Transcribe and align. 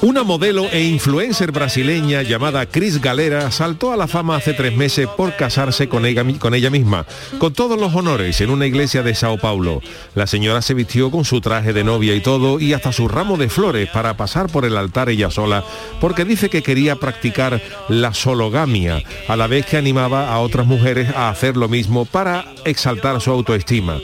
Una 0.00 0.22
modelo 0.22 0.68
e 0.70 0.84
influencer 0.84 1.50
brasileña 1.50 2.22
llamada 2.22 2.66
Cris 2.66 3.00
Galera 3.00 3.50
saltó 3.50 3.92
a 3.92 3.96
la 3.96 4.06
fama 4.06 4.36
hace 4.36 4.54
tres 4.54 4.76
meses 4.76 5.08
por 5.08 5.34
casarse 5.34 5.88
con 5.88 6.06
ella, 6.06 6.22
misma, 6.70 7.04
con 7.38 7.52
todos 7.52 7.80
los 7.80 7.92
honores 7.92 8.40
en 8.40 8.50
una 8.50 8.66
iglesia 8.66 9.02
de 9.02 9.16
Sao 9.16 9.38
Paulo. 9.38 9.82
La 10.14 10.28
señora 10.28 10.62
se 10.62 10.74
vistió 10.74 11.10
con 11.10 11.24
su 11.24 11.40
traje 11.40 11.72
de 11.72 11.82
novia 11.82 12.14
y 12.14 12.20
todo 12.20 12.60
y 12.60 12.74
hasta 12.74 12.92
su 12.92 13.08
ramo 13.08 13.36
de 13.36 13.48
flores 13.48 13.88
para 13.90 14.16
pasar 14.16 14.46
por 14.48 14.64
el 14.64 14.76
altar 14.76 15.08
ella 15.08 15.32
sola, 15.32 15.64
porque 16.00 16.24
dice 16.24 16.48
que 16.48 16.62
quería 16.62 16.94
practicar 16.94 17.60
la 17.88 18.14
sologamia, 18.14 19.02
a 19.26 19.34
la 19.34 19.48
vez 19.48 19.66
que 19.66 19.78
animaba 19.78 20.32
a 20.32 20.38
otras 20.38 20.66
mujeres 20.66 21.08
a 21.16 21.28
hacer 21.28 21.56
lo 21.56 21.68
mismo 21.68 22.04
para 22.04 22.44
exaltar 22.64 23.20
su 23.20 23.32
autoestima. 23.32 23.98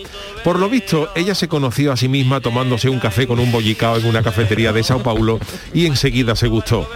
Por 0.44 0.58
lo 0.58 0.68
visto, 0.68 1.08
ella 1.14 1.34
se 1.34 1.48
conoció 1.48 1.90
a 1.90 1.96
sí 1.96 2.06
misma 2.06 2.42
tomándose 2.42 2.90
un 2.90 3.00
café 3.00 3.26
con 3.26 3.40
un 3.40 3.50
bollicao 3.50 3.96
en 3.96 4.04
una 4.04 4.22
cafetería 4.22 4.74
de 4.74 4.82
Sao 4.82 5.02
Paulo 5.02 5.40
y 5.72 5.86
enseguida 5.86 6.36
se 6.36 6.48
gustó. 6.48 6.86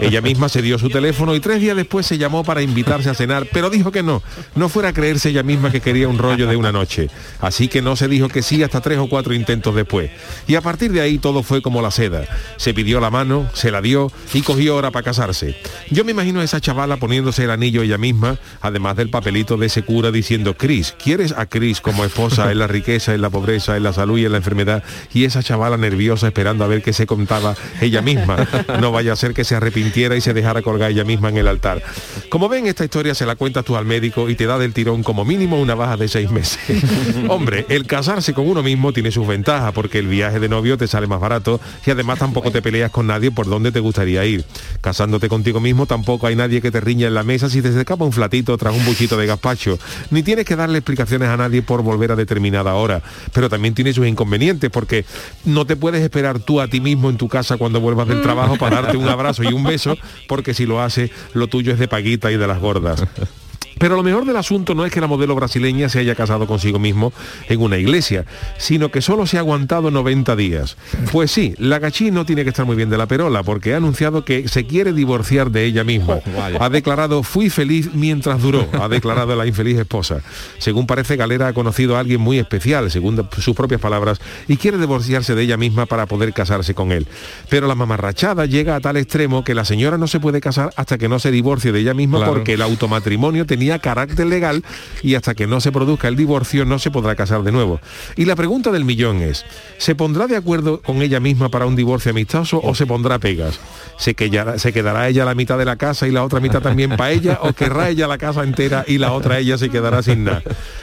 Ella 0.00 0.22
misma 0.22 0.48
se 0.48 0.62
dio 0.62 0.78
su 0.78 0.88
teléfono 0.88 1.34
y 1.34 1.40
tres 1.40 1.60
días 1.60 1.76
después 1.76 2.06
se 2.06 2.16
llamó 2.16 2.44
para 2.44 2.62
invitarse 2.62 3.10
a 3.10 3.14
cenar, 3.14 3.46
pero 3.52 3.68
dijo 3.68 3.92
que 3.92 4.02
no, 4.02 4.22
no 4.54 4.70
fuera 4.70 4.88
a 4.88 4.92
creerse 4.94 5.28
ella 5.28 5.42
misma 5.42 5.70
que 5.70 5.82
quería 5.82 6.08
un 6.08 6.16
rollo 6.16 6.48
de 6.48 6.56
una 6.56 6.72
noche. 6.72 7.10
Así 7.40 7.68
que 7.68 7.82
no 7.82 7.94
se 7.94 8.08
dijo 8.08 8.28
que 8.28 8.40
sí 8.40 8.62
hasta 8.62 8.80
tres 8.80 8.98
o 8.98 9.06
cuatro 9.06 9.34
intentos 9.34 9.74
después. 9.74 10.10
Y 10.46 10.54
a 10.54 10.62
partir 10.62 10.90
de 10.90 11.02
ahí 11.02 11.18
todo 11.18 11.42
fue 11.42 11.60
como 11.60 11.82
la 11.82 11.90
seda. 11.90 12.24
Se 12.56 12.72
pidió 12.72 13.00
la 13.00 13.10
mano, 13.10 13.50
se 13.52 13.70
la 13.70 13.82
dio 13.82 14.10
y 14.32 14.40
cogió 14.40 14.76
hora 14.76 14.90
para 14.90 15.04
casarse. 15.04 15.56
Yo 15.90 16.04
me 16.04 16.12
imagino 16.12 16.40
a 16.40 16.44
esa 16.44 16.60
chavala 16.60 16.96
poniéndose 16.96 17.44
el 17.44 17.50
anillo 17.50 17.82
ella 17.82 17.98
misma, 17.98 18.38
además 18.62 18.96
del 18.96 19.10
papelito 19.10 19.58
de 19.58 19.66
ese 19.66 19.82
cura 19.82 20.10
diciendo, 20.10 20.56
Cris, 20.56 20.94
¿quieres 21.02 21.32
a 21.32 21.44
Cris 21.46 21.82
como 21.82 22.04
esposa 22.04 22.50
en 22.50 22.58
la 22.58 22.66
riqueza, 22.66 22.93
en 22.94 23.20
la 23.20 23.30
pobreza, 23.30 23.76
en 23.76 23.82
la 23.82 23.92
salud 23.92 24.18
y 24.18 24.24
en 24.24 24.32
la 24.32 24.38
enfermedad? 24.38 24.82
Y 25.12 25.24
esa 25.24 25.42
chavala 25.42 25.76
nerviosa 25.76 26.26
esperando 26.26 26.64
a 26.64 26.68
ver 26.68 26.82
qué 26.82 26.92
se 26.92 27.06
contaba 27.06 27.54
ella 27.80 28.02
misma. 28.02 28.48
No 28.80 28.92
vaya 28.92 29.12
a 29.12 29.16
ser 29.16 29.34
que 29.34 29.44
se 29.44 29.54
arrepintiera 29.54 30.16
y 30.16 30.20
se 30.20 30.34
dejara 30.34 30.62
colgar 30.62 30.90
ella 30.90 31.04
misma 31.04 31.28
en 31.28 31.38
el 31.38 31.48
altar. 31.48 31.82
Como 32.28 32.48
ven, 32.48 32.66
esta 32.66 32.84
historia 32.84 33.14
se 33.14 33.24
la 33.24 33.36
cuentas 33.36 33.64
tú 33.64 33.76
al 33.76 33.84
médico 33.84 34.28
y 34.28 34.34
te 34.34 34.46
da 34.46 34.58
del 34.58 34.72
tirón 34.72 35.02
como 35.02 35.24
mínimo 35.24 35.60
una 35.60 35.74
baja 35.74 35.96
de 35.96 36.08
seis 36.08 36.30
meses. 36.30 36.58
Hombre, 37.28 37.66
el 37.68 37.86
casarse 37.86 38.34
con 38.34 38.48
uno 38.48 38.62
mismo 38.62 38.92
tiene 38.92 39.10
sus 39.10 39.26
ventajas 39.26 39.72
porque 39.72 39.98
el 39.98 40.08
viaje 40.08 40.40
de 40.40 40.48
novio 40.48 40.76
te 40.76 40.86
sale 40.86 41.06
más 41.06 41.20
barato 41.20 41.60
y 41.86 41.90
además 41.90 42.18
tampoco 42.18 42.50
te 42.50 42.62
peleas 42.62 42.90
con 42.90 43.06
nadie 43.06 43.30
por 43.30 43.46
donde 43.46 43.72
te 43.72 43.80
gustaría 43.80 44.24
ir. 44.24 44.44
Casándote 44.80 45.28
contigo 45.28 45.60
mismo 45.60 45.86
tampoco 45.86 46.26
hay 46.26 46.36
nadie 46.36 46.60
que 46.60 46.70
te 46.70 46.80
riña 46.80 47.06
en 47.06 47.14
la 47.14 47.22
mesa 47.22 47.48
si 47.48 47.62
te 47.62 47.68
escapa 47.68 48.04
un 48.04 48.12
flatito 48.12 48.56
tras 48.58 48.74
un 48.74 48.84
buchito 48.84 49.16
de 49.16 49.26
gazpacho. 49.26 49.78
Ni 50.10 50.22
tienes 50.22 50.44
que 50.44 50.56
darle 50.56 50.78
explicaciones 50.78 51.28
a 51.28 51.36
nadie 51.36 51.62
por 51.62 51.82
volver 51.82 52.12
a 52.12 52.16
determinada 52.16 52.74
hora. 52.74 52.83
Pero 53.32 53.48
también 53.48 53.74
tiene 53.74 53.92
sus 53.92 54.06
inconvenientes 54.06 54.70
porque 54.70 55.04
no 55.44 55.66
te 55.66 55.76
puedes 55.76 56.02
esperar 56.02 56.38
tú 56.38 56.60
a 56.60 56.68
ti 56.68 56.80
mismo 56.80 57.10
en 57.10 57.16
tu 57.16 57.28
casa 57.28 57.56
cuando 57.56 57.80
vuelvas 57.80 58.08
del 58.08 58.22
trabajo 58.22 58.56
para 58.56 58.82
darte 58.82 58.96
un 58.96 59.08
abrazo 59.08 59.42
y 59.42 59.52
un 59.52 59.64
beso 59.64 59.96
porque 60.28 60.54
si 60.54 60.66
lo 60.66 60.80
hace, 60.80 61.10
lo 61.32 61.48
tuyo 61.48 61.72
es 61.72 61.78
de 61.78 61.88
paguita 61.88 62.30
y 62.30 62.36
de 62.36 62.46
las 62.46 62.60
gordas. 62.60 63.04
Pero 63.78 63.96
lo 63.96 64.02
mejor 64.02 64.24
del 64.24 64.36
asunto 64.36 64.74
no 64.74 64.84
es 64.84 64.92
que 64.92 65.00
la 65.00 65.06
modelo 65.06 65.34
brasileña 65.34 65.88
se 65.88 65.98
haya 65.98 66.14
casado 66.14 66.46
consigo 66.46 66.78
mismo 66.78 67.12
en 67.48 67.60
una 67.60 67.78
iglesia, 67.78 68.24
sino 68.58 68.90
que 68.90 69.00
solo 69.00 69.26
se 69.26 69.36
ha 69.36 69.40
aguantado 69.40 69.90
90 69.90 70.36
días. 70.36 70.76
Pues 71.12 71.30
sí, 71.30 71.54
la 71.58 71.78
gachí 71.78 72.10
no 72.10 72.24
tiene 72.24 72.44
que 72.44 72.50
estar 72.50 72.66
muy 72.66 72.76
bien 72.76 72.90
de 72.90 72.98
la 72.98 73.06
perola, 73.06 73.42
porque 73.42 73.74
ha 73.74 73.78
anunciado 73.78 74.24
que 74.24 74.48
se 74.48 74.66
quiere 74.66 74.92
divorciar 74.92 75.50
de 75.50 75.64
ella 75.64 75.84
misma. 75.84 76.20
Ha 76.58 76.68
declarado, 76.68 77.22
fui 77.22 77.50
feliz 77.50 77.90
mientras 77.94 78.40
duró, 78.40 78.68
ha 78.80 78.88
declarado 78.88 79.34
la 79.36 79.46
infeliz 79.46 79.78
esposa. 79.78 80.20
Según 80.58 80.86
parece, 80.86 81.16
Galera 81.16 81.48
ha 81.48 81.52
conocido 81.52 81.96
a 81.96 82.00
alguien 82.00 82.20
muy 82.20 82.38
especial, 82.38 82.90
según 82.90 83.28
sus 83.38 83.56
propias 83.56 83.80
palabras, 83.80 84.20
y 84.48 84.56
quiere 84.56 84.78
divorciarse 84.78 85.34
de 85.34 85.42
ella 85.42 85.56
misma 85.56 85.86
para 85.86 86.06
poder 86.06 86.32
casarse 86.32 86.74
con 86.74 86.92
él. 86.92 87.06
Pero 87.48 87.66
la 87.66 87.74
mamarrachada 87.74 88.46
llega 88.46 88.76
a 88.76 88.80
tal 88.80 88.96
extremo 88.96 89.44
que 89.44 89.54
la 89.54 89.64
señora 89.64 89.98
no 89.98 90.06
se 90.06 90.20
puede 90.20 90.40
casar 90.40 90.72
hasta 90.76 90.98
que 90.98 91.08
no 91.08 91.18
se 91.18 91.30
divorcie 91.30 91.72
de 91.72 91.80
ella 91.80 91.94
misma 91.94 92.24
porque 92.24 92.54
el 92.54 92.62
automatrimonio 92.62 93.46
tenía 93.46 93.63
carácter 93.78 94.26
legal 94.26 94.64
y 95.02 95.14
hasta 95.14 95.34
que 95.34 95.46
no 95.46 95.60
se 95.60 95.72
produzca 95.72 96.08
el 96.08 96.16
divorcio 96.16 96.64
no 96.64 96.78
se 96.78 96.90
podrá 96.90 97.14
casar 97.14 97.42
de 97.42 97.52
nuevo. 97.52 97.80
Y 98.16 98.24
la 98.24 98.36
pregunta 98.36 98.70
del 98.70 98.84
millón 98.84 99.22
es, 99.22 99.44
¿se 99.78 99.94
pondrá 99.94 100.26
de 100.26 100.36
acuerdo 100.36 100.80
con 100.82 101.02
ella 101.02 101.20
misma 101.20 101.48
para 101.48 101.66
un 101.66 101.76
divorcio 101.76 102.10
amistoso 102.10 102.60
o 102.62 102.74
se 102.74 102.86
pondrá 102.86 103.18
pegas? 103.18 103.60
¿Se, 103.98 104.14
quedará, 104.14 104.58
¿Se 104.58 104.72
quedará 104.72 105.08
ella 105.08 105.24
la 105.24 105.34
mitad 105.34 105.58
de 105.58 105.64
la 105.64 105.76
casa 105.76 106.06
y 106.06 106.10
la 106.10 106.24
otra 106.24 106.40
mitad 106.40 106.60
también 106.60 106.90
para 106.90 107.12
ella 107.12 107.38
o 107.42 107.52
querrá 107.52 107.88
ella 107.88 108.06
la 108.06 108.18
casa 108.18 108.42
entera 108.42 108.84
y 108.86 108.98
la 108.98 109.12
otra 109.12 109.38
ella 109.38 109.58
se 109.58 109.70
quedará 109.70 110.02
sin 110.02 110.24
nada? 110.24 110.42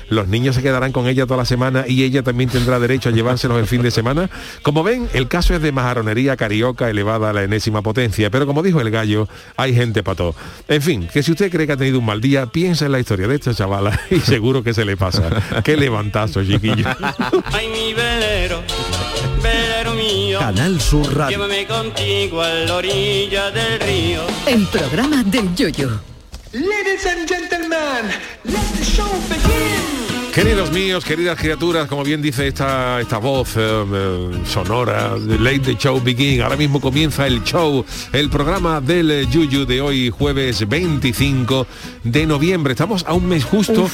¿Los 0.10 0.28
niños 0.28 0.56
se 0.56 0.62
quedarán 0.62 0.92
con 0.92 1.08
ella 1.08 1.26
toda 1.26 1.38
la 1.38 1.46
semana 1.46 1.86
y 1.88 2.04
ella 2.04 2.24
también 2.24 2.50
tendrá 2.50 2.80
derecho 2.80 3.10
a 3.10 3.12
llevárselos 3.12 3.60
el 3.60 3.68
fin 3.68 3.82
de 3.82 3.92
semana? 3.92 4.30
Como 4.62 4.84
ven, 4.84 5.08
el 5.14 5.28
caso 5.28 5.56
es 5.56 5.62
de 5.62 5.72
majaronería 5.72 6.36
carioca 6.36 6.90
elevada 6.90 7.30
a 7.30 7.34
la 7.34 7.44
enésima 7.44 7.82
potencia, 7.82 8.30
pero 8.30 8.46
como 8.46 8.64
dijo 8.64 8.82
el 8.82 8.92
gallo, 8.92 9.28
hay 9.58 9.74
gente 9.74 10.04
para 10.04 10.16
todo. 10.16 10.36
En 10.68 10.82
fin, 10.82 11.08
que 11.12 11.24
si 11.24 11.32
usted 11.32 11.52
cree 11.52 11.68
que 11.68 11.74
ha 11.74 11.78
tenido 11.78 12.00
un 12.00 12.06
mal 12.06 12.22
día, 12.22 12.46
piensa 12.72 12.86
en 12.86 12.94
la 12.94 13.00
historia 13.00 13.28
de 13.28 13.36
esta 13.36 13.54
chavala 13.54 14.00
y 14.10 14.22
seguro 14.22 14.64
que 14.64 14.74
se 14.74 14.86
le 14.86 14.96
pasa. 14.96 15.30
Qué 15.62 15.76
levantazo, 15.76 16.42
chiquillo. 16.42 16.88
Ay, 17.52 17.68
mi 17.68 17.94
velero, 17.94 18.64
velero 19.44 19.94
mío. 19.94 20.40
Canal 20.40 20.80
Sur 20.80 21.14
Radio. 21.14 21.38
Llévame 21.38 21.68
contigo 21.68 22.42
a 22.42 22.48
la 22.48 22.76
orilla 22.76 23.52
del 23.52 23.78
río. 23.82 24.22
El 24.48 24.66
programa 24.68 25.22
del 25.22 25.54
Yoyo. 25.54 26.00
Ladies 26.54 27.06
and 27.08 27.28
gentlemen, 27.28 28.10
let 28.46 28.78
the 28.78 28.86
show 28.86 29.12
begin. 29.28 30.11
Queridos 30.34 30.72
míos, 30.72 31.04
queridas 31.04 31.38
criaturas, 31.38 31.88
como 31.90 32.06
bien 32.06 32.22
dice 32.22 32.48
esta, 32.48 33.02
esta 33.02 33.18
voz 33.18 33.58
eh, 33.58 33.60
eh, 33.60 34.30
sonora, 34.46 35.18
Late 35.18 35.60
the 35.60 35.76
Show 35.76 36.00
Begin, 36.02 36.42
ahora 36.42 36.56
mismo 36.56 36.80
comienza 36.80 37.28
el 37.28 37.44
show, 37.44 37.84
el 38.14 38.30
programa 38.30 38.80
del 38.80 39.12
eh, 39.12 39.28
Yuyu 39.30 39.66
de 39.66 39.82
hoy, 39.82 40.10
jueves 40.10 40.68
25 40.70 41.68
de 42.06 42.26
noviembre. 42.26 42.72
Estamos 42.72 43.04
a 43.06 43.14
un 43.14 43.28
mes 43.28 43.44
justo 43.44 43.90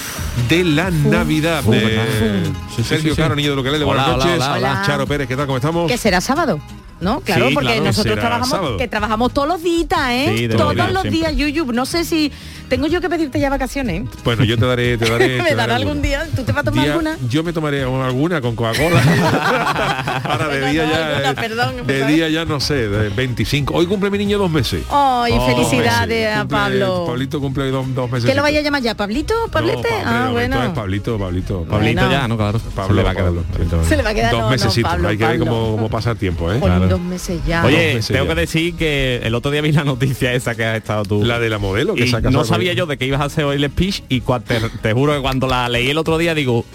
de 0.48 0.64
la 0.64 0.92
Navidad. 0.92 1.64
Eh, 1.72 2.44
Sergio 2.84 3.16
Caro, 3.16 3.36
niño 3.36 3.50
de 3.52 3.56
lo 3.56 3.64
que 3.64 3.72
le 3.72 3.84
buenas 3.84 4.08
hola, 4.08 4.18
noches. 4.18 4.36
hola, 4.36 4.54
hola. 4.54 4.84
Charo 4.86 5.08
Pérez, 5.08 5.28
¿qué 5.28 5.36
tal? 5.36 5.48
¿Cómo 5.48 5.58
estamos? 5.58 5.92
Que 5.92 5.98
será 5.98 6.22
sábado. 6.22 6.60
¿No? 7.00 7.20
Claro, 7.22 7.48
Sí, 7.50 7.54
porque 7.54 7.68
claro, 7.70 7.84
nosotros 7.86 8.16
trabajamos, 8.20 8.50
sábado. 8.50 8.78
que 8.78 8.88
trabajamos 8.88 9.34
todos 9.34 9.48
los 9.48 9.62
días, 9.64 9.88
¿eh? 10.10 10.34
Sí, 10.36 10.48
todos 10.50 10.76
los 10.76 10.86
siempre. 11.04 11.12
días, 11.12 11.36
Yuyu. 11.36 11.72
No 11.72 11.86
sé 11.86 12.04
si 12.04 12.32
tengo 12.70 12.88
yo 12.88 13.00
que 13.02 13.10
pedirte 13.10 13.40
ya 13.40 13.50
vacaciones. 13.52 14.04
Bueno, 14.24 14.44
yo 14.44 14.58
te 14.58 14.66
daré, 14.66 14.98
te 14.98 15.06
daré. 15.10 15.28
¿Me 15.42 15.50
dará 15.52 15.56
daré 15.56 15.74
algún 15.76 16.02
día? 16.02 16.28
¿Tú 16.36 16.44
te 16.44 16.52
vas 16.52 16.62
a 16.62 16.64
tomar 16.66 16.84
Día- 16.84 16.94
alguna? 16.94 17.18
Yo 17.30 17.44
me 17.44 17.54
tomaré 17.54 17.84
alguna 17.84 18.42
con 18.42 18.56
Coca-Cola. 18.56 19.02
Ahora 20.24 20.48
de 20.48 20.72
día 20.72 20.86
ya. 20.90 21.08
alguna, 21.08 21.30
eh, 21.32 21.36
perdón, 21.36 21.88
de 21.88 22.06
día 22.08 22.30
ya 22.30 22.46
no 22.46 22.60
sé, 22.60 22.90
de 22.90 23.10
25. 23.10 23.74
Hoy 23.76 23.86
cumple 23.86 24.10
mi 24.10 24.18
niño 24.18 24.38
dos 24.38 24.50
meses. 24.50 24.84
Ay, 24.90 25.34
Oh, 25.38 25.46
felicidades 25.46 26.36
a 26.36 26.42
Cumple- 26.44 26.48
Pablo. 26.50 27.06
Pablito 27.08 27.40
cumple 27.40 27.70
dos, 27.70 27.86
dos 27.94 28.10
meses. 28.12 28.28
¿Qué 28.30 28.36
lo 28.36 28.42
vaya 28.42 28.60
a 28.60 28.64
llamar 28.64 28.82
ya? 28.82 28.96
¿Pablito? 28.96 29.34
¿Pablete? 29.52 29.88
ah, 30.06 30.30
bueno. 30.32 30.64
Es 30.64 30.70
Pablito, 30.72 31.18
Pablito. 31.20 31.64
Pablito 31.64 32.02
Bueno. 32.02 32.12
ya, 32.12 32.28
¿no? 32.28 32.38
Claro. 32.38 32.60
Pablo, 32.76 32.88
Se 32.88 32.94
le 32.96 33.04
va 33.04 33.12
a 33.12 33.16
quedar. 33.16 33.28
Pablo. 33.34 33.84
Se 33.88 33.98
le 33.98 34.04
va 34.04 34.10
a 34.10 34.14
quedar 34.14 34.32
Dos 34.32 34.50
meses. 34.50 34.78
Hay 35.06 35.18
que 35.18 35.26
ver 35.28 35.40
cómo 35.40 35.88
pasa 35.90 36.12
el 36.12 36.18
tiempo, 36.18 36.52
¿eh? 36.52 36.60
Dos 36.90 37.02
meses 37.02 37.42
ya. 37.46 37.66
Oye, 37.66 37.96
meses 37.96 38.08
tengo 38.08 38.26
ya. 38.26 38.36
que 38.36 38.42
decir 38.42 38.76
que 38.76 39.22
el 39.24 39.36
otro 39.36 39.52
día 39.52 39.62
vi 39.62 39.72
la 39.72 39.84
noticia 39.84 40.34
esa 40.34 40.56
que 40.56 40.64
has 40.66 40.78
estado 40.78 41.04
tú. 41.04 41.24
La 41.24 41.40
de 41.40 41.50
la 41.50 41.58
modelo 41.58 41.96
que 41.96 42.04
y 42.06 42.08
se 42.08 42.16
ha 42.16 42.22
casado 42.22 42.38
no 42.40 42.46
sabía 42.46 42.74
yo 42.74 42.86
de 42.86 42.98
que 42.98 43.06
ibas 43.06 43.22
a 43.22 43.26
hacer 43.26 43.44
hoy 43.46 43.56
el 43.62 43.70
speech 43.70 44.02
y 44.10 44.22
cua- 44.22 44.42
te, 44.44 44.60
te 44.82 44.94
juro 44.94 45.14
que 45.16 45.22
cuando 45.22 45.48
la 45.48 45.68
leí 45.70 45.90
el 45.90 45.98
otro 45.98 46.18
día 46.18 46.34
digo, 46.36 46.66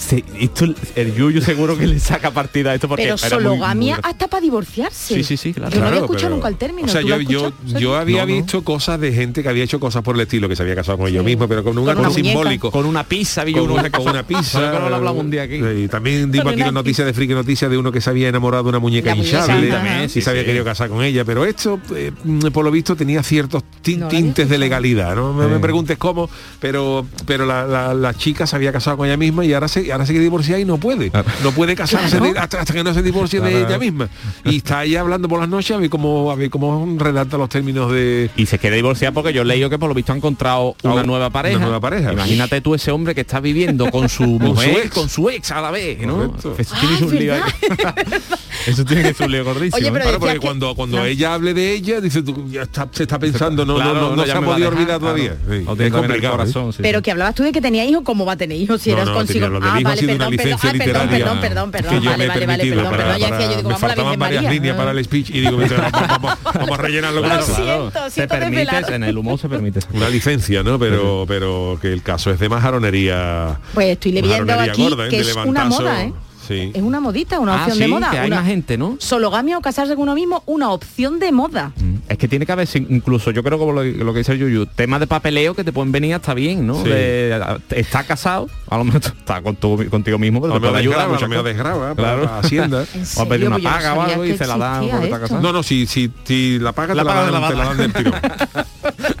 sí, 0.00 0.24
esto, 0.38 0.66
el 0.96 1.14
Yuyu 1.14 1.40
seguro 1.42 1.76
que 1.78 1.86
le 1.86 2.00
saca 2.00 2.30
partida 2.30 2.70
a 2.70 2.74
esto 2.74 2.88
porque 2.88 3.02
Pero 3.04 3.16
muy- 3.20 3.28
sologamia 3.30 3.96
muy- 3.96 4.10
hasta 4.10 4.26
para 4.28 4.40
divorciarse. 4.40 5.14
Sí, 5.14 5.22
sí, 5.24 5.36
sí, 5.36 5.52
claro. 5.54 5.70
Yo 5.70 5.80
no 5.80 5.86
había 5.86 5.98
Claro, 6.00 6.04
escuchado 6.06 6.26
pero- 6.28 6.36
nunca 6.36 6.48
el 6.48 6.56
término. 6.56 6.86
O 6.88 6.90
sea, 6.90 7.00
¿Tú 7.02 7.08
yo, 7.08 7.20
yo, 7.20 7.52
yo 7.78 7.96
había 7.96 8.22
No, 8.24 8.28
no. 8.28 8.34
visto 8.34 8.64
cosas 8.64 8.98
de 9.00 9.12
gente 9.12 9.42
que 9.42 9.48
había 9.48 9.64
hecho 9.64 9.78
cosas 9.78 10.02
por 10.02 10.14
el 10.14 10.22
estilo, 10.22 10.48
que 10.48 10.56
se 10.56 10.62
había 10.62 10.74
casado 10.74 10.98
con 10.98 11.08
ellos 11.08 11.24
mismos, 11.24 11.46
pero 11.48 11.62
con 11.62 11.76
un 11.78 11.84
Con 11.84 11.98
acto 11.98 12.10
simbólico. 12.10 12.70
con 12.70 12.86
una 12.86 13.04
pizza 13.04 13.44
vi 13.44 13.52
con 13.52 13.62
uno 13.62 13.74
una, 13.74 13.90
con 13.90 14.08
una 14.08 14.22
pizza. 14.26 14.58
Pero 14.60 14.80
no 14.80 14.88
lo 14.90 14.96
hablamos 14.96 15.22
un 15.24 15.30
día 15.30 15.42
aquí. 15.42 15.56
Y 15.56 15.88
también 15.88 16.30
dimos 16.32 16.52
aquí 16.52 16.62
una 16.62 16.72
noticia 16.72 17.04
de 17.04 17.12
friki 17.12 17.34
noticia 17.34 17.68
de 17.68 17.76
uno 17.76 17.92
que 17.92 18.00
se 18.00 18.10
había 18.10 18.28
enamorado 18.28 18.62
de 18.64 18.68
una 18.70 18.78
muñeca 18.78 19.14
hinchable 19.14 19.68
y 20.04 20.08
Sí, 20.08 20.20
se 20.22 20.30
había 20.30 20.42
sí. 20.42 20.46
querido 20.46 20.64
casar 20.64 20.88
con 20.88 21.04
ella. 21.04 21.24
Pero 21.24 21.44
esto, 21.44 21.78
eh, 21.94 22.12
por 22.52 22.64
lo 22.64 22.70
visto, 22.70 22.96
tenía 22.96 23.22
ciertos 23.22 23.62
tintes 23.82 24.48
de 24.48 24.58
legalidad. 24.58 25.14
No 25.14 25.32
me, 25.32 25.46
me 25.46 25.58
preguntes 25.58 25.98
cómo, 25.98 26.28
pero 26.58 27.06
pero 27.26 27.44
la 27.46 28.14
chica 28.14 28.46
se 28.46 28.56
había 28.56 28.72
casado 28.72 28.96
con 28.96 29.06
ella 29.06 29.16
misma 29.16 29.44
y 29.44 29.52
ahora 29.52 29.68
se, 29.68 29.89
y 29.90 29.92
ahora 29.92 30.06
se 30.06 30.12
quiere 30.12 30.24
divorciar 30.24 30.58
y 30.60 30.64
no 30.64 30.78
puede. 30.78 31.10
No 31.42 31.50
puede 31.52 31.74
casarse 31.74 32.16
Claro. 32.18 32.32
de- 32.32 32.38
hasta, 32.38 32.60
hasta 32.60 32.72
que 32.72 32.82
no 32.84 32.94
se 32.94 33.02
divorcie 33.02 33.40
de 33.40 33.60
ella 33.62 33.78
misma. 33.78 34.08
Y 34.44 34.56
está 34.58 34.78
ahí 34.80 34.96
hablando 34.96 35.28
por 35.28 35.40
las 35.40 35.48
noches 35.48 35.76
a 35.76 35.78
ver 35.80 35.90
cómo, 35.90 36.30
a 36.30 36.34
ver 36.36 36.48
cómo 36.50 36.86
redacta 36.98 37.36
los 37.36 37.48
términos 37.48 37.90
de... 37.92 38.30
Y 38.36 38.46
se 38.46 38.58
quiere 38.58 38.76
divorciar 38.76 39.12
porque 39.12 39.32
yo 39.32 39.42
he 39.42 39.44
leído 39.44 39.68
que 39.68 39.78
por 39.78 39.88
lo 39.88 39.94
visto 39.94 40.12
ha 40.12 40.16
encontrado 40.16 40.76
Ah, 40.84 40.92
una 40.92 41.02
nueva 41.02 41.30
pareja. 41.30 41.56
una 41.56 41.66
nueva 41.66 41.80
pareja. 41.80 42.12
Imagínate 42.12 42.60
tú 42.60 42.74
ese 42.74 42.90
hombre 42.90 43.14
que 43.14 43.22
está 43.22 43.40
viviendo 43.40 43.90
con 43.90 44.08
su 44.08 44.20
su 44.24 44.28
mujer, 44.38 44.78
ex. 44.84 44.90
con 44.94 45.08
su 45.08 45.28
ex 45.30 45.50
a 45.50 45.60
la 45.60 45.70
vez, 45.70 45.98
¿no? 46.06 46.30
Tiene 46.30 46.64
ser 46.64 47.04
un 47.04 47.16
lío 47.18 47.34
ahí. 47.34 47.40
Eso 48.66 48.84
tiene 48.84 49.02
que 49.02 49.14
ser 49.14 49.26
un 49.26 49.32
lío 49.32 49.44
gordísimo. 49.44 49.76
Oye, 49.76 49.88
¿eh? 49.88 49.90
pero 49.92 50.04
Claro, 50.04 50.18
porque 50.20 50.34
que- 50.34 50.40
cuando, 50.40 50.74
cuando 50.74 50.98
no. 50.98 51.04
ella 51.04 51.34
hable 51.34 51.54
de 51.54 51.72
ella, 51.72 52.00
dice 52.00 52.22
tú, 52.22 52.46
ya 52.50 52.62
está, 52.62 52.88
se 52.92 53.04
está 53.04 53.18
pensando, 53.18 53.64
no, 53.64 53.76
Claro, 53.76 53.94
no, 53.94 54.00
no, 54.10 54.16
no 54.16 54.24
se 54.24 54.32
ha 54.32 54.40
podido 54.40 54.68
olvidar 54.68 54.86
claro. 54.86 55.00
todavía. 55.00 55.36
Sí, 55.48 55.54
es 55.84 55.90
complicado. 55.92 56.34
¿eh? 56.34 56.36
corazón, 56.38 56.72
sí. 56.72 56.78
Pero 56.82 57.02
que 57.02 57.10
hablabas 57.10 57.34
tú 57.34 57.42
de 57.42 57.52
que 57.52 57.60
tenía 57.60 57.84
hijos, 57.84 58.02
¿cómo 58.04 58.24
va 58.24 58.32
a 58.32 58.36
tener 58.36 58.58
hijos 58.58 58.80
si 58.82 58.90
No, 58.90 58.96
eras 58.96 59.08
no, 59.08 59.14
consigo? 59.14 59.46
ah, 59.46 59.50
vale, 59.50 59.60
sido 59.60 59.70
una 59.80 59.90
perdón, 59.90 60.00
perdón, 60.00 60.30
licencia 60.30 60.54
ah, 60.54 60.72
perdón, 60.72 60.72
literaria 60.78 61.18
perdón, 61.18 61.40
perdón, 61.40 61.70
perdón, 61.70 61.90
que 61.98 62.04
yo 62.04 62.10
vale, 62.10 62.18
me 62.18 62.24
he 62.24 62.28
vale, 62.28 62.46
vale, 62.46 62.64
perdón, 62.70 62.84
para- 62.90 62.96
perdón, 63.04 63.18
ya 63.20 63.26
decía 63.26 63.30
para- 63.30 63.42
yo, 63.50 63.56
digo, 63.56 63.68
me 63.68 63.74
vamos 63.74 63.82
a 63.82 63.86
la 63.86 63.94
faltaban 63.94 64.10
Virgen 64.12 64.20
varias 64.20 64.42
María. 64.44 64.60
líneas 64.60 64.76
para 64.76 64.90
el 64.90 65.04
speech 65.04 65.30
y 65.30 65.40
digo, 65.40 65.56
vamos, 65.56 66.38
vamos 66.54 66.78
a 66.78 66.82
rellenarlo 66.82 67.22
con 67.22 67.32
eso. 67.32 67.90
desvelar. 68.26 68.92
en 68.92 69.04
el 69.04 69.18
humor 69.18 69.38
se 69.38 69.48
permite. 69.48 69.80
Una 69.92 70.08
licencia, 70.08 70.62
¿no? 70.62 70.78
Pero, 70.78 71.24
pero 71.26 71.78
que 71.80 71.92
el 71.92 72.02
caso 72.02 72.30
es 72.30 72.38
de 72.38 72.48
majaronería. 72.48 73.58
Pues 73.74 73.88
estoy 73.88 74.12
leyendo 74.12 74.52
aquí 74.54 74.82
gorda, 74.82 75.06
¿eh? 75.06 75.10
que 75.10 75.16
De 75.22 75.30
es 75.30 75.36
una 75.36 75.64
moda, 75.64 76.04
¿eh? 76.04 76.12
Sí. 76.50 76.72
Es 76.74 76.82
una 76.82 76.98
modita, 76.98 77.38
una 77.38 77.52
Ah, 77.52 77.56
opción 77.58 77.76
sí, 77.76 77.82
de 77.84 77.88
moda. 77.88 78.10
que 78.10 78.18
hay 78.18 78.26
una 78.26 78.36
más 78.40 78.46
gente, 78.46 78.76
¿no? 78.76 78.96
Sologamia 78.98 79.56
o 79.56 79.60
casarse 79.60 79.94
con 79.94 80.02
uno 80.02 80.14
mismo, 80.16 80.42
una 80.46 80.70
opción 80.72 81.20
de 81.20 81.30
moda. 81.30 81.72
Mm, 81.80 81.89
Es 82.10 82.18
que 82.18 82.26
tiene 82.26 82.44
que 82.44 82.50
haber, 82.50 82.68
incluso 82.74 83.30
yo 83.30 83.40
creo 83.44 83.56
como 83.56 83.70
lo, 83.70 83.84
lo 83.84 84.12
que 84.12 84.18
dice 84.18 84.32
el 84.32 84.38
Yuyu, 84.40 84.66
temas 84.66 84.98
de 84.98 85.06
papeleo 85.06 85.54
que 85.54 85.62
te 85.62 85.70
pueden 85.72 85.92
venir 85.92 86.12
hasta 86.16 86.34
bien, 86.34 86.66
¿no? 86.66 86.82
Sí. 86.82 86.88
De, 86.88 87.40
está 87.70 88.02
casado, 88.02 88.48
a 88.68 88.76
lo 88.78 88.82
mejor 88.84 89.00
está 89.00 89.40
con 89.40 89.54
tu- 89.54 89.88
contigo 89.88 90.18
mismo, 90.18 90.40
pero 90.40 90.54
A 90.54 90.56
te 90.56 90.60
puede 90.60 90.76
ayudar. 90.80 90.98
desgrava, 90.98 91.04
a 91.04 91.14
muchas 91.14 91.22
lo 91.22 91.28
mejor 91.28 91.44
cosas. 91.44 91.56
desgrava 91.56 91.94
Claro. 91.94 92.22
para 92.24 92.38
Hacienda. 92.40 92.84
¿En 92.94 93.04
O 93.16 93.22
a 93.22 93.28
pedir 93.28 93.46
una 93.46 93.58
paga 93.60 93.94
o 93.94 94.02
algo 94.02 94.24
y 94.24 94.36
se 94.36 94.44
la 94.44 94.56
dan 94.58 94.72
existía 94.82 94.92
porque 94.92 95.04
está 95.06 95.16
esto. 95.16 95.20
casado. 95.28 95.40
No, 95.40 95.52
no, 95.52 95.62
si, 95.62 95.86
si, 95.86 96.10
si 96.24 96.58
la 96.58 96.72
paga 96.72 96.94
La 96.96 97.02
te, 97.04 97.08
paga 97.08 97.30
la 97.30 97.30
la 97.30 97.40
dan, 97.40 97.50
te 97.52 97.56
la 97.56 97.64
dan. 97.64 97.92
del. 97.92 98.14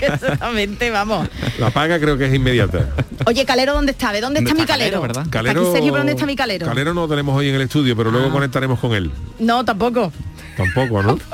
Exactamente, 0.00 0.90
vamos. 0.90 1.28
La 1.60 1.70
paga 1.70 2.00
creo 2.00 2.18
que 2.18 2.26
es 2.26 2.34
inmediata. 2.34 2.88
Oye, 3.26 3.44
Calero, 3.44 3.72
¿dónde 3.74 3.92
está? 3.92 4.10
¿De 4.12 4.20
dónde 4.20 4.40
está 4.40 4.50
¿Dónde 4.50 4.62
mi 4.64 4.66
Calero, 4.66 5.00
calero? 5.00 5.02
verdad? 5.02 5.24
Está 5.26 5.38
aquí 5.60 5.72
Sergio, 5.72 5.92
¿dónde 5.96 6.12
está 6.12 6.26
mi 6.26 6.34
calero? 6.34 6.66
Calero 6.66 6.92
no 6.92 7.02
lo 7.02 7.08
tenemos 7.08 7.36
hoy 7.36 7.50
en 7.50 7.54
el 7.54 7.62
estudio, 7.62 7.96
pero 7.96 8.10
luego 8.10 8.26
Ah. 8.28 8.32
conectaremos 8.32 8.80
con 8.80 8.94
él. 8.94 9.12
No, 9.38 9.64
tampoco. 9.64 10.12
Tampoco, 10.56 11.04
¿no? 11.04 11.16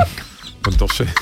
Entonces. 0.66 1.08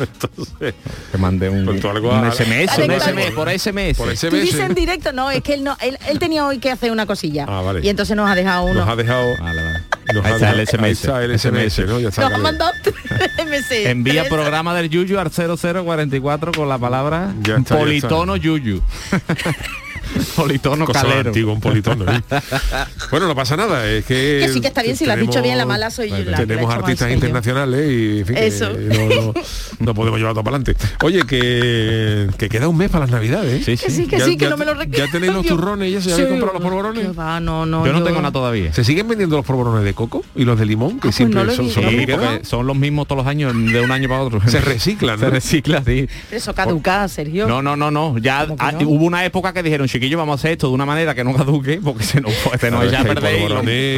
Entonces. 0.00 0.74
Que 1.12 1.18
mande 1.18 1.48
un, 1.48 1.68
algo 1.68 2.10
un 2.12 2.32
SMS, 2.32 2.78
un 2.78 2.88
Dale, 2.88 3.00
SMS, 3.00 3.30
por 3.34 3.48
SMS. 3.50 3.96
Por 3.96 4.08
Tú 4.08 4.16
SMS. 4.16 4.32
dices 4.42 4.60
en 4.60 4.74
directo, 4.74 5.12
no, 5.12 5.30
es 5.30 5.42
que 5.42 5.54
él 5.54 5.62
no, 5.62 5.76
él, 5.80 5.98
él 6.08 6.18
tenía 6.18 6.46
hoy 6.46 6.58
que 6.58 6.70
hacer 6.70 6.90
una 6.90 7.06
cosilla. 7.06 7.44
Ah, 7.46 7.60
vale. 7.60 7.80
Y 7.82 7.88
entonces 7.88 8.16
nos 8.16 8.28
ha 8.28 8.34
dejado 8.34 8.64
uno. 8.64 8.80
Nos 8.80 8.88
ha 8.88 8.96
dejado. 8.96 9.26
Vale, 9.38 9.62
vale. 9.62 9.80
nos 10.14 10.24
Ahí 10.24 10.32
ha 10.32 10.34
está 10.36 10.50
el 10.52 10.66
SMS. 10.66 10.82
Ahí 10.82 10.92
está 10.92 11.22
el 11.24 11.38
SMS, 11.38 11.78
¿no? 11.86 12.00
Ya 12.00 12.08
está 12.08 12.22
Nos 12.22 12.30
ha 12.30 12.34
Calero. 12.34 12.42
mandado 12.42 12.72
MS. 13.46 13.70
Envía 13.70 14.24
programa 14.24 14.74
del 14.74 14.88
Yuyu 14.88 15.18
al 15.18 15.30
0044 15.30 16.52
con 16.52 16.68
la 16.68 16.78
palabra 16.78 17.34
Ya 17.42 17.56
está, 17.56 17.74
ya 17.74 17.80
politono 17.80 18.36
Yuyu. 18.36 18.82
politono 20.36 20.84
Cosa 20.84 21.02
calero. 21.02 21.28
antigua, 21.30 21.52
un 21.52 21.60
politono. 21.60 22.10
¿eh? 22.12 22.20
bueno, 23.10 23.26
no 23.26 23.34
pasa 23.34 23.56
nada, 23.56 23.86
es 23.88 24.04
que... 24.04 24.40
Que 24.46 24.52
sí 24.52 24.60
que 24.60 24.68
está 24.68 24.82
bien, 24.82 24.96
si 24.96 25.06
lo 25.06 25.12
has 25.12 25.20
dicho 25.20 25.42
bien, 25.42 25.58
la 25.58 25.66
mala 25.66 25.90
soy 25.90 26.10
yo, 26.10 26.24
Tenemos 26.36 26.72
artistas 26.72 27.10
internacionales 27.10 27.90
y 27.90 28.20
en 28.20 28.26
fin, 28.26 28.36
que 28.36 28.46
Eso. 28.46 28.70
No, 28.72 29.08
no- 29.08 29.34
no 29.82 29.94
podemos 29.94 30.18
llevar 30.18 30.34
todo 30.34 30.44
para 30.44 30.56
adelante. 30.56 30.82
Oye, 31.02 31.22
que, 31.26 32.28
que 32.38 32.48
queda 32.48 32.68
un 32.68 32.76
mes 32.76 32.90
para 32.90 33.04
las 33.04 33.10
navidades. 33.10 33.64
Sí, 33.64 33.76
Que 33.76 33.90
sí. 33.90 33.90
sí, 33.90 34.06
que 34.06 34.18
Ya- 34.18 34.24
sí, 34.24 34.36
que 34.36 34.44
ya- 34.44 34.50
no 34.50 34.56
me 34.56 34.64
lo 34.64 34.74
recuerdo. 34.74 35.04
ya 35.04 35.10
tenéis 35.10 35.32
los 35.32 35.46
turrones, 35.46 35.92
ya 35.92 36.00
se 36.00 36.12
habéis 36.12 36.28
comprado 36.28 36.52
los 36.54 36.62
polvorones. 36.62 37.18
Va, 37.18 37.40
no, 37.40 37.66
no, 37.66 37.84
Yo 37.86 37.92
no 37.92 38.02
tengo 38.02 38.18
nada 38.20 38.32
todavía. 38.32 38.72
¿Se 38.72 38.84
siguen 38.84 39.08
vendiendo 39.08 39.36
los 39.36 39.44
polvorones 39.46 39.84
de 39.84 39.94
coco 39.94 40.24
y 40.34 40.44
los 40.44 40.58
de 40.58 40.66
limón? 40.66 40.94
Que 40.94 41.00
pues 41.02 41.14
siempre 41.16 41.40
no 41.40 41.44
lo 41.44 41.52
he 41.52 41.56
son, 41.56 41.70
son 41.70 41.84
los 41.84 41.92
Sí, 41.92 41.98
que 42.00 42.06
quedan? 42.06 42.20
porque 42.20 42.44
son 42.44 42.66
los 42.66 42.76
mismos 42.76 43.06
todos 43.06 43.18
los 43.18 43.26
años, 43.26 43.52
de 43.54 43.80
un 43.80 43.90
año 43.90 44.08
para 44.08 44.22
otro. 44.22 44.40
Se 44.48 44.60
reciclan, 44.60 45.18
Se 45.18 45.24
¿no? 45.26 45.30
recicla, 45.30 45.78
sí. 45.84 46.08
Pero 46.28 46.38
eso 46.38 46.54
caduca, 46.54 47.06
Sergio. 47.08 47.46
No, 47.46 47.62
no, 47.62 47.76
no, 47.76 47.90
no. 47.90 48.18
Ya 48.18 48.42
¿Cómo 48.46 48.56
que 48.56 48.64
ah, 48.64 48.74
hubo 48.86 49.04
una 49.04 49.24
época 49.24 49.52
que 49.52 49.62
dijeron, 49.62 49.88
chiquillos, 49.88 50.18
vamos 50.18 50.34
a 50.34 50.36
hacer 50.40 50.52
esto 50.52 50.68
de 50.68 50.74
una 50.74 50.86
manera 50.86 51.14
que 51.14 51.24
no 51.24 51.34
caduque, 51.34 51.80
porque 51.82 52.04
se 52.04 52.20
nos, 52.20 52.32
se 52.60 52.70
nos 52.70 52.84
echa 52.84 53.00
a 53.00 53.04
perder 53.04 53.40
y 53.40 53.44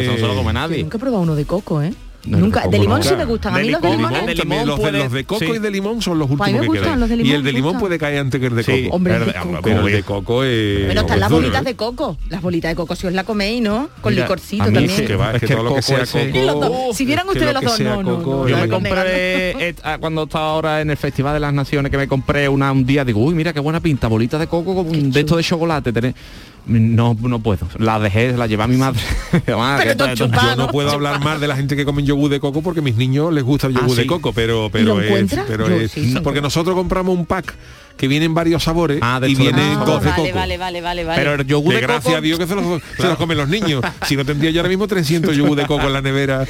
eso 0.03 0.13
no 0.13 0.17
se 0.19 0.23
lo 0.23 0.35
come 0.35 0.45
Yo 0.47 0.53
nadie. 0.53 0.83
nunca 0.83 0.97
he 0.97 1.01
probado 1.01 1.23
uno 1.23 1.35
de 1.35 1.45
coco, 1.45 1.83
¿eh? 1.83 1.93
No, 2.27 2.39
nunca. 2.39 2.67
de 2.69 2.79
limón 2.79 2.99
no. 3.01 3.05
sí 3.05 3.15
me 3.17 3.25
gustan. 3.25 3.55
A 3.55 3.59
mí 3.59 3.67
De 3.67 3.73
los 3.73 3.83
de 3.83 3.91
limón, 3.91 4.13
limón. 4.13 4.27
de 4.27 4.35
También 4.35 4.61
limón 4.63 4.67
los, 4.69 4.77
de, 4.79 4.83
puede- 4.83 4.99
los 5.05 5.13
de 5.13 5.25
coco 5.25 5.41
sí. 5.45 5.51
y 5.55 5.59
de 5.59 5.71
limón 5.71 6.03
son 6.03 6.19
los 6.19 6.29
Pues 6.29 6.41
a 6.41 6.45
mí 6.45 6.53
últimos 6.53 6.61
me 6.61 6.63
que 6.63 6.69
gustan 6.69 6.85
quedan. 6.85 7.01
los 7.01 7.09
de 7.09 7.15
y 7.15 7.19
limón, 7.19 7.37
el 7.37 7.43
de 7.45 7.53
limón 7.53 7.79
puede 7.79 7.99
caer 7.99 8.19
antes 8.21 8.41
que 8.41 8.47
el 8.47 8.57
de 8.57 8.63
Sí. 8.63 8.83
coco. 8.85 8.97
Hombre, 8.97 9.15
el 9.15 9.21
de 9.21 9.27
Pero, 9.33 9.43
coco. 9.45 9.61
Pero 9.63 9.87
el 9.87 9.93
de 9.93 10.03
coco 10.03 10.45
es... 10.45 10.85
Pero 10.89 11.01
están 11.01 11.21
las 11.21 11.31
es 11.31 11.35
bolitas 11.37 11.61
¿eh? 11.63 11.65
de 11.65 11.77
coco. 11.77 12.17
Las 12.31 12.43
bolitas 12.43 12.71
de 12.71 12.77
coco 12.77 12.97
si 12.97 13.07
os 13.07 13.13
la 13.13 13.25
coméis, 13.25 13.63
¿no? 13.63 13.89
Con 14.01 14.13
Mira, 14.15 14.25
licorcito 14.25 14.63
a 14.63 14.67
mí 14.69 14.75
también. 14.75 14.97
sí 14.97 15.05
Que 15.05 15.17
va, 15.17 15.31
es 15.31 15.35
Es 15.35 15.41
que 15.41 15.47
todo 15.49 15.59
el 15.59 15.65
lo 15.65 15.71
que 15.75 15.81
coco 15.83 15.83
sea 15.83 16.03
ese- 16.03 16.31
coco... 16.31 16.61
Los. 16.89 16.97
Si 16.97 17.05
vieran 17.05 17.29
ustedes 17.29 17.47
lo 17.55 17.61
los 17.61 17.65
dos, 17.73 17.81
no, 17.81 18.03
no, 18.03 18.17
coco, 18.19 18.31
no, 18.45 18.49
Yo 18.49 18.55
es- 18.57 18.61
me 18.63 18.67
no, 18.69 18.75
compré, 18.75 19.69
eh, 19.69 19.75
ah, 19.83 19.99
cuando 20.01 20.23
estaba 20.25 20.51
ahora 20.51 20.81
en 20.81 20.91
el 20.91 20.97
Festival 20.97 21.35
de 21.35 21.41
las 21.41 21.53
Naciones, 21.53 21.91
que 21.91 21.99
me 21.99 22.09
compré 22.09 22.49
una 22.49 22.73
un 22.73 22.87
día, 22.87 23.05
digo, 23.05 23.21
uy, 23.23 23.35
mira 23.35 23.53
qué 23.53 23.61
buena 23.61 23.81
pinta, 23.81 24.09
bolita 24.09 24.39
de 24.39 24.47
coco 24.47 24.75
con 24.75 25.11
de 25.11 25.21
esto 25.21 25.37
de 25.37 25.43
chocolate. 25.43 25.93
Tenés". 26.67 26.83
No, 26.93 27.17
no 27.21 27.39
puedo. 27.41 27.67
La 27.79 27.99
dejé, 28.01 28.37
la 28.37 28.47
llevé 28.47 28.63
a 28.63 28.67
mi 28.67 28.77
madre. 28.77 29.01
Que 29.33 30.15
chupas, 30.15 30.43
Yo 30.45 30.57
no 30.57 30.69
puedo 30.69 30.91
hablar 30.91 31.23
más 31.23 31.41
de 31.41 31.49
la 31.49 31.57
gente 31.57 31.77
que 31.77 31.85
come 31.85 32.03
yogur 32.05 32.31
de 32.31 32.41
coco 32.41 32.63
porque 32.63 32.81
a 32.81 32.83
mis 32.83 32.97
niños 32.97 33.33
les 33.33 33.45
gusta 33.45 33.67
el 33.67 33.77
Ah, 33.77 33.81
yogur 33.81 33.97
de 33.97 34.03
sí. 34.03 34.09
coco, 34.09 34.33
pero 34.33 34.69
pero 34.73 35.01
es, 35.01 35.07
encuentras? 35.07 35.45
pero 35.49 35.69
Yo 35.69 35.75
es- 35.77 35.91
sí, 35.93 36.13
sí. 36.13 36.21
porque 36.23 36.41
nosotros 36.41 36.75
compramos 36.77 37.17
un 37.17 37.27
pack 37.27 37.55
que 37.97 38.09
vienen 38.09 38.35
varios 38.35 38.65
sabores 38.65 38.99
Ah, 39.03 39.21
de 39.21 39.29
y 39.31 39.35
vienen 39.37 39.75
coco. 39.79 39.93
dos 39.93 40.03
de 40.03 40.11
vale, 40.11 40.23
coco. 40.25 40.35
vale, 40.35 40.59
vale, 40.59 40.81
vale, 40.81 41.05
vale. 41.05 41.19
Pero 41.23 41.35
el 41.35 41.47
yogur 41.47 41.75
De 41.75 41.81
de 41.81 41.87
gracias 41.87 42.05
coco, 42.05 42.17
a 42.17 42.21
Dios 42.21 42.39
que 42.39 42.47
se 42.47 42.55
los, 42.57 42.83
se 42.97 43.03
los 43.05 43.17
comen 43.17 43.39
los 43.39 43.49
niños. 43.49 43.83
Si 44.07 44.17
no 44.17 44.25
tendría 44.25 44.51
yo 44.51 44.61
ahora 44.61 44.69
mismo 44.69 44.87
300 44.89 45.37
yogur 45.37 45.57
de 45.57 45.67
coco 45.67 45.87
en 45.87 45.93
la 45.93 46.01
nevera. 46.03 46.45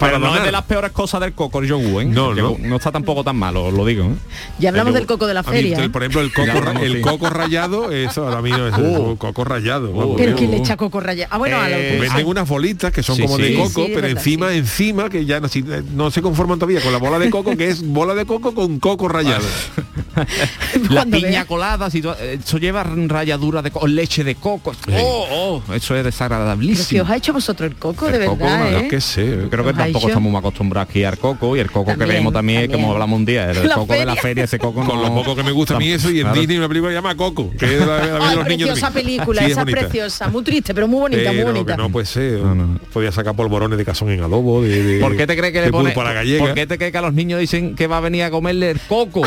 pero 0.00 0.18
no 0.18 0.34
es 0.36 0.42
de 0.42 0.52
las 0.52 0.62
peores 0.64 0.90
cosas 0.92 1.20
del 1.20 1.32
coco, 1.34 1.60
el 1.60 1.68
yogur, 1.68 2.02
¿eh? 2.02 2.06
No, 2.06 2.34
no. 2.34 2.56
no 2.58 2.76
está 2.76 2.90
tampoco 2.90 3.22
tan 3.22 3.36
malo, 3.36 3.64
os 3.66 3.74
lo 3.74 3.84
digo. 3.84 4.04
¿eh? 4.06 4.14
ya 4.58 4.70
hablamos 4.70 4.94
El 4.94 5.00
del 5.00 5.06
coco 5.06 5.26
de 5.26 5.34
la 5.34 5.40
a 5.40 5.42
mí, 5.44 5.50
feria. 5.50 5.88
por 5.92 6.02
ejemplo, 6.02 6.20
el 6.22 6.32
coco, 6.32 6.50
hablamos, 6.50 6.82
el 6.82 6.92
sí. 6.96 7.00
coco 7.02 7.30
rallado, 7.30 7.90
eso 7.92 8.28
a 8.28 8.40
mí 8.42 8.50
no 8.50 8.68
es 8.68 8.74
Uh. 8.78 9.10
el 9.12 9.18
coco 9.18 9.44
rallado. 9.44 9.92
vamos. 9.92 10.14
Pero 10.16 10.32
Uh. 10.32 10.36
¿quién 10.36 10.50
le 10.50 10.56
echa 10.58 10.76
coco 10.76 10.98
rallado? 11.00 11.28
Ah, 11.32 11.38
bueno, 11.38 11.58
a 11.60 11.68
lo 11.68 11.76
Eh, 11.76 11.98
Venden 12.00 12.26
unas 12.26 12.48
bolitas 12.48 12.90
que 12.92 13.02
son 13.02 13.16
Sí, 13.16 13.22
como 13.22 13.36
sí. 13.36 13.42
de 13.42 13.54
coco, 13.56 13.84
pero 13.86 13.94
verdad, 14.02 14.10
encima, 14.10 14.50
sí. 14.50 14.56
encima, 14.58 15.10
que 15.10 15.24
ya 15.26 15.40
no, 15.40 15.48
si- 15.48 15.62
no 15.94 16.10
se 16.10 16.22
conforman 16.22 16.58
todavía 16.58 16.80
con 16.82 16.90
la 16.92 16.98
bola 16.98 17.18
de 17.18 17.28
coco, 17.30 17.54
que 17.56 17.68
es 17.68 17.86
bola 17.86 18.14
de 18.14 18.24
coco 18.24 18.54
con 18.54 18.78
coco 18.78 19.08
rallado. 19.08 19.44
La 20.90 21.04
piña 21.04 21.44
colada, 21.44 21.90
si 21.90 22.00
tú- 22.02 22.10
eh, 22.18 22.38
eso 22.44 22.58
lleva 22.58 22.82
ralladura 22.82 23.62
de 23.62 23.70
coco, 23.70 23.86
leche 23.86 24.24
de 24.24 24.34
coco. 24.34 24.72
Oh, 24.92 25.62
oh, 25.68 25.74
eso 25.74 25.76
es 25.76 26.02
Pero 26.02 26.02
si 26.02 26.04
desagradabilísimo. 26.04 27.02
os 27.02 27.10
ha 27.10 27.16
hecho 27.16 27.32
vosotros 27.32 27.70
el 27.70 27.76
coco, 27.76 28.06
de 28.08 28.24
coco, 28.26 28.44
verdad, 28.44 28.58
no, 28.70 28.78
¿eh? 28.78 28.82
Yo 28.82 28.88
qué 28.88 29.00
sé. 29.00 29.38
Creo 29.50 29.64
que 29.64 29.72
tampoco 29.72 30.08
estamos 30.08 30.30
muy 30.30 30.38
acostumbrados 30.38 30.88
aquí 30.90 31.04
al 31.04 31.18
coco 31.18 31.56
y 31.56 31.60
el 31.60 31.70
coco 31.70 31.96
que 31.96 32.04
vemos 32.04 32.32
también, 32.32 32.62
también. 32.62 32.70
como 32.80 32.92
hablamos 32.92 33.18
un 33.18 33.24
día, 33.24 33.50
el 33.50 33.68
La 33.68 33.74
coco 33.74 33.92
de 33.92 34.04
la 34.04 34.16
feria. 34.16 34.44
ese 34.44 34.58
coco 34.58 34.84
Con 34.86 34.96
no- 34.96 35.02
lo 35.02 35.14
poco 35.14 35.36
que 35.36 35.42
me 35.42 35.52
gusta 35.52 35.76
a 35.76 35.78
mí 35.78 35.90
eso 35.90 36.10
y 36.10 36.18
en 36.20 36.22
Claro. 36.24 36.38
Disney 36.40 36.58
una 36.58 36.68
película 36.68 36.90
que 36.90 36.94
se 36.96 36.98
llama 36.98 37.14
Coco, 37.16 37.50
que 37.58 37.64
es 37.78 37.86
la, 37.86 38.28
Ay, 38.30 38.36
los 38.36 38.44
preciosa 38.44 38.90
película, 38.90 39.40
Sí, 39.40 39.46
es 39.46 39.52
esa 39.52 39.60
bonita. 39.62 39.80
preciosa, 39.80 40.28
muy 40.28 40.42
triste, 40.42 40.74
pero 40.74 40.88
muy 40.88 41.00
bonita, 41.00 41.28
muy 41.30 41.36
Pero 41.38 41.52
bonita. 41.52 41.76
que 41.76 41.82
no 41.82 41.90
puede 41.90 42.06
ser. 42.06 42.40
No, 42.40 42.54
no. 42.54 42.78
Podía 42.92 43.12
sacar 43.12 43.34
polvorones 43.34 43.78
de 43.78 43.84
cazón 43.84 44.10
en 44.10 44.22
adobo, 44.22 44.62
de, 44.62 44.98
¿Por 45.00 45.16
qué 45.16 45.26
te 45.26 45.36
crees 45.36 45.52
que 45.52 45.60
le 45.62 45.70
pone, 45.70 45.90
pulpo 45.90 46.00
a 46.00 46.04
la 46.04 46.12
gallega. 46.12 46.44
¿Por 46.44 46.54
qué 46.54 46.66
te 46.66 46.76
crees 46.78 46.92
que 46.92 46.98
a 46.98 47.02
los 47.02 47.12
niños 47.14 47.40
dicen 47.40 47.74
que 47.74 47.86
va 47.86 47.98
a 47.98 48.00
venir 48.00 48.22
a 48.24 48.30
comerle 48.30 48.70
el 48.70 48.80
coco? 48.88 49.22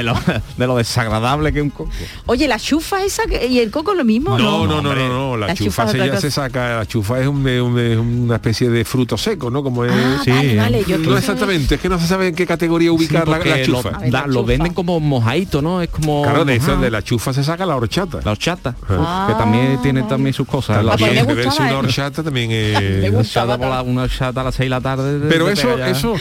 De, 0.00 0.04
lo, 0.04 0.14
de 0.56 0.66
lo 0.66 0.76
desagradable 0.76 1.52
que 1.52 1.58
es 1.58 1.62
un 1.64 1.70
coco. 1.70 1.90
Oye, 2.26 2.48
la 2.48 2.58
chufa 2.58 3.02
esa 3.04 3.24
que- 3.26 3.46
y 3.46 3.58
el 3.58 3.70
coco 3.70 3.92
es 3.92 3.98
lo 3.98 4.04
mismo, 4.04 4.38
No, 4.38 4.66
¿no? 4.66 4.66
no, 4.66 4.82
no, 4.82 4.94
no, 4.94 5.08
no, 5.08 5.36
la, 5.36 5.48
La 5.48 5.54
chufa, 5.54 5.84
chufa 5.84 5.88
se, 5.88 5.98
ya 5.98 6.20
se 6.20 6.30
saca, 6.30 6.76
la 6.78 6.86
chufa 6.86 7.20
es, 7.20 7.26
un- 7.26 7.46
es 7.46 7.60
un- 7.60 7.78
es 7.78 7.96
una 7.98 8.36
especie 8.36 8.70
de 8.70 8.84
fruto 8.84 9.16
seco, 9.18 9.50
¿no? 9.50 9.62
Como 9.62 9.84
es, 9.84 9.92
Ah, 9.92 10.20
Sí, 10.24 10.30
vale, 10.30 10.52
¿eh? 10.52 10.56
vale, 10.56 10.84
yo 10.86 10.98
no 10.98 11.16
exactamente, 11.18 11.74
es 11.74 11.80
que 11.80 11.88
no 11.88 11.98
se 11.98 12.06
sabe 12.06 12.28
en 12.28 12.34
qué 12.34 12.46
categoría 12.46 12.92
ubicar 12.92 13.24
Sí, 13.24 13.30
la, 13.30 13.38
la 13.56 13.62
chufa. 13.62 13.90
Ver, 13.98 14.12
la 14.12 14.26
lo 14.26 14.34
chufa. 14.40 14.46
venden 14.46 14.74
como 14.74 14.98
mojadito, 15.00 15.60
¿no? 15.62 15.82
Es 15.82 15.90
como 15.90 16.22
Claro, 16.22 16.44
de 16.44 16.56
eso, 16.56 16.76
de 16.76 16.90
la 16.90 17.02
chufa 17.02 17.32
se 17.32 17.44
saca 17.44 17.66
la 17.66 17.76
horchata. 17.76 18.20
la 18.24 18.30
horchata, 18.32 18.74
Ah, 18.88 19.26
que 19.28 19.34
también 19.34 19.80
tiene 19.82 20.00
vale. 20.00 20.10
también 20.10 20.32
sus 20.34 20.46
cosas. 20.46 20.82
La 20.84 20.92
Ah, 20.94 20.96
pues 20.98 21.26
beberse 21.26 21.60
una 21.62 21.70
¿eh? 21.72 21.74
horchata 21.74 22.22
también 22.22 22.50
es... 22.52 22.80
Me 22.80 23.10
una 23.10 23.18
horchata, 23.20 23.58
por 23.58 23.68
la- 23.68 23.82
una 23.82 24.02
horchata 24.02 24.40
a 24.40 24.44
las 24.44 24.54
6 24.54 24.66
de 24.66 24.70
la 24.70 24.80
tarde. 24.80 25.20
Pero 25.28 25.48
eso, 25.48 25.76
eso, 25.84 26.14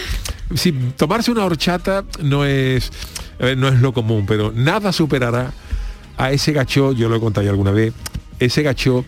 si 0.55 0.71
tomarse 0.71 1.31
una 1.31 1.45
horchata 1.45 2.03
no 2.21 2.45
es, 2.45 2.91
no 3.57 3.67
es 3.67 3.79
lo 3.79 3.93
común, 3.93 4.25
pero 4.25 4.51
nada 4.53 4.91
superará 4.91 5.51
a 6.17 6.31
ese 6.31 6.51
gacho, 6.51 6.91
yo 6.91 7.07
lo 7.09 7.15
he 7.15 7.19
contado 7.19 7.45
ya 7.45 7.51
alguna 7.51 7.71
vez, 7.71 7.93
ese 8.39 8.63
gacho, 8.63 9.05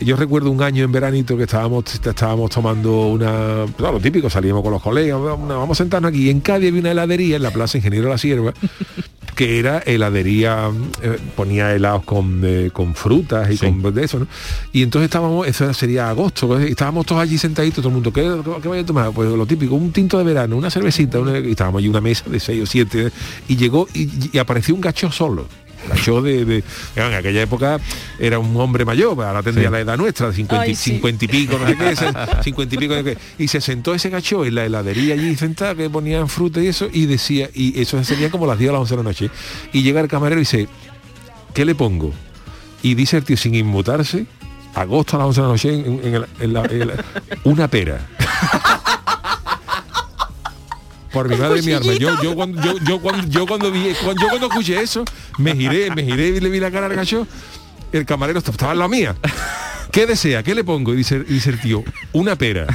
yo 0.00 0.16
recuerdo 0.16 0.50
un 0.50 0.62
año 0.62 0.84
en 0.84 0.92
veranito 0.92 1.36
que 1.36 1.44
estábamos, 1.44 1.84
estábamos 1.94 2.50
tomando 2.50 3.06
una, 3.08 3.64
lo 3.78 4.00
típico, 4.00 4.28
salíamos 4.28 4.62
con 4.62 4.72
los 4.72 4.82
colegas, 4.82 5.18
vamos 5.20 5.70
a 5.70 5.74
sentarnos 5.82 6.10
aquí, 6.10 6.26
y 6.26 6.30
en 6.30 6.40
Cádiz 6.40 6.68
había 6.68 6.80
una 6.80 6.90
heladería 6.92 7.36
en 7.36 7.42
la 7.42 7.50
Plaza 7.50 7.78
Ingeniero 7.78 8.08
La 8.08 8.18
Sierva, 8.18 8.52
que 9.34 9.58
era 9.58 9.78
heladería, 9.78 10.70
eh, 11.02 11.18
ponía 11.34 11.72
helados 11.74 12.04
con, 12.04 12.40
eh, 12.44 12.70
con 12.72 12.94
frutas 12.94 13.50
y 13.50 13.56
Sí. 13.56 13.66
con 13.66 13.94
de 13.94 14.04
eso, 14.04 14.18
¿no? 14.20 14.26
Y 14.72 14.82
entonces 14.82 15.06
estábamos, 15.06 15.46
eso 15.48 15.72
sería 15.74 16.10
agosto, 16.10 16.60
y 16.60 16.70
estábamos 16.70 17.06
todos 17.06 17.22
allí 17.22 17.38
sentaditos, 17.38 17.76
todo 17.82 17.88
el 17.88 17.94
mundo, 17.94 18.12
¿qué, 18.12 18.22
qué 18.62 18.68
vaya 18.68 18.82
a 18.82 18.86
tomar? 18.86 19.10
Pues 19.12 19.30
lo 19.30 19.46
típico, 19.46 19.74
un 19.74 19.90
tinto 19.92 20.18
de 20.18 20.24
verano, 20.24 20.56
una 20.56 20.70
cervecita, 20.70 21.18
una- 21.20 21.38
y 21.38 21.50
estábamos 21.50 21.78
allí 21.80 21.88
una 21.88 22.00
mesa 22.00 22.24
de 22.28 22.38
seis 22.40 22.62
o 22.62 22.66
siete, 22.66 23.10
y 23.48 23.56
llegó 23.56 23.88
y, 23.94 24.08
y 24.32 24.38
apareció 24.38 24.74
un 24.74 24.80
gacho 24.80 25.10
solo. 25.10 25.46
Gacho 25.88 26.22
de, 26.22 26.44
de- 26.44 26.64
en 26.96 27.14
aquella 27.14 27.42
época 27.42 27.78
era 28.18 28.38
un 28.38 28.56
hombre 28.60 28.84
mayor, 28.84 29.22
ahora 29.24 29.42
tendría 29.42 29.70
la 29.70 29.80
edad 29.80 29.96
nuestra, 29.96 30.32
50, 30.32 30.66
y- 30.66 30.70
Ay, 30.70 30.74
sí. 30.74 30.90
50 30.92 31.24
y 31.24 31.28
pico, 31.28 31.58
no 31.58 31.66
sé 31.66 31.76
qué, 31.76 31.90
ese- 31.90 32.12
50 32.44 32.74
y 32.74 32.78
pico, 32.78 32.94
no 32.94 33.02
sé 33.02 33.14
qué. 33.14 33.18
y 33.44 33.48
se 33.48 33.60
sentó 33.60 33.94
ese 33.94 34.10
gacho 34.10 34.44
en 34.44 34.54
la 34.54 34.64
heladería 34.64 35.14
allí 35.14 35.34
sentada, 35.36 35.74
que 35.74 35.88
ponían 35.90 36.28
fruta 36.28 36.60
y 36.60 36.68
eso, 36.68 36.88
y 36.92 37.06
decía, 37.06 37.48
y 37.54 37.80
eso 37.80 38.02
sería 38.04 38.30
como 38.30 38.46
las 38.46 38.58
10 38.58 38.70
o 38.70 38.72
las 38.72 38.80
11 38.82 38.94
de 38.94 38.96
la 38.96 39.02
noche, 39.08 39.30
y 39.72 39.82
llega 39.82 40.00
el 40.00 40.08
camarero 40.08 40.40
y 40.40 40.44
dice, 40.44 40.68
¿qué 41.52 41.64
le 41.64 41.74
pongo? 41.74 42.12
Y 42.82 42.94
dice 42.94 43.16
el 43.18 43.24
tío 43.24 43.36
sin 43.36 43.54
inmutarse, 43.54 44.26
agosto 44.74 45.16
a 45.16 45.20
las 45.26 45.38
11 45.38 45.40
de 45.40 45.46
la 45.46 45.52
noche, 45.52 45.74
en, 45.74 46.00
en 46.04 46.14
el- 46.14 46.26
en 46.40 46.52
la- 46.52 46.64
en 46.64 46.88
la- 46.88 47.04
una 47.44 47.68
pera. 47.68 48.06
Por 51.14 51.28
mi 51.30 51.36
madre 51.36 51.60
y 51.60 51.62
mi 51.62 51.72
arma. 51.72 51.94
Yo, 51.94 52.22
yo, 52.22 52.34
cuando, 52.34 52.60
yo, 52.60 52.74
yo 52.86 53.00
cuando, 53.00 53.26
yo 53.28 53.46
cuando 53.46 53.70
vi, 53.72 53.92
cuando, 54.04 54.20
yo 54.22 54.28
cuando 54.28 54.46
escuché 54.48 54.82
eso, 54.82 55.04
me 55.38 55.54
giré, 55.56 55.90
me 55.94 56.02
giré 56.04 56.28
y 56.28 56.40
le 56.40 56.50
vi 56.50 56.60
la 56.60 56.70
cara 56.70 56.86
al 56.86 56.94
gacho. 56.94 57.26
El 57.92 58.04
camarero 58.04 58.40
estaba 58.40 58.72
en 58.72 58.78
la 58.80 58.88
mía. 58.88 59.14
¿Qué 59.92 60.06
desea? 60.06 60.42
¿Qué 60.42 60.56
le 60.56 60.64
pongo? 60.64 60.92
Y 60.92 60.96
dice, 60.96 61.20
dice 61.20 61.50
el 61.50 61.60
tío, 61.60 61.84
una 62.12 62.34
pera. 62.34 62.66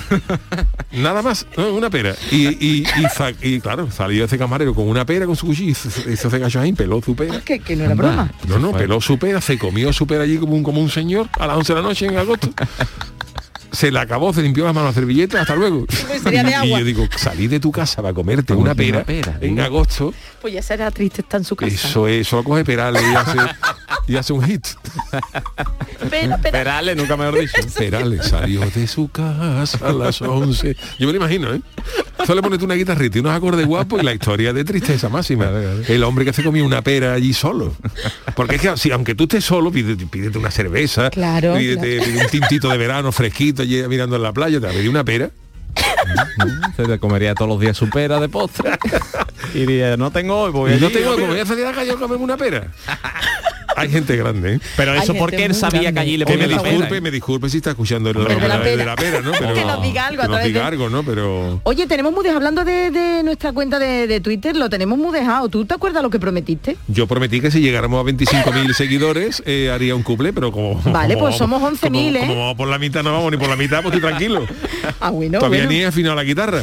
Nada 0.94 1.22
más, 1.22 1.46
no, 1.58 1.74
una 1.74 1.90
pera. 1.90 2.16
Y, 2.32 2.48
y, 2.66 2.84
y, 2.84 3.04
sa- 3.14 3.34
y 3.42 3.60
claro, 3.60 3.92
salió 3.92 4.24
ese 4.24 4.38
camarero 4.38 4.74
con 4.74 4.88
una 4.88 5.06
pera 5.06 5.26
con 5.26 5.36
su 5.36 5.48
cuchillo 5.48 5.76
y 6.08 6.14
ese 6.14 6.30
gacho 6.40 6.62
ahí, 6.62 6.72
peló 6.72 7.02
su 7.02 7.18
pera. 7.18 7.42
Que, 7.42 7.60
que 7.60 7.76
no 7.76 7.84
era 7.84 7.96
broma. 7.96 8.32
No, 8.48 8.58
no, 8.60 8.72
peló 8.72 9.02
su 9.02 9.20
pera, 9.20 9.42
se 9.42 9.58
comió 9.60 9.92
su 9.92 10.08
pera 10.08 10.24
allí 10.24 10.38
como 10.38 10.54
un, 10.56 10.64
como 10.64 10.80
un 10.80 10.90
señor 10.90 11.28
a 11.38 11.46
las 11.48 11.58
11 11.58 11.74
de 11.74 11.82
la 11.82 11.88
noche 11.90 12.06
en 12.06 12.18
agosto. 12.18 12.50
Se 13.72 13.92
la 13.92 14.02
acabó, 14.02 14.34
se 14.34 14.42
limpió 14.42 14.66
las 14.66 14.74
manos 14.74 14.92
a 14.92 14.94
servilleta, 14.94 15.42
hasta 15.42 15.56
luego. 15.56 15.86
Pues 16.10 16.24
sería 16.24 16.44
de 16.44 16.68
Y 16.68 16.70
yo 16.72 16.84
digo, 16.84 17.08
salí 17.18 17.48
de 17.48 17.60
tu 17.60 17.72
casa 17.72 18.02
para 18.02 18.14
comerte 18.14 18.54
una 18.54 18.72
comerte 18.72 18.84
pera, 18.84 18.98
una 18.98 19.06
pera, 19.06 19.38
en 19.42 19.60
agosto. 19.60 20.14
Pues 20.42 20.54
ya 20.54 20.62
será 20.62 20.90
triste 20.92 21.22
estar 21.22 21.40
en 21.40 21.46
su 21.46 21.56
casa. 21.56 21.74
Eso 21.74 22.08
es, 22.08 22.28
solo 22.28 22.44
coge 22.44 22.66
perales 22.66 23.04
y 23.04 23.16
hace, 23.16 23.38
y 24.10 24.18
hace 24.18 24.34
un 24.34 24.44
hit. 24.44 24.66
Espera, 26.02 26.36
espera. 26.36 26.52
Perales, 26.52 26.98
nunca 26.98 27.16
mejor 27.16 27.40
dicho. 27.40 27.54
Perales 27.78 28.26
salió 28.26 28.62
de 28.62 28.88
su 28.88 29.08
casa 29.10 29.88
a 29.88 29.94
las 29.94 30.20
11. 30.20 30.76
Yo 30.98 31.06
me 31.06 31.14
lo 31.14 31.18
imagino, 31.18 31.54
¿eh? 31.54 31.62
Solo 32.26 32.36
le 32.36 32.42
pones 32.42 32.62
una 32.64 32.74
guitarrita 32.74 33.18
y 33.18 33.22
unos 33.22 33.36
acordes 33.36 33.68
guapos 33.68 34.02
y 34.02 34.06
la 34.06 34.12
historia 34.14 34.52
de 34.52 34.64
tristeza 34.64 35.10
máxima. 35.10 35.52
El 35.88 36.04
hombre 36.04 36.26
que 36.26 36.34
se 36.34 36.44
comió 36.44 36.66
una 36.66 36.82
pera 36.82 37.14
allí 37.14 37.34
solo. 37.34 37.76
Porque 38.36 38.56
es 38.56 38.62
que 38.62 38.78
si, 38.78 38.92
aunque 38.92 39.14
tú 39.14 39.26
estés 39.26 39.46
solo, 39.46 39.72
pídete, 39.72 40.08
pídete 40.08 40.40
una 40.40 40.50
cerveza, 40.50 41.12
Claro, 41.12 41.56
pídete, 41.56 42.00
un 42.20 42.28
tintito 42.32 42.68
de 42.70 42.78
verano 42.78 43.12
fresquito 43.12 43.62
allí 43.62 43.88
mirando 43.88 44.16
en 44.16 44.24
la 44.24 44.34
playa, 44.34 44.60
te 44.60 44.66
va 44.66 44.72
a 44.72 44.76
pedir 44.76 44.90
una 44.90 45.04
pera. 45.04 45.30
Se 46.76 46.84
te 46.84 46.98
comería 46.98 47.36
todos 47.36 47.50
los 47.50 47.60
días 47.60 47.78
su 47.78 47.88
pera 47.92 48.20
de 48.20 48.28
postre. 48.28 48.72
Y 49.54 49.60
diría, 49.60 49.98
no 49.98 50.12
tengo 50.12 50.38
hoy, 50.42 50.52
voy 50.52 50.74
Y 50.74 50.80
no 50.80 50.90
tengo 50.92 51.16
pido". 51.16 51.28
voy 51.28 51.40
a 51.40 51.46
salir 51.46 51.66
a 51.66 51.70
la 51.72 51.76
calle 51.76 51.92
a 51.92 51.96
comerme 51.96 52.24
una 52.24 52.38
pera. 52.38 52.68
Hay 53.76 53.90
gente 53.90 54.16
grande, 54.16 54.56
¿eh? 54.56 54.60
Pero 54.76 54.94
eso 54.96 55.14
porque 55.14 55.46
él 55.46 55.54
sabía 55.56 55.84
grande. 55.84 55.94
que 55.94 56.00
allí 56.02 56.18
le 56.18 56.26
Que 56.26 56.32
me 56.34 56.38
ponían 56.40 56.52
la 56.58 56.64
pera. 56.64 56.72
disculpe, 56.76 57.02
me 57.02 57.12
disculpe 57.12 57.50
si 57.50 57.58
está 57.58 57.70
escuchando 57.72 58.10
el, 58.10 58.16
de 58.18 58.24
la 58.24 58.36
pera. 58.40 58.60
de 58.60 58.86
la 58.86 58.96
pera, 58.96 59.22
¿no? 59.22 59.32
Pero, 59.40 59.54
Que 59.54 59.66
nos 59.66 59.82
diga 59.84 60.08
algo 60.08 60.22
a 60.22 60.26
que 60.26 60.32
nos 60.32 60.44
diga 60.44 60.62
de- 60.62 60.68
algo, 60.68 60.90
¿no? 60.90 61.04
Pero 61.04 61.62
Oye, 61.64 61.88
tenemos 61.88 62.12
muy 62.14 62.24
dejado, 62.24 62.38
hablando 62.38 62.66
de, 62.66 62.92
de 62.92 63.24
nuestra 63.24 63.54
cuenta 63.54 63.80
de, 63.80 64.08
de 64.08 64.20
Twitter, 64.22 64.56
lo 64.56 64.70
tenemos 64.70 64.98
muy 64.98 65.14
dejado. 65.18 65.50
¿Tú 65.50 65.66
te 65.66 65.74
acuerdas 65.76 66.02
lo 66.04 66.10
que 66.10 66.20
prometiste? 66.20 66.78
yo 66.88 67.08
prometí 67.08 67.40
que 67.42 67.52
si 67.52 67.62
llegáramos 67.62 68.06
a 68.06 68.10
25.000 68.12 68.74
seguidores 68.74 69.44
eh, 69.46 69.70
haría 69.74 69.96
un 69.96 70.04
couple, 70.04 70.34
pero 70.34 70.52
como 70.52 70.76
Vale, 70.92 71.14
como 71.14 71.28
pues 71.28 71.38
somos 71.38 71.62
vamos- 71.62 71.80
11.000, 71.82 71.90
como- 71.90 72.18
¿eh? 72.18 72.28
Como 72.28 72.40
vamos 72.42 72.56
por 72.58 72.68
la 72.68 72.78
mitad 72.80 73.04
no 73.04 73.14
vamos 73.14 73.32
ni 73.32 73.38
por 73.38 73.50
la 73.50 73.56
mitad, 73.56 73.82
pues 73.82 73.94
estoy 73.96 74.10
tranquilo. 74.10 74.46
Ah, 75.02 75.12
bueno, 75.12 75.40
Todavía 75.40 75.60
bueno. 75.60 75.72
ni 75.72 75.82
he 75.82 75.86
afinado 75.86 76.16
la 76.16 76.24
guitarra. 76.24 76.62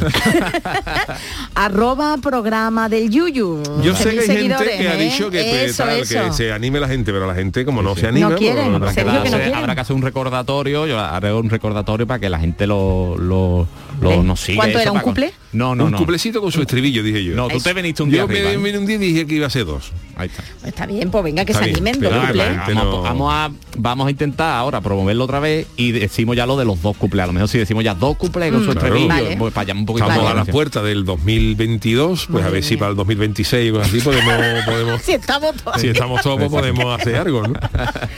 Arroba 1.55 2.17
programa 2.19 2.89
del 2.89 3.09
Yuyu. 3.11 3.63
Yo 3.83 3.95
sé 3.95 4.11
11.000 4.11 4.13
que 4.13 4.21
hay 4.21 4.27
gente 4.27 4.33
seguidores, 4.35 4.77
que 4.81 4.89
ha 4.89 4.95
¿eh? 4.95 5.05
dicho 5.05 5.31
que 5.31 6.33
se 6.33 6.53
anime 6.53 6.81
la 6.81 6.89
gente, 6.89 6.96
pero 7.05 7.27
la 7.27 7.35
gente 7.35 7.65
como 7.65 7.83
no 7.83 7.95
se 7.97 8.07
anima, 8.09 8.31
No 8.31 8.37
quieren, 8.37 8.79
pues, 8.79 8.91
en 8.91 8.95
serio 8.95 9.11
que 9.13 9.15
no 9.15 9.21
hacer- 9.37 9.41
quieren. 9.41 9.55
habrá 9.55 9.75
que 9.75 9.81
hacer 9.81 9.97
un 9.97 10.03
recordatorio, 10.03 10.87
yo 10.87 10.99
haré 10.99 11.33
un 11.33 11.51
recordatorio 11.51 12.07
para 12.07 12.19
que 12.21 12.29
la 12.31 12.39
gente 12.39 12.67
lo, 12.67 13.17
lo, 13.19 13.67
¿Cuánto 14.01 14.79
era, 14.79 14.93
un 14.93 15.01
cuplé? 15.01 15.33
No, 15.53 15.75
no, 15.75 15.87
un 15.87 15.91
no. 15.93 15.99
cuplecito 15.99 16.41
con 16.43 16.53
su 16.53 16.61
estribillo, 16.61 17.03
dije 17.03 17.25
yo. 17.25 17.35
No, 17.35 17.49
tú 17.49 17.59
te 17.61 17.73
veniste 17.73 18.03
un 18.03 18.11
día 18.11 18.19
yo 18.19 18.25
arriba, 18.25 18.51
me- 18.59 18.77
un 18.79 18.87
día 18.87 18.99
dije 18.99 19.27
que 19.27 19.37
iba 19.37 19.47
a 19.47 19.51
ser 19.51 19.65
dos. 19.65 19.93
Ahí 20.17 20.29
está. 20.29 20.69
Está 20.69 20.87
bien, 20.87 21.11
pues 21.11 21.25
venga, 21.25 21.45
que 21.45 21.53
Está 21.53 21.65
se 21.65 21.71
bien, 21.71 21.77
animen, 21.87 22.01
pero 22.01 22.17
dos 22.17 22.35
la 22.37 22.65
Vamos, 22.69 22.75
no- 22.75 22.97
a, 23.07 23.09
vamos 23.11 23.33
a 23.35 23.51
vamos 23.79 24.07
a 24.07 24.11
intentar 24.11 24.55
ahora 24.57 24.81
promoverlo 24.81 25.25
otra 25.25 25.41
vez 25.41 25.67
y 25.77 25.93
decimos 25.93 26.37
ya 26.37 26.47
lo 26.47 26.57
de 26.57 26.65
los 26.65 26.81
dos 26.83 26.97
cuplés. 26.97 27.25
A 27.25 27.27
lo 27.27 27.33
mejor 27.35 27.49
si 27.49 27.59
decimos 27.59 27.85
ya 27.85 27.95
dos 27.95 28.17
cuplés 28.17 28.51
con 28.53 28.65
su 28.65 28.71
Claro. 28.73 28.87
estribillo, 28.87 29.09
Vale. 29.09 29.37
pues 29.37 29.53
para 29.55 29.63
allá 29.63 29.75
un 29.79 29.87
poquito 29.87 30.07
Estamos 30.09 30.27
a 30.27 30.31
de 30.31 30.37
las 30.37 30.49
puertas 30.49 30.83
del 30.85 31.05
2022, 31.05 32.29
pues 32.31 32.45
a 32.45 32.51
ver 32.51 32.63
si 32.65 32.77
para 32.77 32.91
el 32.91 32.97
2026 32.97 33.73
o 33.73 33.81
así 33.81 34.01
podemos, 34.01 34.35
podemos 34.67 35.03
Si 35.03 35.13
estamos 35.13 35.55
todos. 35.57 35.81
si 35.81 35.89
estamos 35.89 36.21
todos 36.23 36.39
pues 36.39 36.51
podemos 36.51 37.01
hacer 37.01 37.17
algo, 37.17 37.47
¿no? 37.47 37.55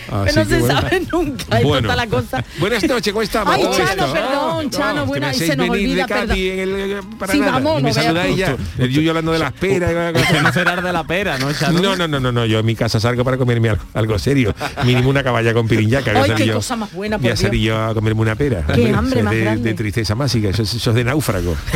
Pero 0.08 0.22
Así 0.24 0.36
no 0.38 0.44
se 0.44 0.58
bueno. 0.60 0.80
sabe 0.80 1.02
nunca, 1.12 1.58
está 1.60 1.96
la 1.96 2.06
cosa. 2.06 2.44
Buenas 2.58 2.82
noches, 2.88 3.12
¿cómo 3.12 3.22
estamos? 3.22 3.54
Ay, 3.54 3.62
¿Cómo 3.62 3.74
Chano, 3.76 3.90
estás? 3.90 4.10
perdón, 4.12 4.70
Chano, 4.70 5.02
que 5.02 5.08
bueno, 5.08 5.26
me 5.26 5.32
y 5.32 5.38
se 5.38 5.44
hacéis 5.44 5.56
nos 5.58 5.67
venir 5.70 5.88
olvida, 5.90 6.02
de 6.06 6.08
Cádiz 6.08 6.50
perdón. 6.52 6.80
en 6.80 6.90
el- 6.90 7.02
para 7.18 7.32
Sí, 7.32 7.40
nada. 7.40 7.52
vamos, 7.52 7.80
y 7.80 7.82
me 7.84 7.88
no 7.90 7.94
veas 7.94 8.04
saludáis 8.06 8.34
tú. 8.34 8.38
ya. 8.40 8.56
El 8.84 8.90
Yuyo 8.90 9.10
hablando 9.10 9.32
de 9.32 9.38
las 9.38 9.52
peras. 9.52 9.92
No 10.42 10.52
será 10.52 10.76
de 10.80 10.92
la 10.92 11.04
pera, 11.04 11.38
¿no? 11.38 11.48
No, 11.80 11.96
no, 11.96 12.08
no, 12.08 12.20
no, 12.20 12.32
no, 12.32 12.46
yo 12.46 12.58
en 12.60 12.66
mi 12.66 12.74
casa 12.74 13.00
salgo 13.00 13.24
para 13.24 13.36
comerme 13.36 13.70
algo, 13.70 13.82
algo 13.94 14.18
serio. 14.18 14.54
Mínimo 14.84 15.08
una 15.10 15.22
caballa 15.22 15.52
con 15.54 15.66
pirinyaca. 15.68 16.12
Ay, 16.22 16.32
qué 16.36 16.46
yo- 16.46 16.54
cosa 16.54 16.76
más 16.76 16.92
buena, 16.92 17.18
por 17.18 17.22
Voy 17.22 17.46
a 17.46 17.52
yo 17.52 17.76
a 17.84 17.94
comerme 17.94 18.20
una 18.20 18.34
pera. 18.36 18.64
Qué 18.74 18.90
hambre 18.92 19.22
más 19.22 19.34
de, 19.34 19.40
grande. 19.40 19.68
de 19.70 19.74
tristeza 19.74 20.14
mágica, 20.14 20.48
eso, 20.50 20.62
es- 20.62 20.74
eso 20.74 20.90
es 20.90 20.96
de 20.96 21.04
náufrago. 21.04 21.54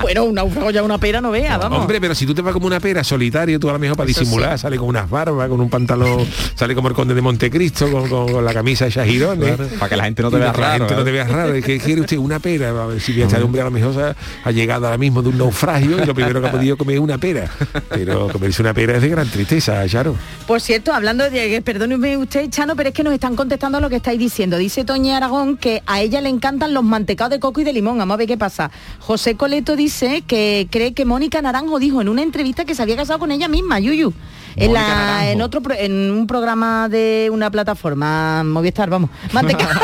Bueno, 0.00 0.24
un 0.24 0.34
náufrago 0.34 0.70
ya 0.70 0.82
una 0.82 0.98
pera 0.98 1.20
no 1.20 1.30
vea, 1.30 1.56
vamos. 1.58 1.80
Hombre, 1.80 2.00
pero 2.00 2.14
si 2.14 2.26
tú 2.26 2.34
te 2.34 2.42
vas 2.42 2.52
como 2.52 2.66
una 2.66 2.80
pera 2.80 3.02
solitario, 3.02 3.58
tú 3.58 3.70
a 3.70 3.72
lo 3.72 3.78
mejor 3.78 3.96
para 3.96 4.08
Eso 4.10 4.20
disimular, 4.20 4.58
sale 4.58 4.76
con 4.76 4.88
unas 4.88 5.08
barbas, 5.08 5.48
con 5.48 5.58
un 5.60 5.70
pantalón, 5.70 6.26
sale 6.54 6.74
como 6.74 6.88
el 6.88 6.94
conde 6.94 7.14
de 7.14 7.22
Montecristo, 7.22 7.90
con, 7.90 8.08
con- 8.08 8.30
con 8.30 8.44
la 8.44 8.52
camisa 8.52 8.84
de 8.84 8.90
girones. 9.06 9.56
Para 9.78 9.88
que 9.88 9.96
la 9.96 10.04
gente 10.04 10.22
no 10.22 10.30
te 10.30 10.36
vea 10.38 10.52
que 10.52 10.60
la 10.60 10.66
raro. 10.68 10.78
gente 10.80 10.94
no 10.94 11.00
¿eh? 11.00 11.04
te 11.04 11.10
vea 11.12 11.24
raro. 11.26 11.52
¿Qué 11.64 11.78
quiere 11.80 12.02
usted? 12.02 12.18
Una 12.18 12.38
pera. 12.38 12.68
A 12.70 12.86
ver 12.86 13.00
si 13.00 13.14
este 13.22 13.42
hombre 13.42 13.60
a 13.60 13.64
lo 13.64 13.70
mejor 13.70 14.02
ha, 14.02 14.16
ha 14.48 14.52
llegado 14.52 14.86
ahora 14.86 14.98
mismo 14.98 15.22
de 15.22 15.28
un 15.28 15.38
naufragio 15.38 16.02
y 16.02 16.06
lo 16.06 16.14
primero 16.14 16.40
que 16.40 16.48
ha 16.48 16.52
podido 16.52 16.76
comer 16.76 16.96
es 16.96 17.02
una 17.02 17.18
pera. 17.18 17.48
Pero 17.88 18.28
comerse 18.28 18.62
una 18.62 18.74
pera 18.74 18.96
es 18.96 19.02
de 19.02 19.08
gran 19.08 19.28
tristeza, 19.28 19.86
Charo. 19.88 20.16
Por 20.46 20.60
cierto, 20.60 20.92
hablando 20.92 21.28
de, 21.28 21.60
perdóneme 21.62 22.16
usted, 22.16 22.48
Chano, 22.50 22.76
pero 22.76 22.90
es 22.90 22.94
que 22.94 23.02
nos 23.02 23.12
están 23.12 23.36
contestando 23.36 23.80
lo 23.80 23.88
que 23.88 23.96
estáis 23.96 24.18
diciendo. 24.18 24.56
Dice 24.58 24.84
Toña 24.84 25.16
Aragón 25.16 25.56
que 25.56 25.82
a 25.86 26.00
ella 26.00 26.20
le 26.20 26.28
encantan 26.28 26.74
los 26.74 26.84
mantecados 26.84 27.30
de 27.30 27.40
coco 27.40 27.60
y 27.60 27.64
de 27.64 27.72
limón. 27.72 27.98
Vamos 27.98 28.14
a 28.14 28.18
ver 28.18 28.26
qué 28.26 28.36
pasa. 28.36 28.70
José 29.00 29.36
Coleto 29.36 29.76
dice 29.76 30.22
que 30.26 30.68
cree 30.70 30.94
que 30.94 31.04
Mónica 31.04 31.42
Naranjo 31.42 31.78
dijo 31.78 32.00
en 32.00 32.08
una 32.08 32.22
entrevista 32.22 32.64
que 32.64 32.74
se 32.74 32.82
había 32.82 32.96
casado 32.96 33.18
con 33.18 33.30
ella 33.30 33.48
misma, 33.48 33.80
Yuyu. 33.80 34.12
En, 34.56 34.72
la, 34.72 35.34
otro 35.42 35.60
en 35.76 36.10
un 36.10 36.26
programa 36.26 36.88
de 36.88 37.28
una 37.30 37.50
plataforma 37.50 38.42
Movistar, 38.42 38.88
vamos. 38.88 39.10
Mantecado, 39.32 39.80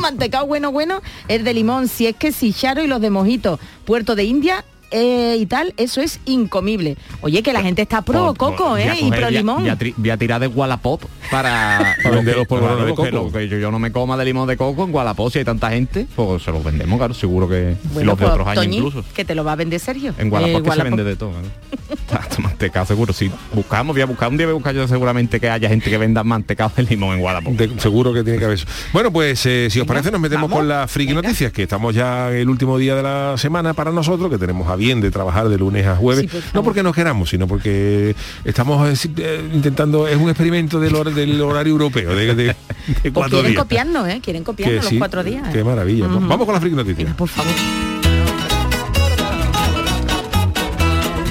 mantecado 0.00 0.46
bueno 0.52 0.70
bueno, 0.70 1.02
el 1.26 1.42
de 1.42 1.54
limón, 1.54 1.88
si 1.88 2.06
es 2.06 2.14
que 2.14 2.30
si 2.30 2.52
Y 2.80 2.86
los 2.86 3.00
de 3.00 3.10
Mojito, 3.10 3.60
Puerto 3.84 4.14
de 4.14 4.24
India 4.24 4.64
eh, 4.92 5.36
y 5.38 5.46
tal, 5.46 5.74
eso 5.76 6.00
es 6.00 6.20
incomible. 6.26 6.96
Oye, 7.20 7.42
que 7.42 7.52
la 7.52 7.62
gente 7.62 7.82
está 7.82 8.02
pro 8.02 8.34
coco, 8.34 8.76
¿eh? 8.76 8.92
Y 9.00 9.10
pro 9.10 9.30
limón. 9.30 9.60
voy 9.62 9.68
a, 9.70 9.78
tri- 9.78 9.94
voy 9.96 10.10
a 10.10 10.16
tirar 10.16 10.40
de 10.40 10.46
Wallapop 10.48 11.02
para, 11.30 11.96
Para 12.02 12.16
vender 12.16 12.36
los 12.36 12.46
polvorones 12.46 12.84
de 12.86 12.90
que 12.92 12.96
coco. 12.96 13.10
lo- 13.10 13.32
que 13.32 13.48
yo, 13.48 13.58
yo 13.58 13.70
no 13.70 13.78
me 13.78 13.90
coma 13.92 14.16
de 14.16 14.24
limón 14.24 14.46
de 14.48 14.56
coco 14.56 14.84
en 14.84 14.94
Wallapop 14.94 15.32
si 15.32 15.38
hay 15.40 15.44
tanta 15.44 15.70
gente, 15.70 16.06
pues 16.14 16.42
se 16.42 16.50
los 16.52 16.62
vendemos, 16.62 16.98
claro, 16.98 17.14
seguro 17.14 17.48
que 17.48 17.74
Bueno, 17.92 18.12
los 18.12 18.18
de 18.18 18.22
pues, 18.24 18.30
otros 18.32 18.46
años 18.48 18.64
Toñi, 18.64 18.76
incluso. 18.76 19.04
que 19.14 19.24
te 19.24 19.34
lo 19.34 19.44
va 19.44 19.52
a 19.52 19.56
vender 19.56 19.80
Sergio. 19.80 20.14
En 20.18 20.32
Wallapop 20.32 20.60
Eh, 20.66 20.70
que 20.70 20.76
se 20.76 20.82
vende 20.82 21.04
de 21.04 21.16
todo. 21.16 21.30
¿no? 21.32 22.18
Hasta 22.18 22.38
mantecado 22.42 22.84
seguro. 22.86 23.12
Si 23.12 23.30
buscamos, 23.54 23.94
voy 23.94 24.02
a 24.02 24.06
buscar 24.06 24.28
un 24.28 24.36
día 24.36 24.46
voy 24.46 24.52
a 24.52 24.54
buscar 24.54 24.74
yo 24.74 24.86
seguramente 24.86 25.40
que 25.40 25.48
haya 25.48 25.68
gente 25.68 25.88
que 25.88 25.96
venda 25.98 26.22
mantecado 26.22 26.70
de 26.76 26.82
limón 26.82 27.16
en 27.16 27.24
Wallapop. 27.24 27.54
De- 27.54 27.80
seguro 27.80 28.12
que 28.12 28.22
tiene 28.22 28.38
que 28.38 28.44
haber 28.44 28.56
eso. 28.58 28.66
Bueno, 28.92 29.10
pues 29.12 29.44
eh, 29.46 29.68
si 29.70 29.80
os 29.80 29.86
parece 29.86 30.10
nos 30.10 30.20
metemos 30.20 30.50
vamos. 30.50 30.58
con 30.58 30.68
las 30.68 30.90
friki 30.90 31.14
noticias, 31.14 31.52
que 31.52 31.62
estamos 31.62 31.94
ya 31.94 32.30
el 32.30 32.48
último 32.50 32.76
día 32.76 32.94
de 32.94 33.02
la 33.02 33.38
semana 33.38 33.72
para 33.72 33.90
nosotros, 33.92 34.30
que 34.30 34.36
tenemos 34.38 34.68
a 34.68 34.76
bien 34.82 35.00
de 35.00 35.10
trabajar 35.10 35.48
de 35.48 35.56
lunes 35.58 35.86
a 35.86 35.96
jueves. 35.96 36.22
Sí, 36.22 36.28
por 36.28 36.40
favor. 36.42 36.54
no 36.54 36.62
porque 36.64 36.82
nos 36.82 36.94
queramos, 36.94 37.30
sino 37.30 37.46
porque 37.46 38.14
estamos 38.44 38.88
eh, 39.04 39.08
eh, 39.18 39.50
intentando, 39.54 40.06
es 40.08 40.16
un 40.16 40.28
experimento 40.28 40.80
del, 40.80 40.94
hor- 40.94 41.12
del 41.14 41.40
horario 41.40 41.72
europeo, 41.72 42.14
de, 42.14 42.34
de- 42.34 42.56
de 43.02 43.12
cuatro 43.12 43.38
quieren 43.38 43.52
días. 43.52 43.62
copiarnos, 43.62 44.08
¿eh? 44.08 44.20
Quieren 44.22 44.42
copiarnos 44.44 44.78
Que 44.78 44.82
los 44.84 44.90
sí, 44.90 44.98
cuatro 44.98 45.22
días. 45.22 45.48
Qué 45.52 45.60
¿eh? 45.60 45.64
maravilla. 45.64 46.06
Vamos 46.08 46.44
con 46.44 46.52
las 46.52 46.60
friki 46.60 46.74
noticias. 46.76 46.98
Venga, 46.98 47.16
por 47.16 47.28
favor. 47.28 47.52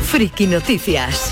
Friki 0.04 0.46
Noticias. 0.48 1.32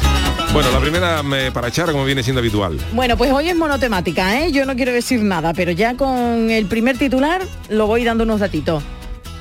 Bueno, 0.54 0.72
la 0.72 0.80
primera 0.80 1.22
eh, 1.36 1.52
para 1.54 1.68
echar, 1.68 1.92
como 1.92 2.06
viene 2.06 2.24
siendo 2.24 2.40
habitual. 2.40 2.78
Bueno, 2.94 3.18
pues 3.18 3.32
hoy 3.32 3.50
es 3.50 3.56
monotemática, 3.56 4.42
¿eh? 4.42 4.52
Yo 4.52 4.66
no 4.66 4.76
quiero 4.76 4.92
decir 4.92 5.22
nada, 5.22 5.54
pero 5.54 5.72
ya 5.72 5.96
con 5.96 6.50
el 6.50 6.66
primer 6.66 6.98
titular 6.98 7.42
lo 7.70 7.88
voy 7.88 8.04
dando 8.04 8.24
unos 8.24 8.40
datitos. 8.40 8.82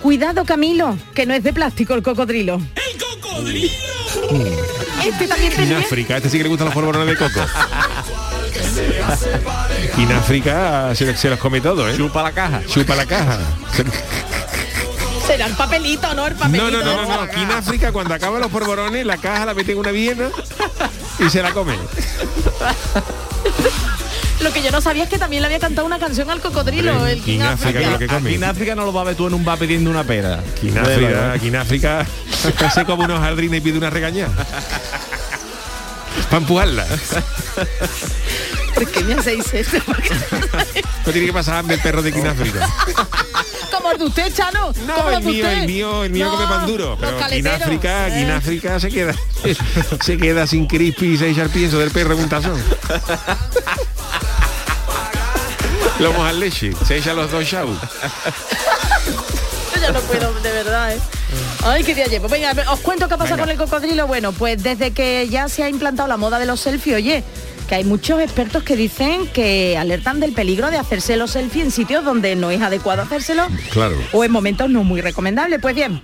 Cuidado, 0.02 0.44
Camilo, 0.44 0.96
que 1.14 1.26
no 1.26 1.34
es 1.34 1.42
de 1.42 1.52
plástico 1.52 1.94
el 1.94 2.02
cocodrilo. 2.02 2.60
¡El 2.74 2.98
cocodrilo! 3.20 3.70
Este 5.04 5.26
también 5.28 5.52
En 5.52 5.58
tenía... 5.58 5.78
África, 5.78 6.14
a 6.14 6.16
este 6.18 6.30
sí 6.30 6.36
que 6.38 6.44
le 6.44 6.48
gustan 6.48 6.66
los 6.66 6.74
polvorones 6.74 7.08
de 7.08 7.16
coco. 7.16 7.40
Y 9.96 10.02
en 10.02 10.12
África 10.12 10.94
se, 10.94 11.16
se 11.16 11.30
los 11.30 11.38
come 11.38 11.60
todo, 11.60 11.88
¿eh? 11.88 11.96
Chupa 11.96 12.22
la 12.22 12.32
caja. 12.32 12.62
Chupa 12.66 12.94
la 12.94 13.06
caja. 13.06 13.38
Será 15.26 15.46
el 15.46 15.54
papelito, 15.54 16.14
¿no? 16.14 16.26
El 16.26 16.34
papelito. 16.34 16.70
No, 16.70 16.78
no, 16.78 16.84
no, 16.84 17.02
no, 17.02 17.08
no. 17.16 17.20
Aquí 17.20 17.42
en 17.42 17.50
África 17.50 17.92
cuando 17.92 18.14
acaban 18.14 18.40
los 18.40 18.50
polvorones, 18.50 19.04
la 19.04 19.16
caja 19.18 19.46
la 19.46 19.54
meten 19.54 19.72
en 19.72 19.78
una 19.78 19.90
viena 19.90 20.30
y 21.18 21.28
se 21.28 21.42
la 21.42 21.52
come. 21.52 21.74
Lo 24.40 24.52
que 24.52 24.62
yo 24.62 24.70
no 24.70 24.80
sabía 24.80 25.04
es 25.04 25.08
que 25.08 25.18
también 25.18 25.42
le 25.42 25.46
había 25.46 25.58
cantado 25.58 25.86
una 25.86 25.98
canción 25.98 26.30
al 26.30 26.40
cocodrilo, 26.40 27.06
el 27.06 27.20
King 27.20 27.38
King 27.38 27.40
África, 27.40 27.94
África. 27.94 28.16
Aquí 28.16 28.34
en 28.34 28.44
África 28.44 28.74
no 28.74 28.84
lo 28.84 28.92
va 28.92 29.00
a 29.00 29.04
ver 29.04 29.16
tú 29.16 29.26
en 29.26 29.34
un 29.34 29.44
bar 29.44 29.58
pidiendo 29.58 29.90
una 29.90 30.04
pera. 30.04 30.42
En 30.62 30.78
África, 30.78 31.32
aquí 31.32 31.48
en 31.48 31.56
África 31.56 32.06
se 32.74 32.84
come 32.84 33.04
unos 33.04 33.20
jardines 33.20 33.58
y 33.58 33.60
pide 33.60 33.78
una 33.78 33.90
regañada. 33.90 34.46
Para 36.24 36.38
empujarla. 36.38 36.86
¿Por 38.74 38.90
qué 38.90 39.02
me 39.04 39.14
hacéis 39.14 39.52
esto? 39.54 39.78
No 41.06 41.12
tiene 41.12 41.26
que 41.26 41.32
pasar 41.32 41.56
hambre 41.56 41.76
el 41.76 41.82
perro 41.82 42.02
de 42.02 42.10
aquí 42.10 42.18
en 42.18 42.26
África. 42.26 42.68
Como 43.72 43.90
el 43.90 43.98
de 43.98 44.04
usted, 44.04 44.34
Chano. 44.34 44.72
No, 44.86 44.94
como 44.94 45.10
el 45.10 45.24
mío, 45.24 45.48
el 45.48 45.66
mío, 45.66 46.04
el 46.04 46.10
mío 46.10 46.26
No, 46.26 46.32
come 46.32 46.46
pan 46.46 46.66
duro. 46.66 46.96
Pero 47.00 47.16
aquí 47.16 47.36
en 47.36 47.42
caleteros, 47.44 47.62
África, 47.62 48.04
aquí 48.06 48.20
en 48.20 48.30
¿eh? 48.30 48.80
Se 48.80 48.90
queda, 48.90 49.14
se 50.00 50.18
queda 50.18 50.46
sin 50.46 50.66
crispy 50.66 51.14
y 51.14 51.18
se 51.18 51.28
echa 51.30 51.42
el 51.42 51.50
pienso 51.50 51.78
del 51.78 51.90
perro 51.90 52.14
en 52.14 52.20
un 52.20 52.28
tazón. 52.28 52.62
Lomo 55.98 56.24
al 56.24 56.38
leche, 56.38 56.72
se 56.86 56.98
echa 56.98 57.12
los 57.14 57.30
dos 57.30 57.44
shows. 57.44 57.78
Yo 59.74 59.80
ya 59.80 59.90
no 59.90 60.00
puedo, 60.00 60.32
de 60.34 60.52
verdad, 60.52 60.92
¿eh? 60.94 61.00
Ay, 61.64 61.84
qué 61.84 61.94
día 61.94 62.06
llevo. 62.06 62.28
Venga, 62.28 62.52
os 62.72 62.80
cuento 62.80 63.08
qué 63.08 63.16
pasa 63.16 63.36
con 63.36 63.48
el 63.48 63.56
cocodrilo. 63.56 64.06
Bueno, 64.06 64.32
pues 64.32 64.62
desde 64.62 64.92
que 64.92 65.28
ya 65.28 65.48
se 65.48 65.62
ha 65.62 65.68
implantado 65.68 66.08
la 66.08 66.16
moda 66.16 66.38
de 66.38 66.46
los 66.46 66.60
selfies, 66.60 66.96
oye, 66.96 67.24
que 67.68 67.74
hay 67.74 67.84
muchos 67.84 68.20
expertos 68.20 68.62
que 68.62 68.76
dicen 68.76 69.26
que 69.28 69.76
alertan 69.76 70.20
del 70.20 70.32
peligro 70.32 70.70
de 70.70 70.78
hacerse 70.78 71.16
los 71.16 71.32
selfies 71.32 71.66
en 71.66 71.70
sitios 71.70 72.04
donde 72.04 72.34
no 72.34 72.50
es 72.50 72.62
adecuado 72.62 73.02
hacérselo 73.02 73.46
Claro. 73.70 73.96
o 74.12 74.24
en 74.24 74.32
momentos 74.32 74.70
no 74.70 74.84
muy 74.84 75.00
recomendables. 75.02 75.58
Pues 75.60 75.74
bien, 75.74 76.00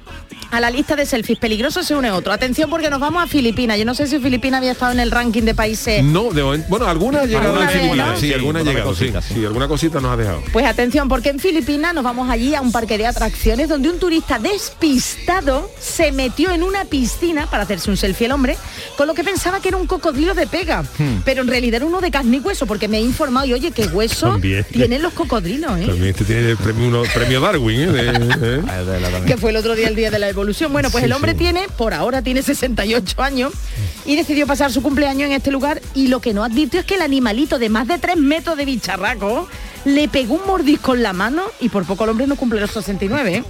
a 0.50 0.60
la 0.60 0.70
lista 0.70 0.94
de 0.94 1.04
selfies 1.04 1.38
peligrosos 1.38 1.84
se 1.86 1.96
une 1.96 2.10
otro. 2.12 2.32
Atención 2.32 2.70
porque 2.70 2.88
nos 2.88 3.00
vamos 3.00 3.22
a 3.24 3.26
Filipinas. 3.26 3.76
Yo 3.78 3.84
no 3.84 3.94
sé 3.94 4.06
si 4.06 4.20
Filipinas 4.20 4.58
había 4.58 4.72
estado 4.72 4.92
en 4.92 5.00
el 5.00 5.10
ranking 5.10 5.42
de 5.42 5.54
países 5.54 6.04
No, 6.04 6.30
de 6.32 6.42
momento- 6.44 6.66
bueno, 6.68 6.86
alguna 6.86 7.22
ha 7.22 7.24
llegado 7.26 7.48
Alguna 7.48 7.64
en 7.72 7.78
Filipinas. 7.78 8.08
¿no? 8.08 8.16
Sí, 8.16 8.26
Sí, 8.28 8.32
alguna 8.34 8.60
ha 8.60 8.62
llegado, 8.62 8.94
sí. 8.94 9.00
cosita, 9.06 9.22
sí. 9.22 9.34
Sí, 9.34 9.44
alguna 9.44 9.66
cosita 9.68 10.00
nos 10.00 10.12
ha 10.12 10.16
dejado. 10.16 10.42
Pues 10.52 10.64
atención, 10.66 11.08
porque 11.08 11.30
en 11.30 11.40
Filipinas 11.40 11.92
nos 11.92 12.04
vamos 12.04 12.30
allí 12.30 12.54
a 12.54 12.60
un 12.60 12.70
parque 12.70 12.96
de 12.98 13.06
atracciones 13.06 13.68
donde 13.68 13.88
un 13.90 13.98
turista 13.98 14.38
despistado 14.38 15.68
se 15.80 16.12
metió 16.12 16.50
en 16.52 16.62
una 16.62 16.84
piscina 16.84 17.48
para 17.50 17.64
hacerse 17.64 17.90
un 17.90 17.96
selfie 17.96 18.26
el 18.26 18.32
hombre, 18.32 18.56
con 18.96 19.06
lo 19.08 19.14
que 19.14 19.24
pensaba 19.24 19.60
que 19.60 19.68
era 19.68 19.76
un 19.76 19.86
cocodrilo 19.86 20.34
de 20.34 20.46
pega. 20.46 20.82
Hmm. 20.98 21.22
Pero 21.24 21.42
en 21.42 21.48
realidad 21.48 21.76
era 21.76 21.86
uno 21.86 22.00
de 22.00 22.10
carne 22.10 22.36
y 22.36 22.40
hueso, 22.40 22.66
porque 22.66 22.86
me 22.86 22.98
he 22.98 23.00
informado 23.00 23.46
y 23.46 23.52
oye, 23.54 23.72
qué 23.72 23.86
hueso 23.86 24.28
También. 24.32 24.64
tienen 24.70 25.02
los 25.02 25.12
cocodrilos, 25.14 25.72
¿eh? 25.80 25.86
También 25.86 26.04
este 26.10 26.24
tiene 26.24 26.50
el 26.50 26.56
premio, 26.56 26.88
uno- 26.88 27.02
premio 27.12 27.40
Darwin, 27.40 27.80
¿eh? 27.80 27.86
De- 27.86 28.56
¿eh? 28.58 28.62
que 29.26 29.36
fue 29.36 29.50
el 29.50 29.56
otro 29.56 29.74
día 29.74 29.88
el 29.88 29.96
día 29.96 30.10
de 30.10 30.18
la 30.18 30.23
evolución. 30.28 30.72
Bueno, 30.72 30.90
pues 30.90 31.02
Sí, 31.02 31.06
el 31.06 31.12
hombre 31.12 31.32
sí. 31.32 31.38
tiene, 31.38 31.66
por 31.76 31.94
ahora 31.94 32.22
tiene 32.22 32.42
68 32.42 33.22
años 33.22 33.52
y 34.04 34.16
decidió 34.16 34.46
pasar 34.46 34.72
su 34.72 34.82
cumpleaños 34.82 35.26
en 35.26 35.32
este 35.32 35.50
lugar 35.50 35.80
y 35.94 36.08
lo 36.08 36.20
que 36.20 36.34
no 36.34 36.44
advirtió 36.44 36.80
es 36.80 36.86
que 36.86 36.94
el 36.96 37.02
animalito 37.02 37.58
de 37.58 37.68
más 37.68 37.86
de 37.88 37.98
3 37.98 38.16
metros 38.16 38.56
de 38.56 38.64
bicharraco 38.64 39.48
le 39.84 40.08
pegó 40.08 40.34
un 40.34 40.46
mordisco 40.46 40.94
en 40.94 41.02
la 41.02 41.12
mano 41.12 41.42
y 41.60 41.68
por 41.68 41.84
poco 41.84 42.04
el 42.04 42.10
hombre 42.10 42.26
no 42.26 42.36
cumple 42.36 42.60
los 42.60 42.70
69 42.70 43.36
¿eh? 43.36 43.44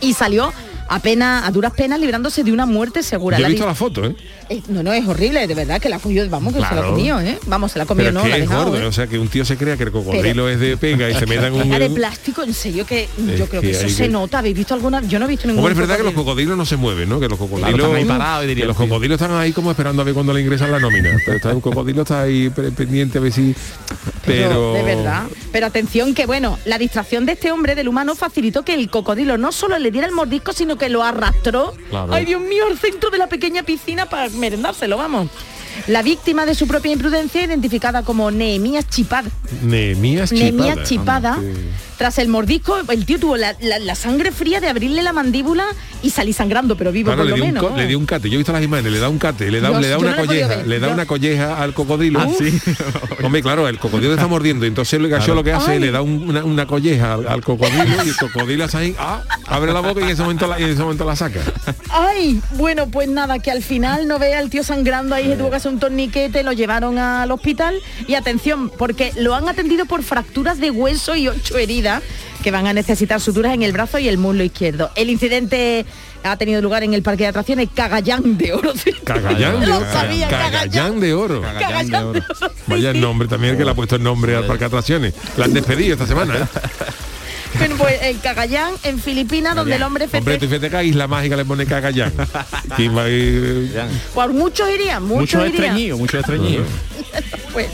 y 0.00 0.14
salió 0.14 0.52
apenas 0.88 1.46
a 1.46 1.50
duras 1.50 1.72
penas 1.72 1.98
librándose 1.98 2.44
de 2.44 2.52
una 2.52 2.66
muerte 2.66 3.02
segura. 3.02 3.38
Yo 3.38 3.40
he 3.40 3.44
La 3.44 3.48
visto 3.48 3.66
la 3.66 3.74
foto, 3.74 4.04
¿eh? 4.04 4.14
Eh, 4.50 4.62
no, 4.68 4.82
no, 4.82 4.92
es 4.92 5.06
horrible, 5.06 5.46
de 5.46 5.54
verdad 5.54 5.80
que 5.80 5.88
la 5.88 5.98
cogió, 5.98 6.28
vamos, 6.28 6.52
que 6.54 6.60
se 6.60 6.74
la 6.74 6.82
comió, 6.82 7.20
¿eh? 7.20 7.38
Vamos, 7.46 7.72
se 7.72 7.78
la 7.78 7.86
comió, 7.86 8.04
Pero 8.06 8.20
no, 8.22 8.26
la 8.26 8.36
dejado, 8.36 8.64
gordo, 8.70 8.82
¿eh? 8.82 8.86
o 8.86 8.92
sea, 8.92 9.06
que 9.06 9.18
un 9.18 9.28
tío 9.28 9.44
se 9.44 9.56
crea 9.56 9.76
que 9.76 9.84
el 9.84 9.92
cocodrilo 9.92 10.22
Pero- 10.44 10.48
es 10.48 10.60
de 10.60 10.76
pega 10.76 11.08
y 11.10 11.14
se 11.14 11.26
meta 11.26 11.46
en 11.48 11.54
un... 11.54 11.68
De 11.70 11.90
plástico, 11.90 12.42
en 12.42 12.54
serio 12.54 12.86
que 12.86 13.08
yo 13.38 13.46
creo 13.46 13.60
que, 13.62 13.70
que 13.70 13.76
eso 13.76 13.88
se 13.88 14.04
que- 14.04 14.08
nota. 14.08 14.38
¿Habéis 14.38 14.56
visto 14.56 14.74
alguna? 14.74 15.00
Yo 15.02 15.18
no 15.18 15.24
he 15.26 15.28
visto 15.28 15.46
ningún 15.46 15.60
Hombre, 15.60 15.72
es 15.72 15.78
verdad 15.78 15.96
que 15.96 16.02
los 16.02 16.12
cocodrilo. 16.12 16.24
cocodrilos 16.54 16.56
no 16.58 16.64
se 16.66 16.76
mueven, 16.76 17.08
¿no? 17.08 17.20
Que 17.20 17.28
los 17.28 17.38
cocodrilos... 17.38 17.70
están 17.80 17.94
ahí 17.96 18.04
parados 18.04 18.46
diría 18.46 18.62
que 18.64 18.68
los 18.68 18.76
cocodrilos 18.76 19.20
están 19.20 19.36
ahí 19.38 19.52
como 19.52 19.70
esperando 19.70 20.02
a 20.02 20.04
ver 20.04 20.14
cuando 20.14 20.32
le 20.32 20.40
ingresan 20.40 20.70
la 20.70 20.78
nómina. 20.80 21.10
Pero 21.24 21.36
está, 21.36 21.54
un 21.54 21.60
cocodrilo 21.60 22.02
está 22.02 22.22
ahí 22.22 22.50
pe- 22.50 22.70
pendiente 22.72 23.18
a 23.18 23.20
ver 23.20 23.32
si... 23.32 23.54
Pero... 24.26 24.74
de 24.74 24.82
verdad. 24.82 25.24
Pero 25.52 25.66
atención 25.66 26.14
que 26.14 26.26
bueno, 26.26 26.58
la 26.64 26.78
distracción 26.78 27.26
de 27.26 27.32
este 27.32 27.52
hombre 27.52 27.74
del 27.74 27.88
humano 27.88 28.14
facilitó 28.14 28.64
que 28.64 28.74
el 28.74 28.88
cocodrilo 28.90 29.38
no 29.38 29.52
solo 29.52 29.78
le 29.78 29.90
diera 29.90 30.06
el 30.06 30.12
mordisco, 30.14 30.52
sino 30.52 30.76
que 30.76 30.88
lo 30.88 31.02
arrastró. 31.02 31.74
Claro. 31.90 32.12
Ay, 32.12 32.24
Dios 32.24 32.40
mío, 32.40 32.64
al 32.70 32.78
centro 32.78 33.10
de 33.10 33.18
la 33.18 33.28
pequeña 33.28 33.62
piscina 33.62 34.06
para 34.06 34.28
merendárselo, 34.34 34.96
vamos. 34.96 35.28
La 35.88 36.02
víctima 36.02 36.46
de 36.46 36.54
su 36.54 36.66
propia 36.66 36.92
imprudencia, 36.92 37.42
identificada 37.42 38.02
como 38.02 38.30
Nehemías 38.30 38.88
Chipad. 38.88 39.24
Nehemías 39.62 40.30
Chipada. 40.30 40.52
Nehemías 40.52 40.88
Chipada. 40.88 41.38
Tras 41.98 42.18
el 42.18 42.28
mordisco, 42.28 42.76
el 42.88 43.06
tío 43.06 43.18
tuvo 43.20 43.36
la, 43.36 43.54
la- 43.60 43.78
la 43.78 43.94
sangre 43.94 44.32
fría 44.32 44.60
de 44.60 44.68
abrirle 44.68 45.02
la 45.02 45.12
mandíbula 45.12 45.64
y 46.02 46.10
salir 46.10 46.34
sangrando, 46.34 46.76
pero 46.76 46.90
vivo 46.92 47.06
Claro, 47.06 47.18
por 47.22 47.24
le 47.26 47.30
lo 47.30 47.36
dio, 47.36 47.44
un 47.44 47.50
menos. 47.54 47.70
co- 47.70 47.76
le 47.76 47.86
dio 47.86 47.98
un 47.98 48.04
cate. 48.06 48.28
Yo 48.28 48.34
he 48.34 48.38
visto 48.38 48.52
las 48.52 48.62
imágenes, 48.62 48.92
le 48.92 48.98
da 48.98 49.08
un 49.08 49.18
cate, 49.18 49.50
le 49.50 49.60
da, 49.60 49.70
le 49.80 49.96
una 49.96 50.10
no 50.10 50.16
colleja, 50.16 50.56
le 50.64 50.80
da 50.80 50.88
una 50.88 51.06
colleja 51.06 51.62
al 51.62 51.72
cocodrilo. 51.72 52.20
Ah, 52.20 52.28
sí. 52.36 52.58
Hombre, 53.22 53.42
claro, 53.42 53.68
el 53.68 53.78
cocodrilo 53.78 54.12
está 54.14 54.26
mordiendo, 54.26 54.66
entonces 54.66 54.94
el 55.00 55.08
gallo 55.08 55.34
lo 55.34 55.44
que 55.44 55.52
hace 55.52 55.72
Ay. 55.72 55.78
le 55.78 55.90
da 55.92 56.02
un- 56.02 56.28
una, 56.28 56.44
una 56.44 56.66
colleja 56.66 57.14
al, 57.14 57.28
al 57.28 57.42
cocodrilo 57.44 57.84
y 58.04 58.08
el 58.08 58.16
cocodrilo 58.16 58.66
ahí, 58.74 58.94
ah, 58.98 59.22
abre 59.46 59.72
la 59.72 59.80
boca 59.80 60.00
y 60.00 60.04
en 60.04 60.10
ese 60.10 60.22
momento 60.22 60.46
la, 60.48 60.58
en 60.58 60.70
ese 60.70 60.82
momento 60.82 61.04
la 61.04 61.14
saca. 61.16 61.40
Ay, 61.90 62.40
bueno, 62.56 62.88
pues 62.88 63.08
nada, 63.08 63.38
que 63.38 63.50
al 63.50 63.62
final 63.62 64.08
no 64.08 64.18
vea 64.18 64.38
al 64.40 64.50
tío 64.50 64.64
sangrando 64.64 65.14
ahí, 65.14 65.28
se 65.28 65.36
tuvo 65.36 65.50
que 65.50 65.56
hacer 65.56 65.72
un 65.72 65.78
torniquete, 65.78 66.42
lo 66.42 66.52
llevaron 66.52 66.98
al 66.98 67.30
hospital 67.30 67.76
y 68.08 68.14
atención, 68.14 68.68
porque 68.76 69.12
lo 69.16 69.34
han 69.34 69.48
atendido 69.48 69.86
por 69.86 70.02
fracturas 70.02 70.58
de 70.58 70.70
hueso 70.70 71.14
y 71.14 71.28
ocho 71.28 71.56
heridas 71.56 71.83
que 72.42 72.50
van 72.50 72.66
a 72.66 72.72
necesitar 72.72 73.20
suturas 73.20 73.54
en 73.54 73.62
el 73.62 73.72
brazo 73.72 73.98
y 73.98 74.08
el 74.08 74.18
muslo 74.18 74.44
izquierdo. 74.44 74.90
El 74.96 75.10
incidente 75.10 75.86
ha 76.22 76.36
tenido 76.36 76.60
lugar 76.62 76.82
en 76.82 76.94
el 76.94 77.02
parque 77.02 77.24
de 77.24 77.28
atracciones 77.28 77.68
Cagayán 77.74 78.36
de 78.38 78.52
Oro. 78.52 78.72
Cagallán 79.04 79.60
de 79.60 79.66
Lo 79.66 79.76
oro. 79.78 79.92
sabía, 79.92 80.28
Cagallán 80.28 81.00
de 81.00 81.14
oro. 81.14 81.42
Cagayán 81.42 81.88
de 81.90 81.96
Oro. 81.98 82.20
Vaya 82.66 82.90
el 82.90 83.00
nombre 83.00 83.28
también 83.28 83.52
el 83.52 83.58
que 83.58 83.64
le 83.64 83.70
ha 83.70 83.74
puesto 83.74 83.96
el 83.96 84.02
nombre 84.02 84.34
al 84.36 84.44
parque 84.46 84.60
de 84.60 84.66
atracciones. 84.66 85.14
La 85.36 85.44
han 85.46 85.52
despedido 85.52 85.92
esta 85.94 86.06
semana, 86.06 86.34
¿eh? 86.36 86.44
Bueno, 87.58 87.76
pues 87.78 88.02
en 88.02 88.18
Cagayán, 88.18 88.74
en 88.82 88.98
Filipinas, 88.98 89.54
donde 89.54 89.76
el 89.76 89.82
hombre 89.82 90.04
Hombre, 90.04 90.20
festeja. 90.20 90.38
tú 90.38 90.46
fíjate 90.48 90.70
que 90.70 90.76
a 90.76 90.82
Isla 90.82 91.06
Mágica 91.06 91.36
le 91.36 91.44
pone 91.44 91.66
Cagallán. 91.66 92.12
¿Quién 92.76 92.96
va 92.96 93.04
a 93.04 93.08
ir? 93.08 93.72
Por 94.12 94.32
muchos 94.32 94.68
irían, 94.70 95.02
muchos 95.04 95.20
Mucho 95.20 95.46
irían. 95.46 95.64
estreñido, 95.64 95.98
mucho 95.98 96.18
estreñido. 96.18 96.64
Pues, 97.52 97.68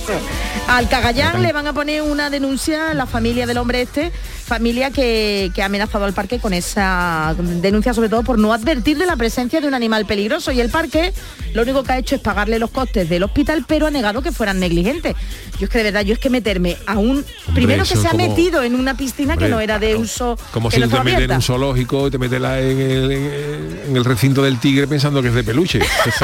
al 0.68 0.90
Cagayán 0.90 1.40
le 1.40 1.54
van 1.54 1.66
a 1.66 1.72
poner 1.72 2.02
una 2.02 2.28
denuncia 2.28 2.90
a 2.90 2.94
la 2.94 3.06
familia 3.06 3.46
del 3.46 3.56
hombre 3.56 3.80
este, 3.80 4.12
familia 4.44 4.90
que, 4.90 5.50
que 5.54 5.62
ha 5.62 5.66
amenazado 5.66 6.04
al 6.04 6.12
parque 6.12 6.38
con 6.38 6.52
esa 6.52 7.34
denuncia 7.38 7.94
sobre 7.94 8.10
todo 8.10 8.22
por 8.22 8.38
no 8.38 8.52
advertir 8.52 8.98
de 8.98 9.06
la 9.06 9.16
presencia 9.16 9.58
de 9.62 9.66
un 9.66 9.72
animal 9.72 10.04
peligroso 10.04 10.52
y 10.52 10.60
el 10.60 10.68
parque 10.68 11.14
lo 11.54 11.62
único 11.62 11.82
que 11.82 11.92
ha 11.92 11.98
hecho 11.98 12.14
es 12.16 12.20
pagarle 12.20 12.58
los 12.58 12.70
costes 12.70 13.08
del 13.08 13.22
hospital 13.22 13.64
pero 13.66 13.86
ha 13.86 13.90
negado 13.90 14.20
que 14.20 14.32
fueran 14.32 14.60
negligentes. 14.60 15.14
Yo 15.58 15.64
es 15.64 15.70
que 15.70 15.78
de 15.78 15.84
verdad, 15.84 16.02
yo 16.02 16.12
es 16.12 16.18
que 16.20 16.28
meterme 16.28 16.76
a 16.86 16.98
un... 16.98 17.24
primero 17.54 17.84
que 17.84 17.96
se 17.96 18.06
ha 18.06 18.10
como- 18.10 18.28
metido 18.28 18.62
en 18.62 18.74
una 18.74 18.98
piscina 18.98 19.38
que 19.38 19.44
Hombre, 19.44 19.48
no 19.50 19.60
era 19.60 19.69
de 19.78 19.88
claro. 19.88 20.00
uso... 20.00 20.38
Como 20.52 20.68
que 20.68 20.76
si 20.76 20.80
no 20.82 20.88
tú 20.88 20.96
te 20.96 21.04
metes 21.04 21.24
en 21.24 21.32
un 21.32 21.42
zoológico 21.42 22.08
y 22.08 22.10
te 22.10 22.18
metes 22.18 22.40
la- 22.40 22.60
en, 22.60 22.80
el, 22.80 23.12
en- 23.12 23.96
el 23.96 24.04
recinto 24.04 24.42
del 24.42 24.58
tigre 24.58 24.86
pensando 24.86 25.22
que 25.22 25.28
es 25.28 25.34
de 25.34 25.44
peluche. 25.44 25.80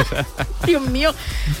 Dios 0.65 0.81
mío, 0.89 1.13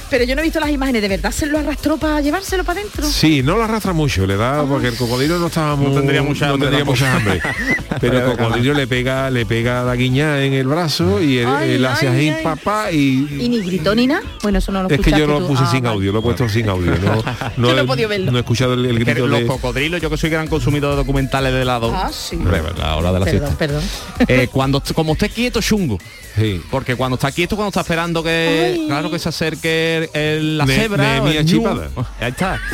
pero 0.09 0.23
yo 0.25 0.35
no 0.35 0.41
he 0.41 0.43
visto 0.43 0.59
las 0.59 0.69
imágenes, 0.69 1.01
¿de 1.01 1.07
verdad 1.07 1.31
se 1.31 1.45
lo 1.45 1.59
arrastró 1.59 1.97
para 1.97 2.19
llevárselo 2.21 2.63
para 2.63 2.79
adentro? 2.81 3.05
Sí, 3.07 3.41
no 3.43 3.55
lo 3.57 3.63
arrastra 3.63 3.93
mucho, 3.93 4.25
le 4.25 4.35
da 4.37 4.63
porque 4.65 4.87
el 4.89 4.95
cocodrilo 4.95 5.39
no 5.39 5.47
estaba 5.47 5.75
muy, 5.75 5.93
tendría 5.93 6.23
mucha 6.23 6.47
no 6.47 6.53
hambre 6.53 6.67
tendría 6.69 6.85
mucha 6.85 7.15
hambre. 7.15 7.41
Pero 8.01 8.19
el 8.19 8.37
cocodrilo 8.37 8.73
le 8.73 8.87
pega, 8.87 9.29
le 9.29 9.45
pega 9.45 9.83
la 9.83 9.95
guiña 9.95 10.43
en 10.43 10.53
el 10.53 10.67
brazo 10.67 11.21
y 11.21 11.39
él, 11.39 11.47
Ay, 11.47 11.71
él 11.73 11.85
hace 11.85 12.07
ay, 12.07 12.15
así 12.15 12.29
ay. 12.29 12.43
papá 12.43 12.91
¿Y 12.91 13.27
y, 13.41 13.49
ni 13.49 13.61
gritó 13.61 13.95
ni 13.95 14.07
nada? 14.07 14.21
Bueno, 14.43 14.59
eso 14.59 14.71
no 14.71 14.83
lo 14.83 14.89
es 14.89 14.99
que 14.99 15.11
yo 15.11 15.25
lo 15.27 15.45
puse 15.47 15.63
Ah, 15.65 15.71
sin 15.71 15.83
vale. 15.83 15.95
audio, 15.95 16.11
lo 16.11 16.19
he 16.19 16.21
puesto 16.21 16.47
sin 16.49 16.67
audio. 16.69 16.91
No, 16.97 17.15
no, 17.57 17.67
Yo 17.69 17.75
no 17.75 17.81
he 17.81 17.85
podido 17.85 18.09
verlo. 18.09 18.31
no 18.31 18.37
he 18.37 18.41
escuchado 18.41 18.73
el, 18.73 18.85
el 18.85 18.99
grito 18.99 19.25
los 19.27 19.39
de... 19.39 19.45
cocodrilos, 19.47 20.01
yo 20.01 20.09
que 20.09 20.17
soy 20.17 20.29
gran 20.29 20.47
consumidor 20.47 20.91
de 20.91 20.97
documentales 20.97 21.53
de 21.53 21.65
Ah, 21.93 22.09
sí. 22.11 22.35
Hombre, 22.35 22.61
la 22.77 22.95
hora 22.95 23.11
de 23.13 23.19
la 23.19 23.25
Perdón, 23.25 23.41
siesta. 23.41 23.57
perdón. 23.57 23.83
Eh, 24.27 24.47
cuando 24.51 24.81
como 24.95 25.13
esté 25.13 25.29
quieto, 25.29 25.61
chungo. 25.61 25.97
Sí. 26.35 26.61
Porque 26.69 26.95
cuando 26.95 27.15
está 27.15 27.31
quieto, 27.31 27.55
cuando 27.55 27.69
está 27.69 27.81
esperando 27.81 28.21
que 28.23 28.75
Ay. 28.79 28.85
claro 28.87 29.09
que 29.11 29.19
se 29.19 29.29
acerque 29.29 30.09
el- 30.13 30.57
la 30.57 30.65
Ne- 30.65 30.75
cebra, 30.75 31.17
el. 31.17 31.27
Ahí 32.19 32.29
está. 32.29 32.59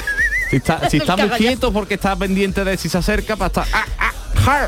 Si 0.50 0.58
está, 0.58 0.88
si 0.88 0.98
está 0.98 1.18
muy 1.18 1.30
quieto 1.30 1.74
porque 1.74 1.96
está 1.96 2.16
pendiente 2.16 2.64
de 2.64 2.78
si 2.78 2.88
se 2.88 3.00
acerca 3.00 3.36
para 3.36 3.48
estar. 3.48 3.66
ah, 3.74 3.86
ah. 3.98 4.68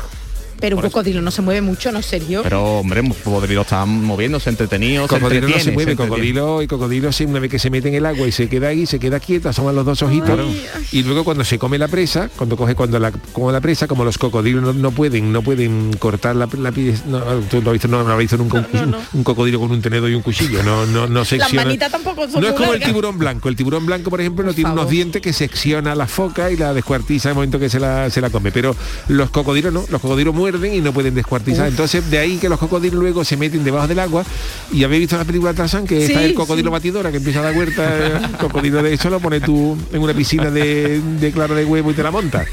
Pero 0.60 0.76
un 0.76 0.82
cocodrilo 0.82 1.22
no 1.22 1.30
se 1.30 1.42
mueve 1.42 1.60
mucho, 1.60 1.92
¿no? 1.92 2.02
¿Serio? 2.02 2.40
Pero 2.42 2.78
hombre, 2.78 3.00
un 3.00 3.10
cocodrilo 3.10 3.62
está 3.62 3.84
moviéndose, 3.84 4.50
entretenido, 4.50 5.06
se 5.06 5.14
Cocodrilo 5.14 5.48
no 5.48 5.58
se 5.58 5.72
mueve, 5.72 5.92
se 5.92 5.96
cocodrilo 5.96 6.62
y 6.62 6.66
cocodrilo 6.66 7.12
sí, 7.12 7.24
una 7.24 7.40
vez 7.40 7.50
que 7.50 7.58
se 7.58 7.70
mete 7.70 7.88
en 7.88 7.94
el 7.94 8.06
agua 8.06 8.26
y 8.26 8.32
se 8.32 8.48
queda 8.48 8.68
ahí, 8.68 8.86
se 8.86 8.98
queda 8.98 9.20
quieta, 9.20 9.50
asoman 9.50 9.74
los 9.74 9.84
dos 9.84 10.02
ojitos 10.02 10.38
Ay, 10.38 10.66
y 10.92 11.02
luego 11.02 11.24
cuando 11.24 11.44
se 11.44 11.58
come 11.58 11.78
la 11.78 11.88
presa, 11.88 12.30
cuando 12.36 12.56
coge 12.56 12.74
cuando 12.74 12.98
la 12.98 13.12
come 13.32 13.52
la 13.52 13.60
presa, 13.60 13.86
como 13.86 14.04
los 14.04 14.18
cocodrilos 14.18 14.62
no, 14.62 14.72
no 14.72 14.90
pueden, 14.90 15.32
no 15.32 15.42
pueden 15.42 15.92
cortar 15.98 16.36
la, 16.36 16.48
la 16.58 16.72
piel, 16.72 16.98
no, 17.06 17.20
tú 17.50 17.62
no 17.62 17.70
has 17.70 17.72
visto, 17.74 17.88
no, 17.88 18.02
no 18.02 18.12
has 18.12 18.18
visto 18.18 18.36
nunca 18.36 18.66
un, 18.72 18.90
no. 18.90 18.98
un 19.12 19.24
cocodrilo 19.24 19.60
con 19.60 19.70
un 19.70 19.82
tenedor 19.82 20.10
y 20.10 20.14
un 20.14 20.22
cuchillo, 20.22 20.62
no, 20.62 20.86
no, 20.86 21.06
no 21.06 21.24
secciona. 21.24 21.76
tampoco 21.90 22.28
son 22.28 22.40
No 22.40 22.48
es 22.48 22.54
muy 22.54 22.62
como 22.62 22.74
el 22.74 22.82
tiburón 22.82 23.18
blanco, 23.18 23.48
el 23.48 23.56
tiburón 23.56 23.86
blanco 23.86 24.10
por 24.10 24.20
ejemplo 24.20 24.44
no 24.44 24.54
tiene 24.54 24.70
unos 24.70 24.88
dientes 24.88 25.20
que 25.20 25.32
secciona 25.32 25.92
a 25.92 25.94
la 25.94 26.06
foca 26.06 26.50
y 26.50 26.56
la 26.56 26.72
descuartiza 26.72 27.28
en 27.28 27.30
el 27.30 27.34
momento 27.36 27.58
que 27.58 27.68
se 27.68 27.78
la, 27.78 28.08
se 28.10 28.20
la 28.20 28.30
come, 28.30 28.52
pero 28.52 28.74
los 29.08 29.30
cocodrilos 29.30 29.72
no, 29.72 29.84
los 29.88 30.00
cocodrilos 30.00 30.34
muerden 30.34 30.45
muerden 30.46 30.74
y 30.74 30.80
no 30.80 30.92
pueden 30.92 31.14
descuartizar. 31.14 31.66
Entonces, 31.66 32.08
de 32.08 32.18
ahí 32.18 32.36
que 32.38 32.48
los 32.48 32.58
cocodrilos 32.58 33.00
luego 33.00 33.24
se 33.24 33.36
meten 33.36 33.64
debajo 33.64 33.88
del 33.88 33.98
agua. 33.98 34.24
Y 34.72 34.84
habéis 34.84 35.00
visto 35.00 35.16
la 35.16 35.24
película 35.24 35.52
de 35.52 35.56
Tarzán, 35.56 35.86
que 35.86 36.04
está 36.04 36.22
el 36.22 36.34
cocodrilo 36.34 36.70
sí. 36.70 36.72
batidora, 36.72 37.10
que 37.10 37.16
empieza 37.16 37.40
a 37.40 37.42
dar 37.42 37.54
vuelta. 37.54 38.06
El 38.06 38.36
cocodrilo 38.38 38.82
de 38.82 38.94
eso 38.94 39.10
lo 39.10 39.18
pones 39.18 39.42
tú 39.42 39.76
en 39.92 40.02
una 40.02 40.14
piscina 40.14 40.50
de, 40.50 41.00
de 41.00 41.32
clara 41.32 41.54
de 41.54 41.64
huevo 41.64 41.90
y 41.90 41.94
te 41.94 42.02
la 42.02 42.10
montas. 42.10 42.46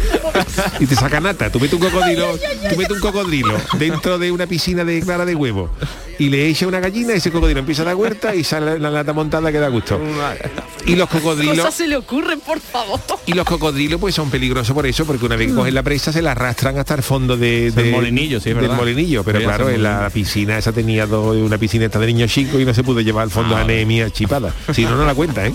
y 0.80 0.86
te 0.86 0.94
saca 0.94 1.20
nata. 1.20 1.50
Tú 1.50 1.60
metes 1.60 1.74
un 1.74 1.80
cocodrilo, 1.80 2.38
tú 2.70 2.76
metes 2.76 2.90
un 2.90 3.00
cocodrilo 3.00 3.56
dentro 3.78 4.18
de 4.18 4.30
una 4.30 4.46
piscina 4.46 4.84
de 4.84 5.00
clara 5.00 5.24
de 5.24 5.34
huevo 5.34 5.70
y 6.18 6.28
le 6.28 6.48
echa 6.48 6.66
una 6.66 6.80
gallina, 6.80 7.14
ese 7.14 7.30
cocodrilo 7.30 7.60
empieza 7.60 7.82
a 7.82 7.86
dar 7.86 7.94
huerta 7.94 8.34
y 8.34 8.42
sale 8.42 8.78
la 8.78 8.90
nata 8.90 9.12
montada 9.12 9.52
que 9.52 9.58
da 9.58 9.68
gusto. 9.68 10.00
Y 10.86 10.96
los 10.96 11.08
cocodrilos 11.08 11.58
Cosas 11.58 11.74
se 11.74 11.86
le 11.86 11.96
ocurren, 11.96 12.40
por 12.40 12.60
favor. 12.60 13.00
y 13.26 13.32
los 13.32 13.44
cocodrilos 13.44 14.00
pues 14.00 14.14
son 14.14 14.30
peligrosos 14.30 14.74
por 14.74 14.86
eso, 14.86 15.04
porque 15.04 15.26
una 15.26 15.36
vez 15.36 15.48
que 15.48 15.54
cogen 15.54 15.74
la 15.74 15.82
presa 15.82 16.12
se 16.12 16.22
la 16.22 16.32
arrastran 16.32 16.78
hasta 16.78 16.94
el 16.94 17.02
fondo 17.02 17.36
de, 17.36 17.72
molinillo, 17.92 18.40
sí, 18.40 18.50
es 18.50 18.56
del 18.56 18.72
molinillo. 18.72 19.22
Pero 19.24 19.40
claro, 19.40 19.68
en 19.68 19.82
la 19.82 20.10
piscina 20.10 20.58
esa 20.58 20.72
tenía 20.72 21.06
dos, 21.06 21.36
una 21.36 21.58
piscina 21.58 21.86
esta 21.86 21.98
de 21.98 22.06
niños 22.06 22.32
chicos 22.32 22.60
y 22.60 22.64
no 22.64 22.74
se 22.74 22.82
pudo 22.82 23.00
llevar 23.00 23.24
al 23.24 23.30
fondo 23.30 23.56
Ah, 23.56 23.62
anemia 23.62 24.10
chipada. 24.10 24.52
Si 24.72 24.84
no, 24.84 24.96
no 24.96 25.06
la 25.06 25.14
cuenta, 25.14 25.46
¿eh? 25.46 25.54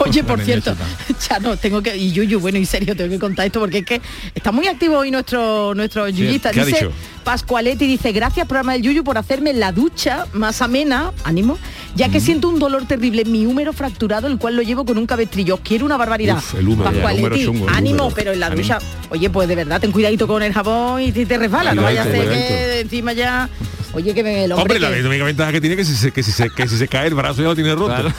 Oye, 0.00 0.24
por 0.24 0.40
cierto, 0.40 0.74
ya 1.28 1.38
no, 1.38 1.56
tengo 1.56 1.82
que. 1.82 1.96
Y 1.96 2.12
Yuyu, 2.12 2.40
bueno, 2.40 2.58
en 2.58 2.66
serio, 2.66 2.96
tengo 2.96 3.10
que 3.10 3.18
contar 3.18 3.46
esto 3.46 3.57
porque 3.58 3.78
es 3.78 3.84
que 3.84 4.00
está 4.34 4.52
muy 4.52 4.66
activo 4.66 4.98
hoy 4.98 5.10
nuestro 5.10 5.74
nuestro 5.74 6.08
yuyista. 6.08 6.50
¿qué 6.50 6.60
ha 6.60 6.64
Dice 6.64 6.78
dicho? 6.86 6.92
Pascualetti 7.24 7.86
dice, 7.86 8.12
gracias 8.12 8.46
programa 8.46 8.72
del 8.72 8.80
Yuyu 8.82 9.04
por 9.04 9.18
hacerme 9.18 9.52
la 9.52 9.70
ducha 9.70 10.26
más 10.32 10.62
amena, 10.62 11.12
ánimo, 11.24 11.58
ya 11.94 12.08
que 12.08 12.20
siento 12.20 12.48
un 12.48 12.58
dolor 12.58 12.86
terrible 12.86 13.20
en 13.22 13.30
mi 13.32 13.44
húmero 13.44 13.74
fracturado, 13.74 14.28
el 14.28 14.38
cual 14.38 14.56
lo 14.56 14.62
llevo 14.62 14.86
con 14.86 14.96
un 14.96 15.04
cabestrillo. 15.06 15.58
Quiero 15.62 15.84
una 15.84 15.98
barbaridad. 15.98 16.38
Uf, 16.38 16.54
el 16.54 16.66
húmero, 16.68 16.88
el 16.88 16.94
Pascualetti, 16.96 17.22
húmero 17.26 17.36
chungo, 17.44 17.68
el 17.68 17.74
ánimo, 17.74 18.04
húmero. 18.04 18.14
pero 18.16 18.32
en 18.32 18.40
la 18.40 18.46
Ánimo. 18.46 18.62
ducha. 18.62 18.78
Oye, 19.10 19.28
pues 19.28 19.46
de 19.46 19.56
verdad, 19.56 19.78
ten 19.78 19.92
cuidadito 19.92 20.26
con 20.26 20.42
el 20.42 20.54
jabón 20.54 21.02
y 21.02 21.12
si 21.12 21.26
te 21.26 21.36
resbala, 21.36 21.74
no 21.74 21.82
vaya 21.82 22.00
a 22.02 22.04
ser 22.04 22.28
que 22.30 22.80
encima 22.80 23.12
ya. 23.12 23.50
Oye, 23.92 24.14
que 24.14 24.22
me 24.22 24.44
el 24.44 24.52
hombre. 24.52 24.62
Hombre, 24.76 24.80
la 24.80 24.94
que- 24.96 25.06
única 25.06 25.24
ventaja 25.24 25.52
que 25.52 25.60
tiene 25.60 25.76
que 25.76 25.84
si 25.84 25.94
se, 25.96 26.10
que 26.12 26.22
si 26.22 26.32
se, 26.32 26.48
que 26.48 26.66
si 26.66 26.78
se 26.78 26.88
cae 26.88 27.08
el 27.08 27.14
brazo 27.14 27.42
ya 27.42 27.48
lo 27.48 27.54
tiene 27.54 27.74
roto. 27.74 27.86
Claro. 27.88 28.12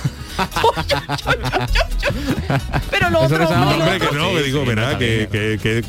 Pero 2.92 3.10
lo 3.10 3.20
otro, 3.22 3.48
hombre, 3.48 4.00
que 4.00 4.16
no, 4.16 4.34
que 4.34 4.44
digo, 4.44 4.66
no, 4.66 4.98
Que, 4.98 5.28
que, 5.32 5.60
que, 5.62 5.84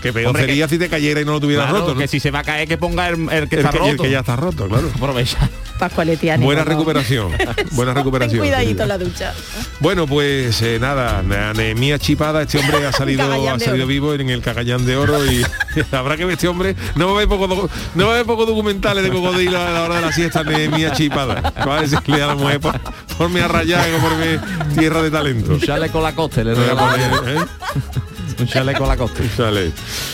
que 0.00 0.12
peor 0.12 0.28
Hombre, 0.28 0.46
sería 0.46 0.68
si 0.68 0.78
te 0.78 0.88
cayera 0.88 1.20
y 1.20 1.24
no 1.24 1.32
lo 1.32 1.40
tuviera 1.40 1.64
Claro, 1.64 1.78
roto, 1.78 1.94
¿no? 1.94 2.00
que 2.00 2.08
si 2.08 2.20
se 2.20 2.30
va 2.30 2.40
a 2.40 2.44
caer 2.44 2.68
que 2.68 2.76
ponga 2.76 3.08
el, 3.08 3.28
el 3.30 3.48
que 3.48 3.56
el, 3.56 3.60
está 3.64 3.70
que, 3.70 3.78
el 3.78 3.90
roto. 3.92 4.02
que 4.02 4.10
ya 4.10 4.20
está 4.20 4.36
roto, 4.36 4.66
claro. 4.68 4.90
Aprovecha. 4.94 5.38
Pascualetti, 5.78 6.30
ánimo, 6.30 6.46
Buena 6.46 6.64
recuperación. 6.64 7.32
Buena 7.72 7.94
recuperación. 8.02 8.38
cuidadito 8.40 8.86
la 8.86 8.98
ducha. 8.98 9.34
Bueno, 9.80 10.06
pues 10.06 10.62
eh, 10.62 10.78
nada, 10.80 11.18
anemia 11.18 11.98
chipada, 11.98 12.42
este 12.42 12.58
hombre 12.58 12.86
ha 12.86 12.92
salido, 12.92 13.50
ha 13.50 13.58
salido 13.58 13.86
vivo 13.86 14.14
en 14.14 14.30
el 14.30 14.42
cagallán 14.42 14.84
de 14.86 14.96
oro 14.96 15.24
y 15.26 15.42
habrá 15.92 16.16
que 16.16 16.24
ver 16.24 16.34
este 16.34 16.46
hombre, 16.46 16.76
no 16.94 17.06
va 17.08 17.12
a 17.14 17.18
ver 17.18 17.28
poco, 17.28 17.68
no 17.94 18.06
va 18.06 18.12
a 18.12 18.16
ver 18.16 18.26
poco 18.26 18.46
documentales 18.46 19.02
de 19.02 19.10
cocodrilo 19.10 19.60
a 19.60 19.70
la 19.70 19.82
hora 19.82 19.96
de 19.96 20.00
la 20.02 20.12
siesta, 20.12 20.40
anemia 20.40 20.92
chipada. 20.92 21.52
Va 21.66 21.78
a 21.78 21.80
decirle 21.82 22.22
a 22.22 22.26
la 22.28 22.34
mujer, 22.36 22.60
por, 22.60 22.78
ponme 23.18 23.42
a 23.42 23.48
rayar 23.48 23.80
o 23.94 23.98
ponme 23.98 24.38
tierra 24.78 25.02
de 25.02 25.10
talento. 25.10 25.52
Un 25.52 25.60
chale 25.60 25.88
con 25.90 26.02
la 26.02 26.14
costa, 26.14 26.42
le 26.44 26.52
a 26.52 26.54
regalamos. 26.54 27.10
poner, 27.18 27.36
¿eh? 27.36 27.40
Un 28.40 28.46
chale 28.48 28.72
con 28.74 28.88
la 28.88 28.96
costa. 28.96 29.22
Sale. 29.36 29.72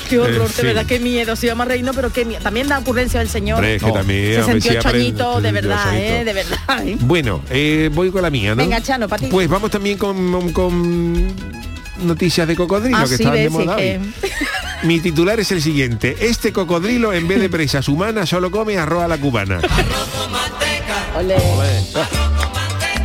Qué 0.08 0.18
horror, 0.18 0.34
En 0.34 0.42
de 0.42 0.48
fin. 0.48 0.64
verdad, 0.66 0.86
qué 0.86 0.98
miedo. 0.98 1.36
Si 1.36 1.46
vamos 1.48 1.66
a 1.66 1.68
reírnos, 1.70 1.94
pero 1.96 2.12
qué 2.12 2.24
miedo. 2.24 2.42
También 2.42 2.68
da 2.68 2.78
ocurrencia 2.78 3.20
del 3.20 3.28
señor. 3.28 3.64
Es 3.64 3.80
que 3.82 3.88
No, 3.88 3.94
también, 3.94 4.40
hombre, 4.42 4.60
si 4.60 4.68
68 4.68 4.88
aprende- 4.88 4.98
añitos, 5.06 5.42
de 5.42 5.52
verdad, 5.52 5.84
68 5.84 6.14
¿eh? 6.20 6.24
De 6.24 6.32
verdad, 6.32 6.86
¿eh? 6.86 6.96
Bueno, 7.00 7.42
eh, 7.50 7.90
voy 7.94 8.10
con 8.10 8.22
la 8.22 8.30
mía, 8.30 8.50
¿no? 8.54 8.62
Venga, 8.62 8.80
Chano, 8.82 9.08
pa' 9.08 9.18
ti. 9.18 9.26
Pues 9.30 9.48
vamos 9.48 9.70
también 9.70 9.96
con, 9.96 10.52
con 10.52 11.32
noticias 12.02 12.46
de 12.46 12.54
cocodrilo 12.56 12.96
Ah, 12.98 13.02
que 13.02 13.08
sí, 13.08 13.14
estaban 13.14 13.38
de 13.38 13.48
sí, 13.48 13.50
moda 13.50 13.76
que-. 13.76 14.00
Mi 14.82 15.00
titular 15.00 15.40
es 15.40 15.50
el 15.52 15.60
siguiente. 15.62 16.16
Este 16.20 16.52
cocodrilo, 16.52 17.12
en 17.12 17.26
vez 17.26 17.40
de 17.40 17.48
presas 17.48 17.88
humanas, 17.88 18.28
solo 18.28 18.50
come 18.50 18.76
arroz 18.78 19.02
a 19.04 19.08
la 19.08 19.18
cubana. 19.18 19.60
Ole. 21.16 21.34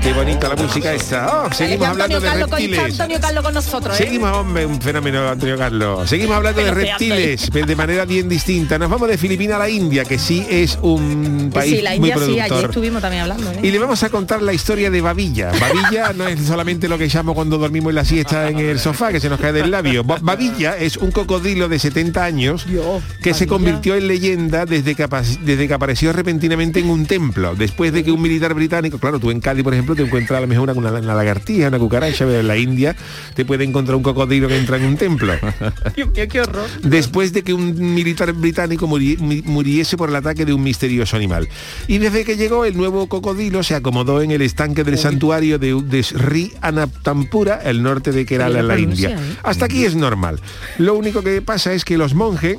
Qué 0.04 0.12
bonita 0.12 0.50
la 0.50 0.56
música 0.58 0.94
esta. 0.94 1.44
Oh, 1.46 1.54
seguimos 1.54 1.88
hablando 1.88 2.20
de 2.20 2.28
con- 2.28 2.40
reptiles. 2.50 2.80
Antonio 3.00 3.20
Carlos 3.22 3.44
con 3.44 3.54
nosotros, 3.54 3.98
¿eh? 4.00 4.04
Seguimos, 4.04 4.36
hombre, 4.36 4.66
un 4.66 4.82
fenómeno, 4.82 5.30
Antonio 5.30 5.58
Carlos. 5.58 6.10
Seguimos 6.10 6.36
hablando 6.36 6.60
de 6.62 6.70
Pero 6.72 6.76
reptiles, 6.82 7.50
de 7.50 7.76
manera 7.78 8.04
bien 8.04 8.28
distinta. 8.28 8.78
Nos 8.78 8.90
vamos 8.90 9.08
de 9.08 9.18
Filipinas 9.18 9.56
a 9.56 9.60
la 9.60 9.70
India, 9.70 10.04
que 10.04 10.20
sí 10.20 10.46
es 10.50 10.78
un 10.82 11.50
país 11.54 11.78
Sí, 11.78 11.82
la 11.82 11.96
muy 11.96 12.10
sí, 12.10 12.16
productor. 12.16 12.42
allí 12.58 12.66
estuvimos 12.66 13.02
también 13.02 13.22
hablando, 13.24 13.50
¿eh? 13.52 13.60
Y 13.64 13.72
le 13.72 13.80
vamos 13.80 14.04
a 14.04 14.10
contar 14.10 14.42
la 14.42 14.52
historia 14.52 14.90
de 14.92 15.00
Babilla. 15.00 15.52
Babilla 15.58 16.12
no 16.18 16.28
es 16.28 16.42
solamente 16.42 16.90
lo 16.90 16.98
que 16.98 17.08
llamo 17.08 17.34
cuando 17.34 17.58
dormimos 17.58 17.92
en 17.92 17.96
la 17.96 18.06
siesta 18.06 18.50
en 18.50 18.60
el 18.60 18.80
sofá, 18.80 19.14
que 19.14 19.22
se 19.22 19.30
nos 19.30 19.40
cae 19.40 19.54
del 19.54 19.72
labio. 19.72 20.04
Ba- 20.04 20.18
Babilla 20.22 20.76
es 20.78 20.98
un 20.98 21.12
cocodrilo 21.12 21.70
de 21.70 21.80
70 21.80 22.26
años 22.26 22.66
que 23.22 23.34
se 23.34 23.48
convirtió 23.48 23.96
en 23.96 24.10
leyenda 24.10 24.66
desde 24.66 24.96
que, 24.96 25.08
desde 25.44 25.68
que 25.70 25.74
apareció 25.74 26.12
repentinamente 26.12 26.82
en 26.82 26.90
un 26.90 27.06
templo. 27.06 27.56
Después 27.56 27.94
de 27.94 28.04
que 28.04 28.12
un 28.12 28.22
militar 28.22 28.54
británico, 28.54 29.00
claro, 29.00 29.18
tú 29.18 29.32
en 29.32 29.40
Cádiz, 29.40 29.64
por 29.64 29.74
ejemplo, 29.74 29.93
te 29.96 30.04
encuentras 30.04 30.38
a 30.38 30.42
lo 30.42 30.48
mejor 30.48 30.70
una, 30.70 30.74
una, 30.74 31.00
una 31.00 31.14
lagartija, 31.16 31.68
una 31.68 31.80
cucaracha, 31.80 32.26
pero 32.26 32.40
en 32.40 32.48
la 32.48 32.58
India 32.58 32.96
te 33.36 33.46
puede 33.46 33.64
encontrar 33.64 33.96
un 33.96 34.04
cocodrilo 34.04 34.48
que 34.48 34.58
entra 34.58 34.78
en 34.78 34.86
un 34.86 34.98
templo. 34.98 35.34
Dios 35.96 36.10
mío, 36.12 36.26
qué 36.30 36.42
horror. 36.42 36.68
después 36.84 37.34
de 37.34 37.44
que 37.44 37.54
un 37.54 37.94
militar 37.94 38.32
británico 38.34 38.88
muri- 38.88 39.18
muriese 39.46 39.98
por 39.98 40.10
el 40.10 40.16
ataque 40.16 40.46
de 40.46 40.54
un 40.54 40.64
misterioso 40.64 41.16
animal. 41.16 41.48
Y 41.88 41.98
desde 42.00 42.24
que 42.26 42.38
llegó 42.38 42.66
el 42.66 42.76
nuevo 42.78 43.08
cocodrilo 43.08 43.64
se 43.64 43.76
acomodó 43.76 44.22
en 44.22 44.32
el 44.32 44.42
estanque 44.42 44.84
del 44.84 44.98
santuario 44.98 45.60
de, 45.60 45.82
de 45.84 46.04
Sri 46.04 46.54
Anaptampura, 46.62 47.60
el 47.64 47.82
norte 47.84 48.12
de 48.12 48.26
Kerala, 48.26 48.60
en 48.60 48.68
la 48.68 48.80
India. 48.80 49.10
¿eh? 49.12 49.36
Hasta 49.44 49.66
aquí 49.66 49.86
es 49.86 49.96
normal. 49.96 50.40
Lo 50.78 50.96
único 50.96 51.22
que 51.24 51.42
pasa 51.42 51.74
es 51.74 51.86
que 51.86 51.98
los 51.98 52.14
monjes 52.14 52.58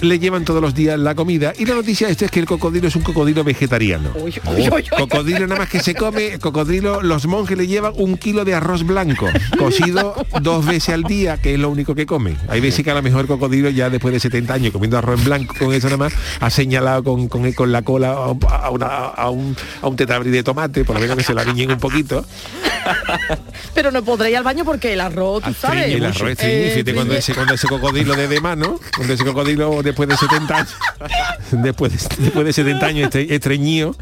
le 0.00 0.18
llevan 0.18 0.44
todos 0.44 0.60
los 0.60 0.74
días 0.74 0.98
la 0.98 1.14
comida 1.14 1.52
y 1.58 1.64
la 1.64 1.74
noticia 1.74 2.08
esta 2.08 2.26
es 2.26 2.30
que 2.30 2.38
el 2.40 2.46
cocodrilo 2.46 2.86
es 2.88 2.96
un 2.96 3.02
cocodrilo 3.02 3.42
vegetariano. 3.44 4.10
Uy, 4.16 4.34
uy, 4.46 4.60
uy, 4.62 4.70
uy. 4.70 4.84
Cocodrilo 4.98 5.46
nada 5.46 5.60
más 5.60 5.68
que 5.70 5.80
se 5.80 5.94
come, 5.94 6.38
cocodrilo, 6.38 7.00
los 7.02 7.26
monjes 7.26 7.56
le 7.56 7.66
llevan 7.66 7.92
un 7.96 8.18
kilo 8.18 8.44
de 8.44 8.54
arroz 8.54 8.84
blanco, 8.84 9.26
cocido 9.58 10.14
dos 10.42 10.66
veces 10.66 10.90
al 10.90 11.04
día, 11.04 11.38
que 11.38 11.54
es 11.54 11.58
lo 11.60 11.70
único 11.70 11.94
que 11.94 12.04
come. 12.04 12.36
Hay 12.48 12.60
veces 12.60 12.84
que 12.84 12.90
a 12.90 12.94
lo 12.94 13.02
mejor 13.02 13.22
el 13.22 13.26
cocodrilo 13.26 13.70
ya 13.70 13.88
después 13.88 14.12
de 14.12 14.20
70 14.20 14.52
años 14.54 14.72
comiendo 14.72 14.98
arroz 14.98 15.18
en 15.20 15.24
blanco 15.24 15.54
con 15.58 15.72
eso 15.72 15.86
nada 15.86 15.96
más, 15.96 16.12
ha 16.40 16.50
señalado 16.50 17.02
con, 17.02 17.28
con, 17.28 17.50
con 17.52 17.72
la 17.72 17.80
cola 17.82 18.12
a, 18.12 18.70
una- 18.70 18.86
a 18.86 19.30
un, 19.30 19.56
a 19.80 19.88
un 19.88 19.96
tetabri 19.96 20.30
de 20.30 20.42
tomate, 20.42 20.84
por 20.84 20.94
lo 20.96 21.00
menos 21.00 21.16
que 21.16 21.24
se 21.24 21.32
la 21.34 21.42
riñen 21.42 21.70
un 21.70 21.78
poquito. 21.78 22.24
Pero 23.74 23.90
no 23.90 24.02
podré 24.04 24.30
ir 24.30 24.36
al 24.36 24.44
baño 24.44 24.64
porque 24.64 24.92
el 24.92 25.00
arroz, 25.00 25.42
tú 25.42 25.52
sabes. 25.54 25.92
el 25.92 26.04
arroz 26.04 26.36
Eh, 26.40 26.84
cuando 26.94 27.14
ese, 27.14 27.34
cuando 27.34 27.54
ese 27.54 27.66
cocodrilo 27.66 28.14
de, 28.14 28.28
de 28.28 28.40
mano, 28.40 28.78
cuando 28.96 29.14
ese 29.14 29.24
cocodrilo 29.24 29.82
después 29.86 30.08
de 30.08 30.16
70 30.16 30.56
años, 30.56 30.74
después 31.52 31.92
de, 31.92 32.22
después 32.24 32.44
de 32.46 32.52
70 32.52 32.86
años 32.86 33.08
estre- 33.10 33.30
estreñido, 33.30 33.96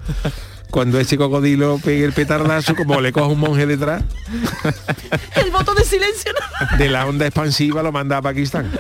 cuando 0.75 0.99
ese 0.99 1.17
cocodrilo 1.17 1.79
pegue 1.79 2.05
el 2.05 2.13
petardazo, 2.13 2.75
como 2.75 3.01
le 3.01 3.13
coge 3.13 3.33
un 3.33 3.39
monje 3.39 3.65
detrás, 3.65 4.03
El 5.37 5.51
voto 5.53 5.73
de 5.73 5.85
silencio. 5.85 6.33
¿no? 6.33 6.79
de 6.79 6.89
la 6.89 7.07
onda 7.07 7.27
expansiva 7.27 7.83
lo 7.83 7.93
manda 7.93 8.17
a 8.17 8.23
Pakistán, 8.23 8.71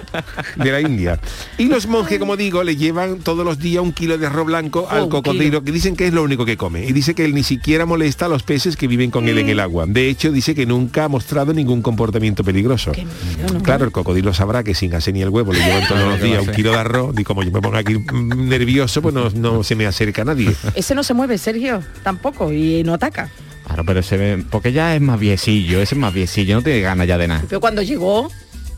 de 0.57 0.73
la 0.73 0.81
India. 0.81 1.21
Y 1.59 1.67
los 1.67 1.87
monjes, 1.87 2.19
como 2.19 2.37
digo, 2.37 2.65
le 2.65 2.77
llevan 2.77 3.19
todos 3.21 3.45
los 3.45 3.59
días 3.61 3.83
un 3.83 3.93
kilo 3.93 4.19
de 4.19 4.27
arroz 4.27 4.47
blanco 4.47 4.89
Oh, 4.91 4.91
al 4.91 5.09
cocodrilo, 5.09 5.63
que 5.63 5.71
dicen 5.71 5.95
que 5.95 6.07
es 6.09 6.13
lo 6.13 6.23
único 6.23 6.45
que 6.45 6.57
come. 6.57 6.85
Y 6.85 6.93
dice 6.93 7.15
que 7.15 7.25
él 7.25 7.35
ni 7.35 7.45
siquiera 7.45 7.87
molesta 7.87 8.27
a 8.27 8.29
los 8.29 8.43
peces 8.43 8.77
que 8.77 8.89
viven 8.89 9.11
con 9.11 9.29
él 9.29 9.39
en 9.39 9.49
el 9.49 9.61
agua. 9.61 9.85
De 9.87 10.09
hecho, 10.09 10.33
dice 10.33 10.55
que 10.55 10.67
nunca 10.67 11.05
ha 11.05 11.09
mostrado 11.09 11.53
ningún 11.53 11.81
comportamiento 11.81 12.43
peligroso. 12.43 12.91
Qué 12.91 13.05
miedo, 13.05 13.55
¿no? 13.55 13.63
Claro, 13.63 13.85
el 13.85 13.93
cocodrilo 13.93 14.35
sabrá 14.35 14.65
que 14.65 14.75
sin 14.75 14.95
hacer 14.95 15.15
ni 15.15 15.23
el 15.23 15.29
huevo 15.29 15.53
le 15.53 15.61
llevan 15.61 15.87
todos 15.87 16.01
los 16.01 16.15
¿qué 16.19 16.23
va 16.23 16.27
días 16.27 16.49
un 16.49 16.55
kilo 16.55 16.73
de 16.73 16.79
arroz 16.79 17.15
y 17.17 17.23
como 17.23 17.45
yo 17.45 17.53
me 17.53 17.61
pongo 17.61 17.77
aquí 17.77 17.95
mm, 17.99 18.49
nervioso, 18.49 19.01
pues 19.01 19.15
no, 19.15 19.31
no 19.31 19.63
se 19.63 19.77
me 19.77 19.87
acerca 19.87 20.23
a 20.23 20.25
nadie. 20.25 20.55
Ese 20.75 20.95
no 20.95 21.05
se 21.05 21.15
mueve, 21.15 21.39
Sergio, 21.39 21.84
tampoco, 22.03 22.53
y 22.53 22.83
no 22.85 22.95
ataca. 22.95 23.31
Claro, 23.67 23.85
pero 23.85 24.03
se 24.03 24.17
ve, 24.17 24.45
porque 24.51 24.73
ya 24.73 24.95
es 24.95 25.01
más 25.01 25.19
viecillo, 25.19 25.81
ese 25.81 25.95
es 25.95 25.99
más 26.01 26.13
viecillo, 26.13 26.57
no 26.57 26.63
tiene 26.63 26.81
ganas 26.81 27.07
ya 27.07 27.17
de 27.19 27.29
nada. 27.29 27.43
Pero 27.49 27.61
cuando 27.61 27.81
llegó, 27.83 28.31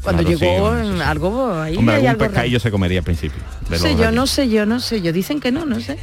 cuando 0.03 0.23
Claro, 0.23 0.38
llegó, 0.38 0.81
sí. 0.97 1.01
algo 1.03 1.55
ahí 1.61 1.77
Hombre, 1.77 1.97
hay 1.97 2.01
algún 2.07 2.11
algo 2.11 2.21
raro. 2.23 2.33
pescadillo 2.33 2.61
se 2.61 2.71
comería 2.71 2.99
al 3.01 3.05
principio. 3.05 3.42
No 3.69 3.77
sé 3.79 3.97
yo, 3.97 4.12
no 4.12 4.27
sé 4.29 4.49
yo, 4.49 4.64
no 4.64 4.79
sé 4.79 5.03
yo. 5.03 5.12
Dicen 5.12 5.40
que 5.40 5.51
no, 5.51 5.64
no 5.66 5.81
sé. 5.81 5.99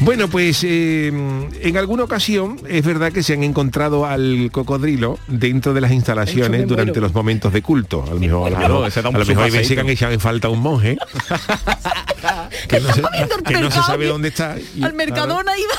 Bueno, 0.00 0.28
pues 0.28 0.60
eh, 0.62 1.08
en 1.08 1.76
alguna 1.76 2.04
ocasión 2.04 2.56
es 2.68 2.84
verdad 2.84 3.12
que 3.12 3.22
se 3.24 3.32
han 3.34 3.42
encontrado 3.42 4.06
al 4.06 4.48
cocodrilo 4.52 5.18
dentro 5.26 5.74
de 5.74 5.80
las 5.80 5.90
instalaciones 5.90 6.60
me 6.60 6.66
durante 6.66 6.92
muero. 6.92 7.00
los 7.08 7.14
momentos 7.14 7.52
de 7.52 7.60
culto. 7.62 8.04
A 8.08 8.14
lo 8.14 8.20
mejor, 8.20 8.46
a 8.46 8.50
lo 8.50 8.58
mejor- 8.58 8.88
ese 8.88 9.00
a 9.00 9.02
lo 9.02 9.12
mejor 9.12 9.28
hay 9.28 9.50
veces 9.50 9.50
paseíto. 9.50 9.74
que 9.74 9.80
han 9.80 9.88
echado 9.90 10.12
en 10.12 10.20
falta 10.20 10.48
un 10.48 10.60
monje 10.60 10.96
que 12.68 12.80
no 12.80 12.92
se, 12.94 13.02
que 13.44 13.60
no 13.60 13.70
sabe 13.70 14.06
dónde 14.06 14.28
está. 14.28 14.56
Y- 14.76 14.82
Al 14.84 14.94
Mercadona 14.94 15.52
iba 15.58 15.74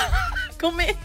comer. 0.59 0.95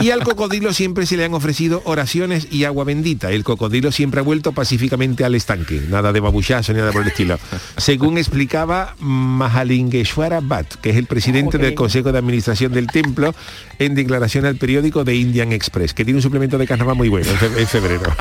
Y 0.00 0.10
al 0.10 0.24
cocodrilo 0.24 0.72
siempre 0.72 1.06
se 1.06 1.16
le 1.16 1.24
han 1.24 1.34
ofrecido 1.34 1.82
oraciones 1.84 2.48
y 2.50 2.64
agua 2.64 2.84
bendita. 2.84 3.30
El 3.30 3.44
cocodrilo 3.44 3.92
siempre 3.92 4.20
ha 4.20 4.22
vuelto 4.22 4.52
pacíficamente 4.52 5.24
al 5.24 5.34
estanque. 5.34 5.80
Nada 5.88 6.12
de 6.12 6.20
babuchazo 6.20 6.72
ni 6.72 6.78
nada 6.78 6.92
por 6.92 7.02
el 7.02 7.08
estilo. 7.08 7.38
Según 7.76 8.18
explicaba 8.18 8.96
Mahalingeshwara 8.98 10.40
Bhatt, 10.40 10.74
que 10.76 10.90
es 10.90 10.96
el 10.96 11.06
presidente 11.06 11.58
del 11.58 11.74
Consejo 11.74 12.12
de 12.12 12.18
Administración 12.18 12.72
del 12.72 12.86
Templo, 12.86 13.34
en 13.78 13.94
declaración 13.94 14.46
al 14.46 14.56
periódico 14.56 15.04
de 15.04 15.14
Indian 15.14 15.52
Express, 15.52 15.94
que 15.94 16.04
tiene 16.04 16.18
un 16.18 16.22
suplemento 16.22 16.58
de 16.58 16.66
carnaval 16.66 16.96
muy 16.96 17.08
bueno 17.08 17.30
en 17.30 17.66
febrero. 17.66 18.14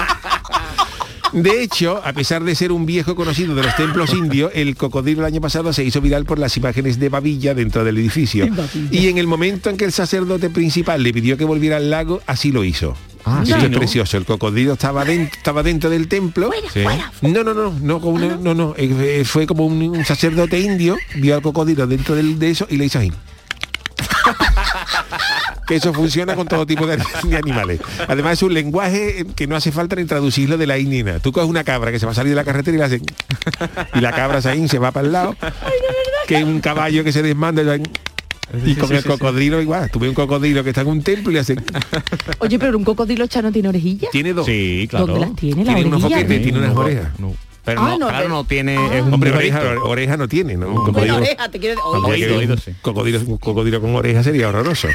De 1.33 1.63
hecho, 1.63 2.01
a 2.03 2.13
pesar 2.13 2.43
de 2.43 2.53
ser 2.55 2.71
un 2.71 2.85
viejo 2.85 3.15
conocido 3.15 3.55
de 3.55 3.63
los 3.63 3.75
templos 3.75 4.13
indios, 4.13 4.51
el 4.53 4.75
cocodrilo 4.75 5.21
el 5.21 5.25
año 5.25 5.41
pasado 5.41 5.73
se 5.73 5.83
hizo 5.83 5.99
viral 6.01 6.25
por 6.25 6.37
las 6.39 6.55
imágenes 6.57 6.99
de 6.99 7.09
babilla 7.09 7.53
dentro 7.53 7.83
del 7.83 7.97
edificio. 7.97 8.47
Y 8.91 9.07
en 9.07 9.17
el 9.17 9.27
momento 9.27 9.69
en 9.69 9.77
que 9.77 9.85
el 9.85 9.91
sacerdote 9.91 10.49
principal 10.49 11.01
le 11.01 11.11
pidió 11.13 11.35
que 11.37 11.45
volviera 11.45 11.77
al 11.77 11.89
lago, 11.89 12.21
así 12.27 12.51
lo 12.51 12.63
hizo. 12.63 12.95
Ah, 13.25 13.39
Esto 13.43 13.57
sí, 13.57 13.65
es 13.65 13.71
¿no? 13.71 13.77
precioso. 13.79 14.17
El 14.17 14.25
cocodrilo 14.25 14.73
estaba 14.73 15.05
dentro, 15.05 15.37
estaba 15.37 15.63
dentro 15.63 15.89
del 15.89 16.07
templo. 16.09 16.51
Sí. 16.73 16.81
No, 17.21 17.43
no, 17.43 17.53
no, 17.53 17.71
no, 17.81 17.97
una- 17.97 18.35
no, 18.35 18.53
no, 18.53 18.73
eh, 18.77 19.19
eh, 19.21 19.23
fue 19.25 19.47
como 19.47 19.65
un, 19.65 19.81
un 19.81 20.03
sacerdote 20.05 20.59
indio, 20.59 20.97
vio 21.15 21.35
al 21.35 21.41
cocodrilo 21.41 21.87
dentro 21.87 22.15
del- 22.15 22.37
de 22.37 22.49
eso 22.51 22.67
y 22.69 22.75
le 22.77 22.85
hizo 22.85 22.99
así. 22.99 23.11
Que 25.67 25.75
eso 25.75 25.93
funciona 25.93 26.35
con 26.35 26.47
todo 26.47 26.65
tipo 26.65 26.85
de, 26.87 26.97
de 27.23 27.37
animales. 27.37 27.79
Además 28.07 28.33
es 28.33 28.43
un 28.43 28.53
lenguaje 28.53 29.25
que 29.35 29.47
no 29.47 29.55
hace 29.55 29.71
falta 29.71 29.95
ni 29.95 30.05
traducirlo 30.05 30.57
de 30.57 30.67
la 30.67 30.77
indina. 30.77 31.19
Tú 31.19 31.31
coges 31.31 31.49
una 31.49 31.63
cabra 31.63 31.91
que 31.91 31.99
se 31.99 32.05
va 32.05 32.11
a 32.11 32.15
salir 32.15 32.31
de 32.31 32.35
la 32.35 32.43
carretera 32.43 32.75
y 32.75 32.79
le 32.79 32.85
hace 32.85 33.01
y 33.95 33.99
la 34.01 34.11
cabra 34.11 34.41
se 34.41 34.67
se 34.67 34.79
va 34.79 34.91
para 34.91 35.07
el 35.07 35.13
lado. 35.13 35.35
Que 36.27 36.43
un 36.43 36.59
caballo 36.61 37.03
que 37.03 37.11
se 37.11 37.21
desmanda 37.21 37.61
y, 37.77 37.83
y 38.71 38.75
con 38.75 38.91
el 38.93 39.03
cocodrilo 39.03 39.61
igual. 39.61 39.89
Tuve 39.91 40.09
un 40.09 40.15
cocodrilo 40.15 40.63
que 40.63 40.69
está 40.69 40.81
en 40.81 40.87
un 40.87 41.01
templo 41.01 41.31
y 41.31 41.35
le 41.35 41.39
hace 41.41 41.55
Oye, 42.39 42.59
pero 42.59 42.77
un 42.77 42.83
cocodrilo 42.83 43.25
chano 43.27 43.51
tiene 43.51 43.69
orejilla. 43.69 44.09
tiene 44.11 44.33
dos. 44.33 44.45
Sí, 44.45 44.87
claro. 44.89 45.07
¿Dónde 45.07 45.21
las 45.27 45.35
tiene? 45.35 45.63
La 45.65 45.73
Tiene 45.75 45.87
unos 45.89 46.01
boquetes, 46.03 46.41
tiene 46.43 46.59
unas 46.59 46.75
orejas. 46.75 47.19
No, 47.19 47.33
Pero 47.65 47.81
Ah, 47.81 47.89
no, 47.91 47.97
no, 47.99 48.07
claro, 48.09 48.29
no 48.29 48.43
tiene... 48.43 48.77
Ah. 48.77 48.89
Es 48.97 49.03
un 49.03 49.13
Hombre, 49.13 49.31
oreja, 49.31 49.61
oreja 49.83 50.17
no 50.17 50.27
tiene, 50.27 50.55
¿no? 50.57 50.67
Un 50.67 50.73
Bueno, 50.73 50.93
cocodrilo- 50.93 51.15
oreja, 51.17 51.49
te 51.49 51.59
quiero 51.59 51.75
decir. 51.75 51.91
Tendría 51.93 52.13
Oído, 52.13 52.27
que- 52.27 52.35
oído, 52.39 52.53
un 52.55 52.59
sí. 52.59 52.71
cocodrilo, 52.81 53.19
un 53.25 53.37
cocodrilo 53.37 53.81
con 53.81 53.95
oreja 53.95 54.23
sería 54.23 54.49
horroroso. 54.49 54.87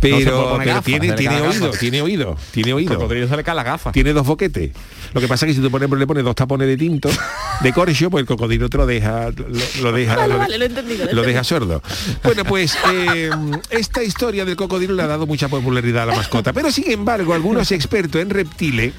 Pero, 0.00 0.58
tiene, 0.84 1.08
le 1.08 1.12
tiene 1.14 1.40
oído, 1.40 1.70
tiene 1.70 2.02
oído, 2.02 2.36
tiene 2.52 2.70
El 2.70 2.74
oído. 2.76 3.28
se 3.28 3.36
le 3.36 3.42
la 3.42 3.62
gafa. 3.62 3.92
Tiene 3.92 4.12
dos 4.12 4.26
boquetes. 4.26 4.70
Lo 5.14 5.20
que 5.20 5.28
pasa 5.28 5.46
es 5.46 5.50
que 5.50 5.56
si 5.56 5.62
tú 5.62 5.70
por 5.70 5.80
ejemplo, 5.80 5.98
le 5.98 6.06
pones 6.06 6.24
dos 6.24 6.34
tapones 6.34 6.68
de 6.68 6.76
tinto, 6.76 7.08
de 7.62 7.72
corcho, 7.72 8.10
pues 8.10 8.22
el 8.22 8.26
cocodrilo 8.26 8.68
te 8.68 8.76
lo 8.76 8.86
deja, 8.86 9.30
lo, 9.30 9.48
lo 9.82 9.92
deja, 9.92 10.16
Vale, 10.16 10.34
lo, 10.34 10.38
vale, 10.38 11.26
deja 11.26 11.44
sordo. 11.44 11.82
Bueno, 12.22 12.44
pues 12.44 12.76
eh, 12.92 13.30
esta 13.70 14.02
historia 14.02 14.44
del 14.44 14.56
cocodrilo 14.56 14.94
le 14.94 15.02
ha 15.02 15.06
dado 15.06 15.26
mucha 15.26 15.48
popularidad 15.48 16.04
a 16.04 16.06
la 16.06 16.16
mascota. 16.16 16.52
Pero 16.52 16.70
sin 16.70 16.90
embargo, 16.90 17.34
algunos 17.34 17.72
expertos 17.72 18.20
en 18.20 18.30
reptiles 18.30 18.92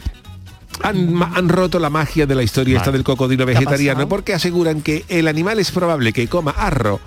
han, 0.84 1.50
roto 1.50 1.80
la 1.80 1.90
magia 1.90 2.26
de 2.26 2.36
la 2.36 2.44
historia 2.44 2.78
esta 2.78 2.92
del 2.92 3.04
cocodrilo 3.04 3.46
vegetariano 3.46 4.08
porque 4.08 4.34
aseguran 4.34 4.82
que 4.82 5.06
el 5.08 5.28
animal 5.28 5.60
es 5.60 5.72
probable 5.72 6.14
que 6.14 6.28
coma 6.28 6.52
arro 6.52 7.00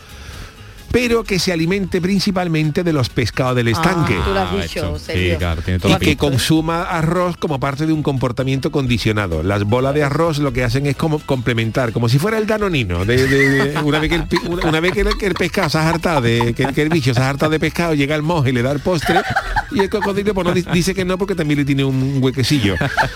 pero 0.92 1.22
que 1.24 1.38
se 1.38 1.52
alimente 1.52 2.00
principalmente 2.00 2.82
de 2.82 2.92
los 2.92 3.08
pescados 3.08 3.54
del 3.56 3.68
estanque. 3.68 4.14
tú 4.24 4.32
lo 4.32 4.40
has 4.40 4.50
Ah, 4.52 4.56
dicho, 4.62 4.86
esto. 4.96 4.98
Sergio. 4.98 5.32
Sí, 5.34 5.38
claro, 5.38 5.62
tiene 5.62 5.78
todo 5.78 5.92
Y 5.92 5.94
que 5.96 6.06
pinta. 6.06 6.20
consuma 6.20 6.82
arroz 6.82 7.36
como 7.36 7.60
parte 7.60 7.86
de 7.86 7.92
un 7.92 8.02
comportamiento 8.02 8.70
condicionado. 8.72 9.42
Las 9.42 9.64
bolas 9.64 9.94
de 9.94 10.02
arroz 10.02 10.38
lo 10.38 10.52
que 10.52 10.64
hacen 10.64 10.86
es 10.86 10.96
como 10.96 11.18
complementar, 11.20 11.92
como 11.92 12.08
si 12.08 12.18
fuera 12.18 12.38
el 12.38 12.46
danonino. 12.46 13.04
De, 13.04 13.26
de- 13.26 13.48
de- 13.72 13.78
una 13.82 13.98
vez 14.00 14.08
que 14.10 14.16
el, 14.16 14.24
pi- 14.26 14.38
una, 14.48 14.66
una 14.68 14.80
vez 14.80 14.92
que 14.92 15.00
el, 15.02 15.16
que 15.18 15.26
el 15.26 15.34
pescado 15.34 15.68
se 15.70 15.78
ha 15.78 15.88
hartado, 15.88 16.20
de, 16.22 16.54
que, 16.54 16.66
que 16.66 16.82
el 16.82 16.88
bicho 16.88 17.14
se 17.14 17.20
ha 17.20 17.28
hartado 17.28 17.52
de 17.52 17.60
pescado, 17.60 17.94
llega 17.94 18.16
el 18.16 18.22
monje 18.22 18.50
y 18.50 18.52
le 18.52 18.62
da 18.62 18.72
el 18.72 18.80
postre. 18.80 19.20
Y 19.72 19.78
el 19.80 19.88
cocodrilo 19.90 20.34
pues, 20.34 20.44
no, 20.46 20.72
dice 20.72 20.94
que 20.94 21.04
no 21.04 21.16
porque 21.16 21.36
también 21.36 21.58
le 21.58 21.64
tiene 21.64 21.84
un 21.84 22.18
huequecillo. 22.20 22.74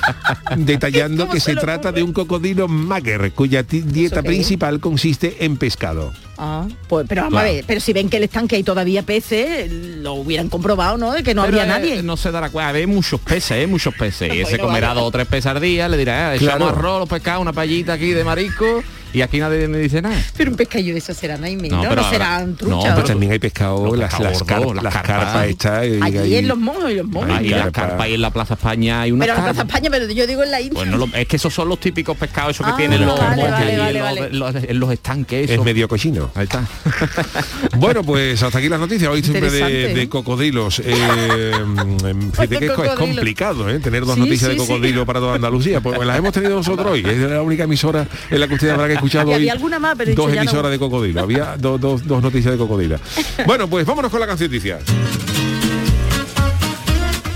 Detallando 0.57 1.25
¿Cómo 1.25 1.33
que 1.35 1.41
se 1.41 1.55
trata 1.57 1.89
ocurre? 1.89 1.93
de 1.93 2.03
un 2.05 2.13
cocodrilo 2.13 2.69
mager, 2.69 3.33
cuya 3.33 3.63
dieta 3.65 4.23
principal 4.23 4.79
consiste 4.81 5.45
en 5.45 5.57
pescado. 5.57 6.13
Ah, 6.37 6.67
pues, 6.89 7.07
pero 7.09 7.23
vamos 7.23 7.41
a 7.41 7.45
ver, 7.45 7.65
pero 7.67 7.81
si 7.81 7.93
ven 7.93 8.09
que 8.09 8.17
el 8.17 8.25
estanque 8.25 8.57
hay 8.57 8.63
todavía 8.63 9.03
peces, 9.03 9.71
lo 9.71 10.15
hubieran 10.15 10.49
comprobado, 10.49 10.97
¿no? 10.99 11.13
De 11.13 11.23
que 11.23 11.35
no 11.35 11.45
Pero, 11.45 11.61
había 11.61 11.65
eh, 11.65 11.79
nadie. 11.79 12.03
No 12.03 12.17
se 12.17 12.31
dará 12.33 12.51
cuenta. 12.51 12.71
Hay 12.77 12.87
muchos 12.87 13.21
peces, 13.21 13.53
¿eh? 13.63 13.67
muchos 13.67 13.95
peces. 13.95 14.33
Y 14.35 14.41
ese 14.41 14.59
comerá 14.59 14.95
dos 14.95 15.05
o 15.05 15.11
tres 15.11 15.27
peces 15.27 15.47
al 15.47 15.61
día, 15.61 15.89
le 15.89 15.97
dirá, 15.97 16.35
eh, 16.35 16.37
echamos 16.37 16.57
Claro. 16.57 16.69
arroz, 16.71 16.99
los 17.01 17.09
pescados, 17.09 17.41
una 17.43 17.53
payita 17.53 17.93
aquí 17.93 18.11
de 18.11 18.25
marisco 18.25 18.83
y 19.15 19.23
aquí 19.23 19.39
nadie 19.39 19.69
me 19.69 19.79
dice 19.79 20.03
nada. 20.03 20.17
Pero 20.37 20.51
un 20.51 20.57
pescadillo 20.57 20.93
de 20.93 20.99
esos 20.99 21.17
serán 21.17 21.43
ahí 21.45 21.57
mismo, 21.57 21.79
No, 21.79 21.85
no, 21.85 21.89
pero 21.91 22.03
no 22.03 22.11
serán 22.11 22.57
no, 22.61 22.81
pero 22.83 22.95
Pues 22.95 23.07
también 23.07 23.33
hay 23.33 23.39
pescado, 23.39 23.95
las, 23.97 24.13
las, 24.21 24.43
gordos, 24.43 24.43
car- 24.43 24.61
las 24.75 24.85
las 24.85 24.95
carpas. 24.95 25.33
carpas 25.57 25.87
y 25.87 26.03
Allí 26.03 26.19
ahí- 26.19 26.35
en 26.37 26.49
los 26.49 26.59
mojos 26.59 26.91
y 26.91 26.95
los 26.97 27.07
mojos. 27.07 27.31
Ay, 27.33 27.47
y 27.47 27.49
la 27.51 27.71
carpa. 27.71 27.89
carpa 27.89 28.09
y 28.09 28.15
en 28.15 28.21
la 28.23 28.31
Plaza 28.31 28.55
España 28.55 29.01
hay 29.03 29.13
una 29.13 29.25
pero 29.25 29.35
en 29.39 29.45
la 29.45 29.53
Plaza 29.53 29.63
España, 29.67 29.89
pero 29.91 30.11
yo 30.13 30.27
digo 30.27 30.43
en 30.43 30.51
la 30.51 30.61
India. 30.61 30.83
Es 31.15 31.27
que 31.29 31.37
esos 31.37 31.55
son 31.55 31.69
los 31.69 31.79
típicos 31.81 32.17
pescados 32.17 32.57
esos 32.57 32.67
que 32.67 32.73
Ah, 32.73 32.77
tienen 32.77 33.05
los, 33.07 33.19
vale, 33.19 33.43
vale, 33.79 34.31
los, 34.33 34.55
los- 34.55 34.65
en 34.65 34.81
los 34.81 34.93
estanques. 34.93 35.51
es 35.51 35.61
medio 35.63 35.89
cochino. 35.89 36.31
Ahí 36.35 36.45
está. 36.45 36.65
Bueno, 37.79 38.03
pues 38.03 38.43
hasta 38.43 38.59
aquí 38.59 38.69
las 38.69 38.81
noticias. 38.81 39.11
Hoy 39.11 39.23
siempre 39.23 39.51
de, 39.51 39.95
de 39.95 40.09
cocodrilos. 40.09 40.81
Eh, 40.85 41.53
mm, 41.65 42.31
fíjate 42.33 42.59
que 42.59 42.67
es, 42.67 42.73
complicado, 42.97 43.69
¿eh? 43.69 43.79
Tener 43.79 44.05
dos 44.05 44.15
Sí, 44.15 44.21
noticias 44.21 44.51
sí, 44.51 44.57
de 44.57 44.61
sí. 44.63 44.67
cocodrilo 44.67 45.05
para 45.07 45.21
toda 45.21 45.35
Andalucía. 45.35 45.81
Pues 45.81 45.99
las 46.07 46.19
hemos 46.19 46.33
tenido 46.33 46.57
nosotros 46.57 46.87
hoy. 46.93 47.05
Es 47.07 47.19
la 47.19 47.43
única 47.43 47.65
emisora 47.65 48.07
en 48.31 48.41
la 48.41 48.49
que 48.49 48.55
usted 48.55 48.71
habrá 48.71 48.89
que 48.89 48.97
escuchado 49.07 49.31
Y 49.31 49.35
hoy. 49.35 49.37
había 49.37 49.53
alguna 49.53 49.79
más, 49.79 49.95
pero 49.97 50.15
dos 50.15 50.27
dicho, 50.27 50.35
ya 50.35 50.45
no. 50.45 50.51
emisoras 50.51 50.71
de 50.73 50.79
cocodrilo. 50.79 51.21
Había 51.21 51.57
do- 51.57 51.79
dos- 51.79 52.07
dos 52.07 52.23
noticias 52.23 52.53
de 52.53 52.59
cocodrilo. 52.59 52.99
Bueno, 53.47 53.69
pues 53.69 53.85
vámonos 53.87 54.11
con 54.11 54.21
la 54.21 54.27
canción 54.27 54.51
noticia. 54.51 54.79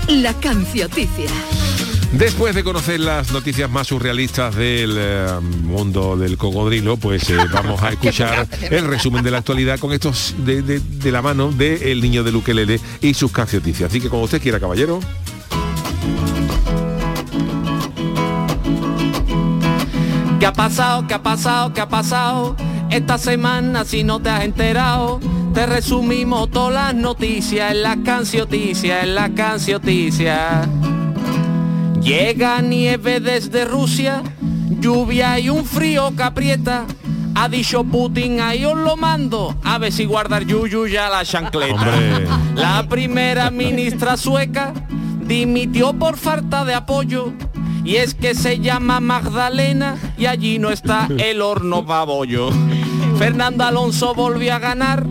La 0.07 0.33
cancioticia. 0.33 1.29
Después 2.13 2.55
de 2.55 2.63
conocer 2.63 2.99
las 2.99 3.31
noticias 3.31 3.69
más 3.69 3.85
surrealistas 3.87 4.55
del 4.55 4.95
eh, 4.97 5.27
mundo 5.63 6.17
del 6.17 6.37
cocodrilo, 6.37 6.97
pues 6.97 7.29
eh, 7.29 7.37
vamos 7.53 7.81
a 7.83 7.89
escuchar 7.89 8.47
el 8.71 8.85
resumen 8.87 9.23
de 9.23 9.29
la 9.29 9.37
actualidad 9.37 9.77
con 9.77 9.93
estos 9.93 10.33
de, 10.39 10.63
de- 10.63 10.79
de 10.79 11.11
la 11.11 11.21
mano 11.21 11.51
de 11.51 11.91
El 11.91 12.01
Niño 12.01 12.23
de 12.23 12.31
Luquelele 12.31 12.79
y 13.01 13.13
sus 13.13 13.31
cancioticias. 13.31 13.91
Así 13.91 14.01
que 14.01 14.09
como 14.09 14.23
usted 14.23 14.41
quiera, 14.41 14.59
caballero. 14.59 14.99
¿Qué 20.39 20.45
ha 20.45 20.53
pasado? 20.53 21.05
¿Qué 21.05 21.13
ha 21.13 21.21
pasado? 21.21 21.73
¿Qué 21.73 21.81
ha 21.81 21.89
pasado? 21.89 22.55
Esta 22.89 23.17
semana 23.17 23.83
si 23.83 24.05
no 24.05 24.21
te 24.21 24.29
has 24.29 24.45
enterado, 24.45 25.19
te 25.53 25.65
resumimos 25.65 26.49
todas 26.49 26.73
las 26.73 26.95
noticias 26.95 27.73
en 27.73 27.83
la 27.83 27.97
cancioticias, 28.05 29.03
en 29.03 29.15
la 29.15 29.33
cancioticias. 29.33 30.65
Llega 32.01 32.61
nieve 32.61 33.19
desde 33.19 33.65
Rusia, 33.65 34.23
lluvia 34.79 35.37
y 35.39 35.49
un 35.49 35.65
frío 35.65 36.15
que 36.15 36.23
aprieta. 36.23 36.85
Ha 37.35 37.49
dicho 37.49 37.83
Putin, 37.83 38.39
ahí 38.39 38.63
os 38.63 38.77
lo 38.77 38.95
mando, 38.95 39.57
a 39.65 39.77
ver 39.77 39.91
si 39.91 40.05
guardar 40.05 40.45
yuyu 40.45 40.87
ya 40.87 41.09
la 41.09 41.25
chancleta. 41.25 41.73
Hombre. 41.73 42.27
La 42.55 42.87
primera 42.87 43.51
ministra 43.51 44.15
sueca 44.15 44.73
dimitió 45.21 45.91
por 45.91 46.15
falta 46.15 46.63
de 46.63 46.75
apoyo. 46.75 47.33
Y 47.89 47.95
es 47.95 48.13
que 48.13 48.35
se 48.35 48.59
llama 48.59 48.99
Magdalena 48.99 49.97
y 50.15 50.27
allí 50.27 50.59
no 50.59 50.69
está 50.69 51.09
el 51.17 51.41
horno 51.41 51.81
babollo. 51.81 52.51
Fernando 53.17 53.63
Alonso 53.63 54.13
volvió 54.13 54.53
a 54.53 54.59
ganar 54.59 55.07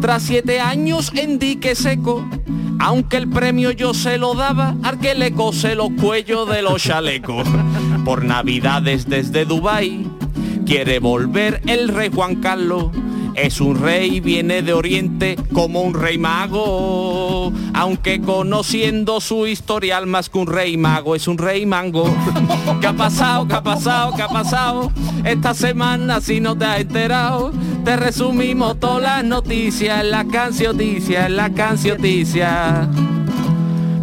tras 0.00 0.22
siete 0.22 0.58
años 0.58 1.12
en 1.14 1.38
dique 1.38 1.74
seco. 1.74 2.26
Aunque 2.78 3.18
el 3.18 3.28
premio 3.28 3.70
yo 3.70 3.92
se 3.92 4.16
lo 4.16 4.32
daba 4.32 4.74
al 4.82 4.98
que 4.98 5.14
le 5.14 5.32
cose 5.32 5.74
los 5.74 5.90
cuellos 6.00 6.48
de 6.48 6.62
los 6.62 6.82
chalecos. 6.82 7.46
Por 8.02 8.24
navidades 8.24 9.06
desde 9.06 9.44
Dubai 9.44 10.06
quiere 10.64 11.00
volver 11.00 11.60
el 11.66 11.88
rey 11.88 12.10
Juan 12.10 12.36
Carlos. 12.36 12.92
Es 13.36 13.60
un 13.60 13.78
rey, 13.78 14.20
viene 14.20 14.62
de 14.62 14.72
Oriente 14.72 15.36
como 15.52 15.82
un 15.82 15.92
rey 15.92 16.16
mago. 16.16 17.52
Aunque 17.74 18.22
conociendo 18.22 19.20
su 19.20 19.46
historial 19.46 20.06
más 20.06 20.30
que 20.30 20.38
un 20.38 20.46
rey 20.46 20.78
mago, 20.78 21.14
es 21.14 21.28
un 21.28 21.36
rey 21.36 21.66
mango. 21.66 22.04
¿Qué 22.80 22.86
ha 22.86 22.94
pasado? 22.94 23.46
¿Qué 23.46 23.54
ha 23.54 23.62
pasado? 23.62 24.14
¿Qué 24.16 24.22
ha 24.22 24.28
pasado? 24.28 24.90
Esta 25.22 25.52
semana 25.52 26.22
si 26.22 26.40
no 26.40 26.56
te 26.56 26.64
has 26.64 26.80
enterado, 26.80 27.52
te 27.84 27.96
resumimos 27.96 28.80
todas 28.80 29.02
las 29.02 29.24
noticias 29.24 30.02
la 30.02 30.24
cancioticia, 30.24 31.28
la 31.28 31.50
cancioticia. 31.50 32.88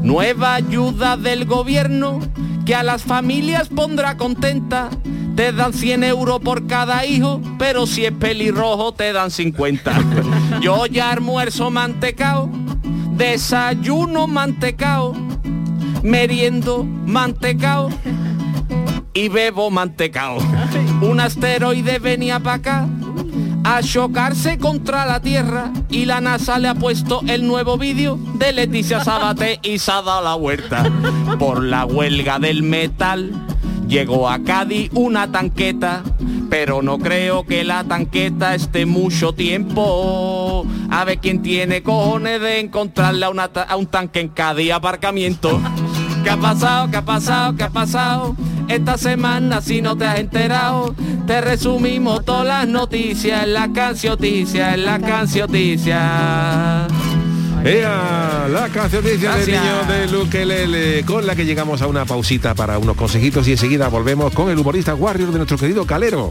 Nueva 0.04 0.56
ayuda 0.56 1.18
del 1.18 1.46
gobierno 1.46 2.20
que 2.66 2.76
a 2.76 2.84
las 2.84 3.02
familias 3.02 3.70
pondrá 3.70 4.16
contenta. 4.16 4.90
Te 5.36 5.52
dan 5.52 5.74
100 5.74 6.04
euros 6.04 6.40
por 6.42 6.68
cada 6.68 7.06
hijo, 7.06 7.42
pero 7.58 7.88
si 7.88 8.06
es 8.06 8.12
pelirrojo 8.12 8.94
te 8.94 9.14
dan 9.14 9.32
50. 9.32 10.60
Yo 10.62 10.86
ya 10.86 11.12
almuerzo 11.12 11.72
mantecao, 11.72 12.50
desayuno 13.16 14.28
mantecao, 14.28 15.16
meriendo 16.04 16.84
mantecao 16.84 17.90
y 19.14 19.30
bebo 19.30 19.72
mantecao. 19.72 20.38
Un 21.02 21.20
asteroide 21.20 21.98
venía 21.98 22.40
para 22.40 22.56
acá 22.56 22.88
a 23.64 23.82
chocarse 23.82 24.58
contra 24.58 25.06
la 25.06 25.20
Tierra 25.20 25.72
y 25.90 26.06
la 26.06 26.22
NASA 26.22 26.60
le 26.60 26.68
ha 26.68 26.76
puesto 26.76 27.22
el 27.28 27.48
nuevo 27.48 27.78
vídeo 27.78 28.20
de 28.36 28.54
Leticia 28.54 29.04
Sabaté 29.04 29.60
y 29.64 29.80
se 29.80 29.92
ha 29.92 30.02
dado 30.02 30.24
la 30.24 30.36
vuelta. 30.36 30.84
Por 31.40 31.64
la 31.64 31.86
huelga 31.86 32.40
del 32.40 32.62
metal 32.64 33.32
llegó 33.88 34.30
a 34.30 34.40
Cádiz 34.40 34.90
una 34.94 35.32
tanqueta, 35.32 36.04
pero 36.50 36.82
no 36.82 36.98
creo 37.00 37.46
que 37.46 37.64
la 37.64 37.84
tanqueta 37.84 38.56
esté 38.56 38.86
mucho 38.86 39.34
tiempo. 39.34 40.66
A 40.90 41.04
ver 41.06 41.20
quién 41.20 41.42
tiene 41.42 41.82
cojones 41.84 42.40
de 42.42 42.60
encontrarle 42.60 43.26
a, 43.26 43.30
una 43.30 43.48
ta- 43.48 43.64
a 43.64 43.76
un 43.76 43.86
tanque 43.88 44.20
en 44.20 44.30
Cádiz 44.30 44.72
aparcamiento. 44.72 45.60
¿Qué 46.24 46.30
ha 46.30 46.38
pasado? 46.38 46.90
¿Qué 46.90 46.98
ha 46.98 47.02
pasado? 47.06 47.56
¿Qué 47.56 47.64
ha 47.64 47.70
pasado? 47.70 48.36
Esta 48.70 48.98
semana 48.98 49.60
si 49.62 49.82
no 49.82 49.98
te 49.98 50.06
has 50.06 50.20
enterado, 50.20 50.96
te 51.28 51.42
resumimos 51.42 52.24
todas 52.24 52.48
las 52.48 52.68
noticias 52.68 53.44
en 53.44 53.54
la 53.54 53.72
cancioticia, 53.74 54.74
en 54.74 54.86
la 54.86 55.00
cancioticia. 55.00 56.88
¡Ea! 57.64 58.48
La 58.52 58.70
cancioticia 58.70 59.36
del 59.36 59.46
Gracias. 59.48 59.64
niño 59.64 59.84
de 59.86 60.08
Luquelele, 60.08 61.06
con 61.06 61.26
la 61.26 61.36
que 61.36 61.46
llegamos 61.46 61.82
a 61.82 61.88
una 61.88 62.06
pausita 62.06 62.54
para 62.54 62.78
unos 62.78 62.96
consejitos 62.98 63.48
y 63.48 63.52
enseguida 63.52 63.88
volvemos 63.88 64.34
con 64.34 64.50
el 64.50 64.60
humorista 64.60 64.94
Warrior 64.96 65.32
de 65.32 65.38
nuestro 65.38 65.58
querido 65.58 65.86
Calero. 65.86 66.30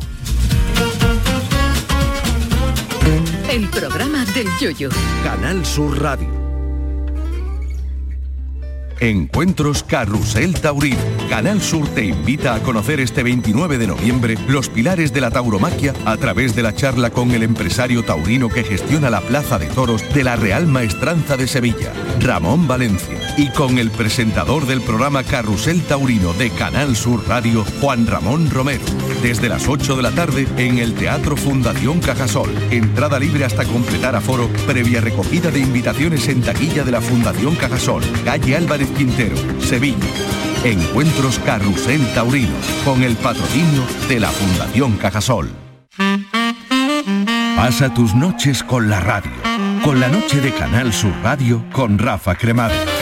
El 3.51 3.69
programa 3.69 4.25
del 4.27 4.47
Yoyo. 4.61 4.89
Canal 5.25 5.65
Sur 5.65 6.01
Radio. 6.01 6.42
Encuentros 9.03 9.83
Carrusel 9.83 10.61
Taurino. 10.61 10.97
Canal 11.29 11.61
Sur 11.61 11.89
te 11.89 12.05
invita 12.05 12.55
a 12.55 12.61
conocer 12.61 13.01
este 13.01 13.25
29 13.25 13.77
de 13.77 13.89
noviembre 13.89 14.39
los 14.47 14.69
pilares 14.69 15.13
de 15.13 15.21
la 15.21 15.33
tauromaquia 15.33 15.93
a 16.05 16.17
través 16.19 16.55
de 16.55 16.63
la 16.63 16.73
charla 16.73 17.11
con 17.11 17.33
el 17.33 17.43
empresario 17.43 18.05
taurino 18.05 18.49
que 18.49 18.63
gestiona 18.63 19.11
la 19.11 19.21
Plaza 19.21 19.59
de 19.59 19.67
Toros 19.67 20.05
de 20.15 20.23
la 20.23 20.37
Real 20.37 20.69
Maestranza 20.69 21.37
de 21.37 21.49
Sevilla, 21.49 21.93
Ramón 22.21 22.69
Valencia, 22.69 23.19
y 23.37 23.49
con 23.49 23.79
el 23.79 23.91
presentador 23.91 24.67
del 24.67 24.81
programa 24.81 25.25
Carrusel 25.25 25.83
Taurino 25.83 26.33
de 26.35 26.51
Canal 26.51 26.95
Sur 26.95 27.27
Radio, 27.27 27.65
Juan 27.81 28.07
Ramón 28.07 28.51
Romero, 28.51 28.85
desde 29.21 29.49
las 29.49 29.67
8 29.67 29.97
de 29.97 30.03
la 30.03 30.13
tarde 30.13 30.47
en 30.59 30.79
el 30.79 30.95
Teatro 30.95 31.37
Fundación 31.37 31.99
Cajasol. 31.99 32.51
Entrada 32.71 33.19
libre 33.19 33.47
hasta 33.47 33.65
completar 33.65 34.15
aforo, 34.15 34.49
previa 34.65 35.01
recogida 35.01 35.51
de 35.51 35.59
invitaciones 35.59 36.29
en 36.29 36.41
taquilla 36.41 36.85
de 36.85 36.93
la 36.93 37.01
Fundación 37.01 37.57
Cajasol, 37.57 38.05
calle 38.25 38.55
Álvarez 38.55 38.92
Quintero, 38.93 39.37
Sevilla. 39.61 40.07
Encuentros 40.65 41.39
Carrusel 41.41 42.01
Taurino, 42.15 42.55
con 42.85 43.03
el 43.03 43.17
patrocinio 43.17 43.83
de 44.09 44.21
la 44.21 44.29
Fundación 44.29 44.97
Cajasol. 44.97 45.51
Pasa 47.57 47.93
tus 47.95 48.15
noches 48.15 48.63
con 48.63 48.89
la 48.89 49.01
radio, 49.01 49.33
con 49.85 50.01
la 50.01 50.09
noche 50.09 50.41
de 50.41 50.53
Canal 50.53 50.93
Sur 50.93 51.13
Radio 51.23 51.65
con 51.73 51.99
Rafa 51.99 52.35
Cremades. 52.35 53.02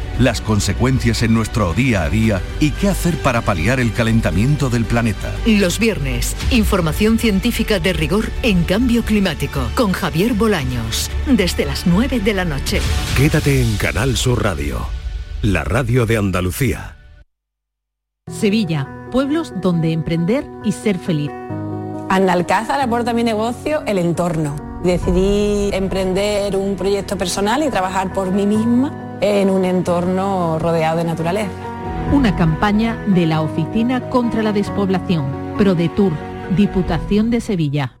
las 0.19 0.41
consecuencias 0.41 1.23
en 1.23 1.33
nuestro 1.33 1.73
día 1.73 2.03
a 2.03 2.09
día 2.09 2.41
y 2.59 2.71
qué 2.71 2.89
hacer 2.89 3.17
para 3.17 3.41
paliar 3.41 3.79
el 3.79 3.93
calentamiento 3.93 4.69
del 4.69 4.85
planeta. 4.85 5.33
Los 5.45 5.79
viernes, 5.79 6.35
información 6.51 7.19
científica 7.19 7.79
de 7.79 7.93
rigor 7.93 8.29
en 8.43 8.63
cambio 8.63 9.03
climático 9.03 9.61
con 9.75 9.91
Javier 9.91 10.33
Bolaños, 10.33 11.09
desde 11.27 11.65
las 11.65 11.87
9 11.87 12.19
de 12.19 12.33
la 12.33 12.45
noche. 12.45 12.81
Quédate 13.17 13.61
en 13.61 13.77
Canal 13.77 14.17
Sur 14.17 14.43
Radio, 14.43 14.87
la 15.41 15.63
radio 15.63 16.05
de 16.05 16.17
Andalucía. 16.17 16.97
Sevilla, 18.31 18.87
pueblos 19.11 19.53
donde 19.61 19.91
emprender 19.91 20.45
y 20.63 20.71
ser 20.71 20.97
feliz. 20.97 21.31
Analcázar 22.09 22.79
aporta 22.81 23.11
a 23.11 23.13
mi 23.13 23.23
negocio 23.23 23.83
el 23.85 23.97
entorno. 23.97 24.55
Decidí 24.83 25.69
emprender 25.73 26.55
un 26.55 26.75
proyecto 26.75 27.17
personal 27.17 27.63
y 27.63 27.69
trabajar 27.69 28.13
por 28.13 28.31
mí 28.31 28.45
misma 28.45 29.10
en 29.21 29.49
un 29.49 29.65
entorno 29.65 30.57
rodeado 30.59 30.97
de 30.97 31.03
naturaleza. 31.03 31.51
Una 32.11 32.35
campaña 32.35 32.97
de 33.07 33.25
la 33.25 33.41
Oficina 33.41 34.09
contra 34.09 34.43
la 34.43 34.51
Despoblación, 34.51 35.55
ProDetour, 35.57 36.11
Diputación 36.57 37.29
de 37.29 37.39
Sevilla. 37.39 38.00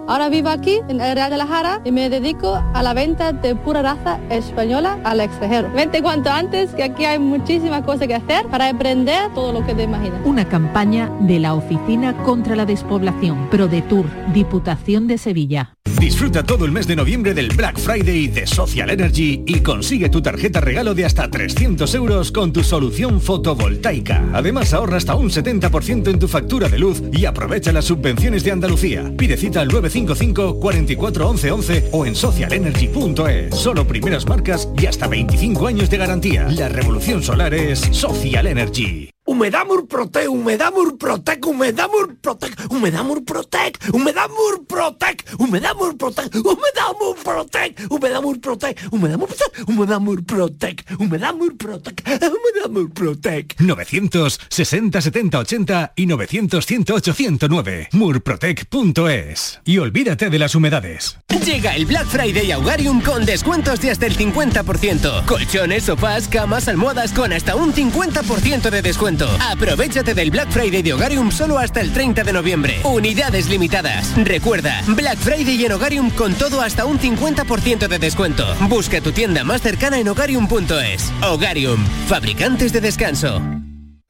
Ahora 0.07 0.29
vivo 0.29 0.49
aquí 0.49 0.79
en 0.89 0.99
el 0.99 1.15
Real 1.15 1.29
de 1.29 1.37
la 1.37 1.47
Jara 1.47 1.81
y 1.85 1.91
me 1.91 2.09
dedico 2.09 2.61
a 2.73 2.83
la 2.83 2.93
venta 2.93 3.31
de 3.31 3.55
pura 3.55 3.81
raza 3.81 4.19
española 4.29 4.99
al 5.03 5.21
extranjero. 5.21 5.71
Vente 5.73 6.01
cuanto 6.01 6.29
antes 6.29 6.71
que 6.71 6.83
aquí 6.83 7.05
hay 7.05 7.19
muchísimas 7.19 7.83
cosas 7.83 8.07
que 8.07 8.15
hacer 8.15 8.45
para 8.47 8.69
emprender 8.69 9.33
todo 9.33 9.53
lo 9.53 9.65
que 9.65 9.73
te 9.73 9.83
imaginas. 9.83 10.19
Una 10.25 10.45
campaña 10.45 11.09
de 11.21 11.39
la 11.39 11.53
Oficina 11.53 12.15
contra 12.23 12.55
la 12.55 12.65
Despoblación, 12.65 13.49
ProDetour, 13.49 14.05
Diputación 14.33 15.07
de 15.07 15.17
Sevilla. 15.17 15.75
Disfruta 16.01 16.41
todo 16.41 16.65
el 16.65 16.71
mes 16.71 16.87
de 16.87 16.95
noviembre 16.95 17.35
del 17.35 17.49
Black 17.49 17.77
Friday 17.77 18.27
de 18.27 18.47
Social 18.47 18.89
Energy 18.89 19.43
y 19.45 19.59
consigue 19.59 20.09
tu 20.09 20.19
tarjeta 20.19 20.59
regalo 20.59 20.95
de 20.95 21.05
hasta 21.05 21.29
300 21.29 21.93
euros 21.93 22.31
con 22.31 22.51
tu 22.51 22.63
solución 22.63 23.21
fotovoltaica. 23.21 24.25
Además 24.33 24.73
ahorra 24.73 24.97
hasta 24.97 25.13
un 25.13 25.29
70% 25.29 26.07
en 26.09 26.17
tu 26.17 26.27
factura 26.27 26.69
de 26.69 26.79
luz 26.79 27.03
y 27.13 27.25
aprovecha 27.25 27.71
las 27.71 27.85
subvenciones 27.85 28.43
de 28.43 28.51
Andalucía. 28.51 29.13
Pide 29.15 29.37
cita 29.37 29.61
al 29.61 29.69
955 29.91 30.59
44 30.59 31.29
11 31.29 31.51
11 31.51 31.89
o 31.91 32.05
en 32.05 32.15
socialenergy.es. 32.15 33.55
Solo 33.55 33.85
primeras 33.85 34.25
marcas 34.25 34.69
y 34.77 34.85
hasta 34.85 35.07
25 35.07 35.67
años 35.67 35.89
de 35.89 35.97
garantía. 35.97 36.47
La 36.49 36.69
revolución 36.69 37.21
solar 37.21 37.53
es 37.53 37.79
Social 37.91 38.47
Energy. 38.47 39.10
Humedamur 39.31 39.87
Protec, 39.87 40.27
Humedamur 40.27 40.97
Protec, 40.97 41.45
Humedamur 41.45 42.15
Protec, 42.21 42.51
Humedamur 42.69 43.23
Protec, 43.23 43.77
Humedamur 43.93 44.65
Protec, 44.67 45.23
Humedamur 45.39 45.95
Protec, 45.97 46.35
Humedamur 46.41 47.15
Protec, 47.23 47.79
Humedamur 47.89 48.41
Protec, 48.41 48.77
Humedamur 48.91 49.31
Protec, 49.31 49.55
Humedamur 49.69 50.25
Protec, 50.25 50.83
Humedamur 50.99 51.57
Protec, 51.57 52.03
Humedamur 52.05 52.93
Protec. 52.93 53.55
960 53.57 55.01
70 55.01 55.39
80 55.39 55.93
y 55.95 56.05
900 56.07 56.65
108 56.65 57.13
109. 57.13 57.89
Murprotec.es. 57.93 59.61
Y 59.63 59.77
olvídate 59.77 60.29
de 60.29 60.39
las 60.39 60.55
humedades. 60.55 61.17
Llega 61.45 61.73
el 61.77 61.85
Black 61.85 62.07
Friday 62.07 62.51
a 62.51 62.59
Hogarium 62.59 63.01
con 63.01 63.25
descuentos 63.25 63.79
de 63.79 63.91
hasta 63.91 64.07
el 64.07 64.17
50%. 64.17 65.25
Colchones, 65.25 65.85
sofás, 65.85 66.27
camas, 66.27 66.67
almohadas 66.67 67.13
con 67.13 67.31
hasta 67.31 67.55
un 67.55 67.73
50% 67.73 68.69
de 68.69 68.81
descuento. 68.81 69.20
Aprovechate 69.39 70.13
del 70.13 70.31
Black 70.31 70.49
Friday 70.51 70.81
de 70.81 70.93
Hogarium 70.93 71.31
solo 71.31 71.57
hasta 71.57 71.81
el 71.81 71.91
30 71.93 72.23
de 72.23 72.33
noviembre. 72.33 72.79
Unidades 72.83 73.49
limitadas. 73.49 74.13
Recuerda, 74.17 74.81
Black 74.87 75.17
Friday 75.17 75.65
en 75.65 75.71
Hogarium 75.71 76.09
con 76.11 76.33
todo 76.33 76.61
hasta 76.61 76.85
un 76.85 76.99
50% 76.99 77.87
de 77.87 77.99
descuento. 77.99 78.45
Busca 78.67 79.01
tu 79.01 79.11
tienda 79.11 79.43
más 79.43 79.61
cercana 79.61 79.99
en 79.99 80.07
hogarium.es. 80.07 81.11
Hogarium, 81.23 81.83
fabricantes 82.07 82.73
de 82.73 82.81
descanso. 82.81 83.41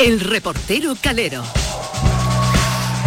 El 0.00 0.18
reportero 0.18 0.94
Calero. 0.98 1.42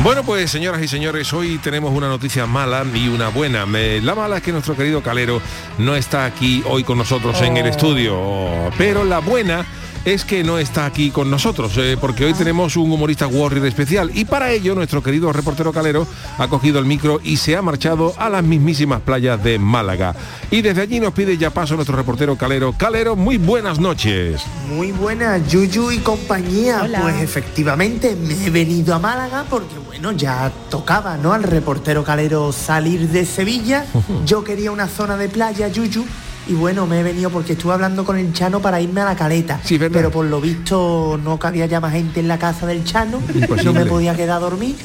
Bueno, 0.03 0.23
pues 0.23 0.51
señoras 0.51 0.79
y 0.83 0.87
señores, 0.87 1.33
hoy 1.33 1.57
tenemos 1.57 1.91
una 1.91 2.07
noticia 2.07 2.45
mala 2.45 2.85
y 2.93 3.07
una 3.07 3.29
buena. 3.29 3.65
La 3.65 4.13
mala 4.13 4.37
es 4.37 4.43
que 4.43 4.51
nuestro 4.51 4.75
querido 4.75 5.01
Calero 5.01 5.41
no 5.79 5.95
está 5.95 6.25
aquí 6.25 6.61
hoy 6.67 6.83
con 6.83 6.99
nosotros 6.99 7.41
en 7.41 7.57
el 7.57 7.65
estudio, 7.65 8.71
pero 8.77 9.03
la 9.05 9.17
buena 9.19 9.65
es 10.05 10.25
que 10.25 10.43
no 10.43 10.57
está 10.57 10.85
aquí 10.85 11.11
con 11.11 11.31
nosotros, 11.31 11.77
eh, 11.77 11.97
porque 11.99 12.25
hoy 12.25 12.33
tenemos 12.33 12.75
un 12.75 12.91
humorista 12.91 13.27
warrior 13.27 13.65
especial 13.65 14.11
y 14.13 14.25
para 14.25 14.51
ello 14.51 14.75
nuestro 14.75 15.01
querido 15.01 15.31
reportero 15.31 15.71
Calero 15.71 16.05
ha 16.37 16.47
cogido 16.47 16.79
el 16.79 16.85
micro 16.85 17.19
y 17.23 17.37
se 17.37 17.55
ha 17.55 17.61
marchado 17.61 18.13
a 18.17 18.29
las 18.29 18.43
mismísimas 18.43 19.01
playas 19.01 19.43
de 19.43 19.59
Málaga. 19.59 20.15
Y 20.51 20.61
desde 20.61 20.81
allí 20.81 20.99
nos 20.99 21.13
pide 21.13 21.37
ya 21.37 21.51
paso 21.51 21.75
nuestro 21.75 21.95
reportero 21.95 22.37
Calero. 22.37 22.73
Calero, 22.73 23.15
muy 23.15 23.37
buenas 23.37 23.79
noches. 23.79 24.41
Muy 24.69 24.91
buenas, 24.91 25.47
Yuyu 25.49 25.91
y 25.91 25.99
compañía. 25.99 26.81
Hola. 26.83 27.01
Pues 27.01 27.21
efectivamente 27.21 28.15
me 28.15 28.45
he 28.45 28.49
venido 28.49 28.93
a 28.93 28.99
Málaga 28.99 29.45
porque, 29.49 29.77
bueno, 29.85 30.11
ya 30.11 30.51
tocaba, 30.69 31.17
¿no? 31.17 31.33
Al 31.33 31.43
reportero 31.43 32.03
calero 32.03 32.51
salir 32.51 33.09
de 33.09 33.25
Sevilla. 33.25 33.85
Yo 34.25 34.43
quería 34.43 34.71
una 34.71 34.87
zona 34.87 35.17
de 35.17 35.29
playa, 35.29 35.67
Yuyu. 35.69 36.05
Y 36.47 36.53
bueno, 36.53 36.85
me 36.85 36.99
he 36.99 37.03
venido 37.03 37.29
porque 37.29 37.53
estuve 37.53 37.73
hablando 37.73 38.03
con 38.03 38.17
el 38.17 38.33
Chano 38.33 38.61
para 38.61 38.81
irme 38.81 39.01
a 39.01 39.05
la 39.05 39.15
caleta. 39.15 39.61
pero 39.91 40.11
por 40.11 40.25
lo 40.25 40.41
visto 40.41 41.19
no 41.23 41.39
cabía 41.39 41.65
ya 41.65 41.79
más 41.79 41.93
gente 41.93 42.19
en 42.19 42.27
la 42.27 42.37
casa 42.37 42.65
del 42.65 42.83
Chano. 42.83 43.21
Imposible. 43.33 43.63
No 43.63 43.73
me 43.73 43.85
podía 43.85 44.15
quedar 44.15 44.37
a 44.37 44.39
dormir. 44.39 44.75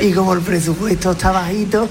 Y 0.00 0.12
como 0.12 0.32
el 0.32 0.40
presupuesto 0.40 1.12
está 1.12 1.32
bajito, 1.32 1.88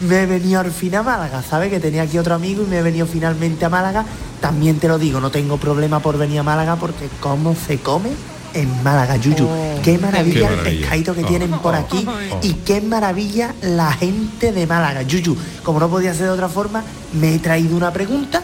me 0.00 0.22
he 0.22 0.26
venido 0.26 0.60
al 0.60 0.70
fin 0.70 0.94
a 0.94 1.02
Málaga, 1.02 1.42
¿sabes? 1.42 1.70
Que 1.70 1.80
tenía 1.80 2.02
aquí 2.02 2.18
otro 2.18 2.34
amigo 2.34 2.62
y 2.62 2.66
me 2.66 2.78
he 2.78 2.82
venido 2.82 3.06
finalmente 3.06 3.64
a 3.64 3.68
Málaga. 3.68 4.04
También 4.40 4.78
te 4.78 4.86
lo 4.86 4.98
digo, 4.98 5.20
no 5.20 5.30
tengo 5.30 5.56
problema 5.56 5.98
por 6.00 6.16
venir 6.16 6.38
a 6.38 6.42
Málaga 6.44 6.76
porque 6.76 7.08
cómo 7.20 7.56
se 7.56 7.78
come 7.78 8.10
en 8.54 8.82
Málaga, 8.82 9.16
Yuyu. 9.16 9.46
qué 9.82 9.98
maravilla 9.98 10.34
Qué 10.40 10.44
el 10.44 10.56
maravilla. 10.56 10.80
pescadito 10.80 11.14
que 11.14 11.24
Oh. 11.24 11.26
tienen 11.28 11.50
por 11.58 11.74
aquí 11.74 12.06
Oh. 12.08 12.38
y 12.42 12.52
qué 12.64 12.80
maravilla 12.80 13.54
la 13.62 13.92
gente 13.92 14.52
de 14.52 14.66
Málaga. 14.66 15.02
Yuyu, 15.02 15.36
como 15.62 15.80
no 15.80 15.88
podía 15.88 16.12
ser 16.14 16.24
de 16.26 16.30
otra 16.32 16.48
forma, 16.48 16.82
me 17.12 17.34
he 17.34 17.38
traído 17.38 17.76
una 17.76 17.92
pregunta, 17.92 18.42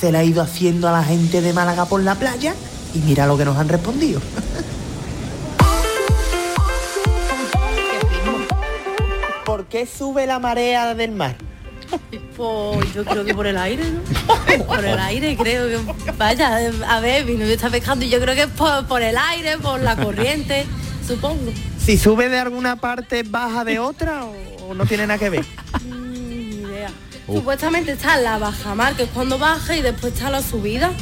se 0.00 0.12
la 0.12 0.22
he 0.22 0.26
ido 0.26 0.42
haciendo 0.42 0.88
a 0.88 0.92
la 0.92 1.02
gente 1.04 1.40
de 1.40 1.52
Málaga 1.52 1.84
por 1.86 2.02
la 2.02 2.14
playa 2.14 2.54
y 2.94 2.98
mira 2.98 3.26
lo 3.26 3.36
que 3.36 3.44
nos 3.44 3.56
han 3.56 3.68
respondido. 3.68 4.20
¿Por 9.44 9.66
qué 9.66 9.86
sube 9.86 10.26
la 10.26 10.38
marea 10.38 10.94
del 10.94 11.12
mar? 11.12 11.36
Pues 12.36 12.92
yo 12.92 13.04
creo 13.04 13.24
que 13.24 13.34
por 13.34 13.46
el 13.46 13.56
aire, 13.56 13.84
¿no? 13.90 14.64
Por 14.66 14.84
el 14.84 14.98
aire, 14.98 15.36
creo 15.36 15.68
que... 15.68 16.12
Vaya, 16.12 16.70
a 16.88 17.00
ver, 17.00 17.24
mi 17.24 17.34
novio 17.34 17.54
está 17.54 17.70
pescando 17.70 18.04
y 18.04 18.08
yo 18.08 18.20
creo 18.20 18.34
que 18.34 18.42
es 18.42 18.48
por, 18.48 18.86
por 18.86 19.02
el 19.02 19.16
aire, 19.16 19.58
por 19.58 19.80
la 19.80 19.96
corriente, 19.96 20.66
supongo. 21.06 21.52
Si 21.82 21.96
sube 21.96 22.28
de 22.28 22.38
alguna 22.38 22.76
parte, 22.76 23.22
baja 23.22 23.64
de 23.64 23.78
otra 23.78 24.24
o, 24.24 24.34
o 24.68 24.74
no 24.74 24.84
tiene 24.86 25.06
nada 25.06 25.18
que 25.18 25.30
ver. 25.30 25.44
Ni 25.84 26.56
idea. 26.56 26.90
Uh. 27.26 27.36
Supuestamente 27.36 27.92
está 27.92 28.16
la 28.18 28.38
bajamar, 28.38 28.96
que 28.96 29.04
es 29.04 29.10
cuando 29.10 29.38
baja, 29.38 29.76
y 29.76 29.82
después 29.82 30.12
está 30.12 30.30
la 30.30 30.42
subida. 30.42 30.92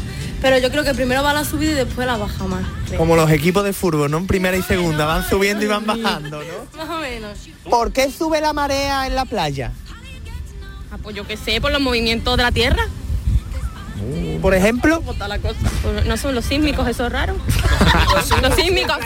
Pero 0.41 0.59
yo 0.59 0.71
creo 0.71 0.85
que 0.85 0.93
primero 0.95 1.23
va 1.23 1.33
la 1.33 1.45
subida 1.45 1.73
y 1.73 1.75
después 1.75 2.07
la 2.07 2.17
bajamar. 2.17 2.63
creo. 2.87 2.99
Como 2.99 3.17
los 3.17 3.31
equipos 3.31 3.65
de 3.65 3.73
fútbol, 3.73 4.11
¿no? 4.11 4.19
En 4.19 4.27
primera 4.27 4.57
y 4.57 4.63
segunda, 4.63 5.07
van 5.07 5.27
subiendo 5.29 5.65
y 5.65 5.69
van 5.69 5.87
bajando, 5.87 6.41
¿no? 6.41 6.77
Más 6.77 6.91
o 6.91 7.01
menos. 7.01 7.39
¿Por 7.69 7.93
qué 7.93 8.11
sube 8.11 8.41
la 8.41 8.53
marea 8.53 9.07
en 9.07 9.15
la 9.15 9.25
playa? 9.25 9.73
Ah, 10.95 10.99
pues 11.03 11.17
yo 11.17 11.27
qué 11.27 11.37
sé, 11.37 11.61
por 11.61 11.73
los 11.73 11.81
movimientos 11.81 12.37
de 12.37 12.45
la 12.45 12.53
Tierra. 12.53 12.87
Por 14.41 14.55
ejemplo. 14.55 15.03
Pues 15.03 16.07
no 16.07 16.17
son 16.17 16.37
los 16.37 16.45
sísmicos, 16.45 16.87
esos 16.87 17.11
raros. 17.11 17.37
los 18.43 18.55
sísmicos, 18.55 18.99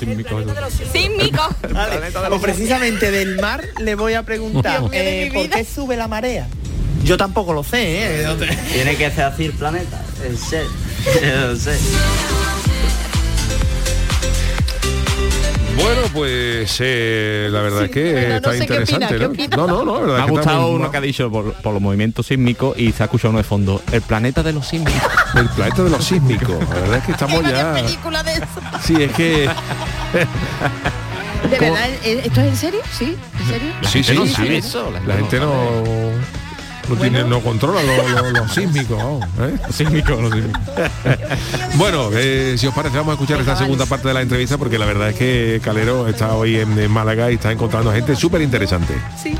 sísmicos. 0.00 0.34
Sísmicos. 0.92 1.54
Vale, 1.72 2.00
pues 2.28 2.40
precisamente 2.40 3.12
del 3.12 3.40
mar 3.40 3.62
le 3.78 3.94
voy 3.94 4.14
a 4.14 4.24
preguntar, 4.24 4.82
eh, 4.92 5.30
¿por 5.32 5.48
qué 5.50 5.64
sube 5.64 5.96
la 5.96 6.08
marea? 6.08 6.48
Yo 7.04 7.16
tampoco 7.16 7.52
lo 7.52 7.62
sé, 7.62 8.22
¿eh? 8.22 8.26
Tiene 8.72 8.96
que 8.96 9.08
ser 9.12 9.26
así 9.26 9.44
el 9.44 9.52
planeta, 9.52 10.02
el 10.26 10.36
ser. 10.36 10.66
Bueno, 15.76 16.02
pues 16.12 16.76
eh, 16.80 17.48
la 17.50 17.60
verdad 17.62 17.84
es 17.84 17.90
que 17.90 18.12
bueno, 18.12 18.34
está 18.36 18.48
no 18.48 18.52
sé 18.52 18.58
qué 18.58 18.64
interesante, 18.64 19.04
opina, 19.04 19.18
¿qué 19.18 19.24
¿no? 19.24 19.30
opina? 19.30 19.56
No, 19.56 19.66
no, 19.66 19.84
no, 19.84 19.94
la 19.94 20.00
verdad 20.00 20.16
Me 20.16 20.22
ha 20.22 20.26
que 20.26 20.32
está 20.32 20.52
gustado 20.52 20.68
uno 20.68 20.90
que 20.90 20.96
ha 20.96 21.00
dicho 21.00 21.30
por, 21.30 21.52
por 21.54 21.72
los 21.72 21.82
movimientos 21.82 22.26
sísmicos 22.26 22.78
y 22.78 22.92
se 22.92 23.02
ha 23.02 23.06
escuchado 23.06 23.30
uno 23.30 23.38
de 23.38 23.44
fondo. 23.44 23.82
El 23.92 24.02
planeta 24.02 24.42
de 24.42 24.52
los 24.52 24.66
sísmicos. 24.66 25.02
El 25.34 25.48
planeta 25.48 25.82
de 25.82 25.90
los 25.90 26.04
sísmicos. 26.04 26.50
La 26.68 26.74
verdad 26.80 26.96
es 26.98 27.04
que 27.04 27.12
estamos 27.12 27.42
ya. 27.42 27.72
película 27.74 28.22
de 28.22 28.32
eso. 28.34 28.46
Sí, 28.82 29.02
es 29.02 29.12
que. 29.12 29.48
¿De 31.50 31.56
¿Cómo? 31.58 31.72
verdad? 31.72 31.90
¿eh, 32.04 32.22
¿Esto 32.24 32.40
es 32.40 32.46
en 32.46 32.56
serio? 32.56 32.80
¿Sí? 32.96 33.16
¿En 33.40 33.46
serio? 33.46 33.72
Sí, 33.82 34.02
sí, 34.02 34.14
no 34.14 34.26
sí. 34.26 34.54
eso, 34.54 34.90
la 34.90 35.00
la 35.00 35.14
gente 35.16 35.38
gente 35.38 35.40
no. 35.40 36.43
No, 36.88 36.96
tiene, 36.96 37.24
no 37.24 37.40
controla 37.40 37.82
lo- 37.82 38.08
lo- 38.08 38.30
los 38.30 38.52
sísmicos, 38.54 38.96
vamos, 38.98 39.24
¿eh? 39.40 39.56
Sísmicos, 39.72 40.20
los 40.20 40.32
sísmicos. 40.32 40.60
bueno, 41.76 42.10
eh, 42.12 42.56
si 42.58 42.66
os 42.66 42.74
parece, 42.74 42.96
vamos 42.98 43.12
a 43.12 43.14
escuchar 43.14 43.40
esta 43.40 43.56
segunda 43.56 43.86
parte 43.86 44.08
de 44.08 44.14
la 44.14 44.20
entrevista 44.22 44.58
porque 44.58 44.78
la 44.78 44.86
verdad 44.86 45.08
es 45.10 45.16
que 45.16 45.60
Calero 45.64 46.06
está 46.08 46.34
hoy 46.34 46.56
en, 46.58 46.78
en 46.78 46.90
Málaga 46.90 47.30
y 47.30 47.34
está 47.34 47.50
encontrando 47.52 47.92
gente 47.92 48.14
súper 48.16 48.42
interesante. 48.42 48.94
Sí. 49.22 49.36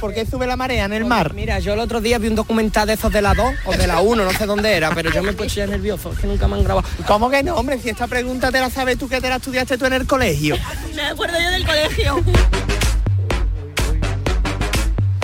¿Por 0.00 0.14
qué 0.14 0.24
sube 0.24 0.46
la 0.46 0.56
marea 0.56 0.86
en 0.86 0.94
el 0.94 1.04
mar? 1.04 1.34
Mira, 1.34 1.58
yo 1.58 1.74
el 1.74 1.78
otro 1.78 2.00
día 2.00 2.16
vi 2.18 2.28
un 2.28 2.34
documental 2.34 2.86
de 2.86 2.94
esos 2.94 3.12
de 3.12 3.20
la 3.20 3.34
2 3.34 3.52
o 3.66 3.72
de 3.72 3.86
la 3.86 4.00
1, 4.00 4.24
no 4.24 4.30
sé 4.32 4.46
dónde 4.46 4.72
era, 4.72 4.94
pero 4.94 5.10
yo 5.12 5.22
me 5.22 5.32
he 5.32 5.34
puesto 5.34 5.56
ya 5.60 5.66
nervioso, 5.66 6.12
es 6.12 6.18
que 6.20 6.26
nunca 6.26 6.48
me 6.48 6.56
han 6.56 6.64
grabado. 6.64 6.88
¿Cómo 7.06 7.28
que 7.28 7.42
no, 7.42 7.54
hombre? 7.56 7.78
Si 7.78 7.90
esta 7.90 8.06
pregunta 8.06 8.50
te 8.50 8.60
la 8.60 8.70
sabes 8.70 8.96
tú 8.96 9.10
que 9.10 9.20
te 9.20 9.28
la 9.28 9.36
estudiaste 9.36 9.76
tú 9.76 9.84
en 9.84 9.92
el 9.92 10.06
colegio. 10.06 10.56
Me 10.96 11.02
acuerdo 11.02 11.36
yo 11.38 11.50
del 11.50 11.66
colegio. 11.66 12.24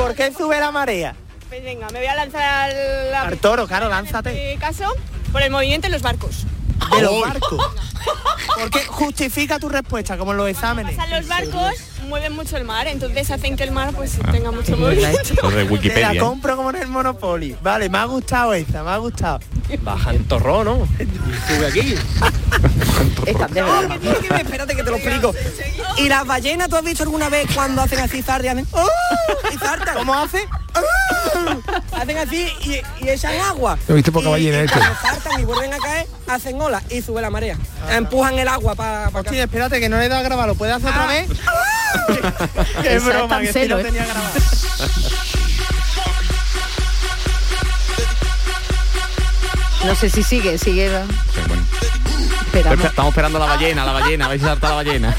¿Por 0.06 0.14
qué 0.14 0.32
sube 0.32 0.60
la 0.60 0.70
marea? 0.70 1.16
Pues 1.48 1.64
venga, 1.64 1.88
me 1.88 1.98
voy 1.98 2.06
a 2.06 2.14
lanzar 2.14 2.72
la... 3.10 3.22
Al 3.22 3.38
toro, 3.38 3.66
claro, 3.66 3.88
lánzate. 3.88 4.52
este 4.52 4.60
caso 4.60 4.84
por 5.32 5.42
el 5.42 5.50
movimiento 5.50 5.88
en 5.88 5.94
los 5.94 6.02
barcos. 6.02 6.44
De 6.92 7.02
los 7.02 7.20
barcos. 7.20 7.72
Porque 8.60 8.86
justifica 8.86 9.58
tu 9.58 9.68
respuesta, 9.68 10.16
como 10.16 10.30
en 10.30 10.36
los 10.38 10.48
exámenes. 10.48 10.94
Pasan 10.94 11.10
los 11.10 11.26
barcos, 11.26 11.74
mueven 12.06 12.32
mucho 12.32 12.56
el 12.56 12.64
mar, 12.64 12.86
entonces 12.86 13.30
hacen 13.30 13.56
que 13.56 13.64
el 13.64 13.72
mar 13.72 13.92
pues 13.94 14.12
tenga 14.32 14.50
mucho 14.50 14.76
movimiento. 14.76 15.18
De 15.50 15.64
Te 15.64 15.64
Wikipedia. 15.70 16.08
la 16.08 16.14
¿eh? 16.14 16.18
compro 16.18 16.56
como 16.56 16.70
en 16.70 16.76
el 16.76 16.88
Monopoly. 16.88 17.56
Vale, 17.62 17.88
me 17.88 17.98
ha 17.98 18.04
gustado 18.04 18.54
esta, 18.54 18.82
me 18.82 18.90
ha 18.90 18.96
gustado. 18.98 19.40
Baja 19.82 20.12
en 20.14 20.24
torrón, 20.26 20.64
¿no? 20.66 20.88
Sube 21.48 21.66
aquí. 21.66 21.94
Están 23.26 23.52
de 23.52 23.60
No, 23.60 23.66
verdad. 23.80 23.98
que 23.98 24.14
que 24.20 24.28
ver, 24.28 24.40
espérate 24.42 24.76
que 24.76 24.82
te 24.84 24.90
lo 24.90 24.96
explico. 24.96 25.34
¿Y 25.98 26.08
las 26.08 26.26
ballenas 26.26 26.68
tú 26.68 26.76
has 26.76 26.84
visto 26.84 27.02
alguna 27.02 27.28
vez 27.28 27.46
cuando 27.54 27.82
hacen 27.82 27.98
así 28.00 28.22
zardean? 28.22 28.66
¡Oh! 28.72 28.86
Y 29.52 29.56
zartan. 29.58 29.96
¿Cómo 29.96 30.14
hace? 30.14 30.46
¡Oh! 30.74 31.96
hacen 31.96 32.18
así 32.18 32.48
y, 32.62 33.04
y 33.04 33.08
echan 33.08 33.34
agua. 33.40 33.78
¿No 33.88 33.94
viste 33.94 34.12
poca 34.12 34.28
Y- 34.28 34.30
ballena 34.32 34.58
y 34.62 34.64
esto? 34.66 34.78
saltan 35.02 35.40
y 35.40 35.44
vuelven 35.44 35.72
a 35.74 35.78
caer, 35.78 36.06
hacen 36.28 36.60
ola 36.60 36.82
y 36.90 37.02
sube 37.02 37.20
la 37.20 37.30
marea. 37.30 37.56
Empujan 37.90 38.38
el 38.38 38.48
agua 38.48 38.74
para... 38.74 39.10
Pa 39.10 39.20
Hostia, 39.20 39.44
espérate, 39.44 39.80
que 39.80 39.88
no 39.88 39.98
le 39.98 40.04
he 40.06 40.08
dado 40.08 40.20
a 40.20 40.24
grabar, 40.24 40.46
¿lo 40.48 40.54
puedes 40.54 40.74
hacer 40.76 40.90
otra 40.90 41.06
vez? 41.06 41.28
Qué 42.82 42.98
broma, 42.98 43.40
que 43.40 43.46
sí 43.46 43.52
Cancelo, 43.52 43.76
lo 43.76 43.80
¿eh? 43.80 43.84
tenía 43.84 44.04
grabado. 44.06 44.34
No 49.84 49.94
sé 49.94 50.10
si 50.10 50.22
sigue, 50.22 50.58
sigue. 50.58 50.90
Esperamos. 52.46 52.84
Estamos 52.84 53.10
esperando 53.10 53.38
la 53.38 53.46
ballena, 53.46 53.84
la 53.84 53.92
ballena, 53.92 54.26
a 54.26 54.28
ver 54.28 54.38
si 54.40 54.44
salta 54.44 54.68
la 54.70 54.74
ballena. 54.76 55.14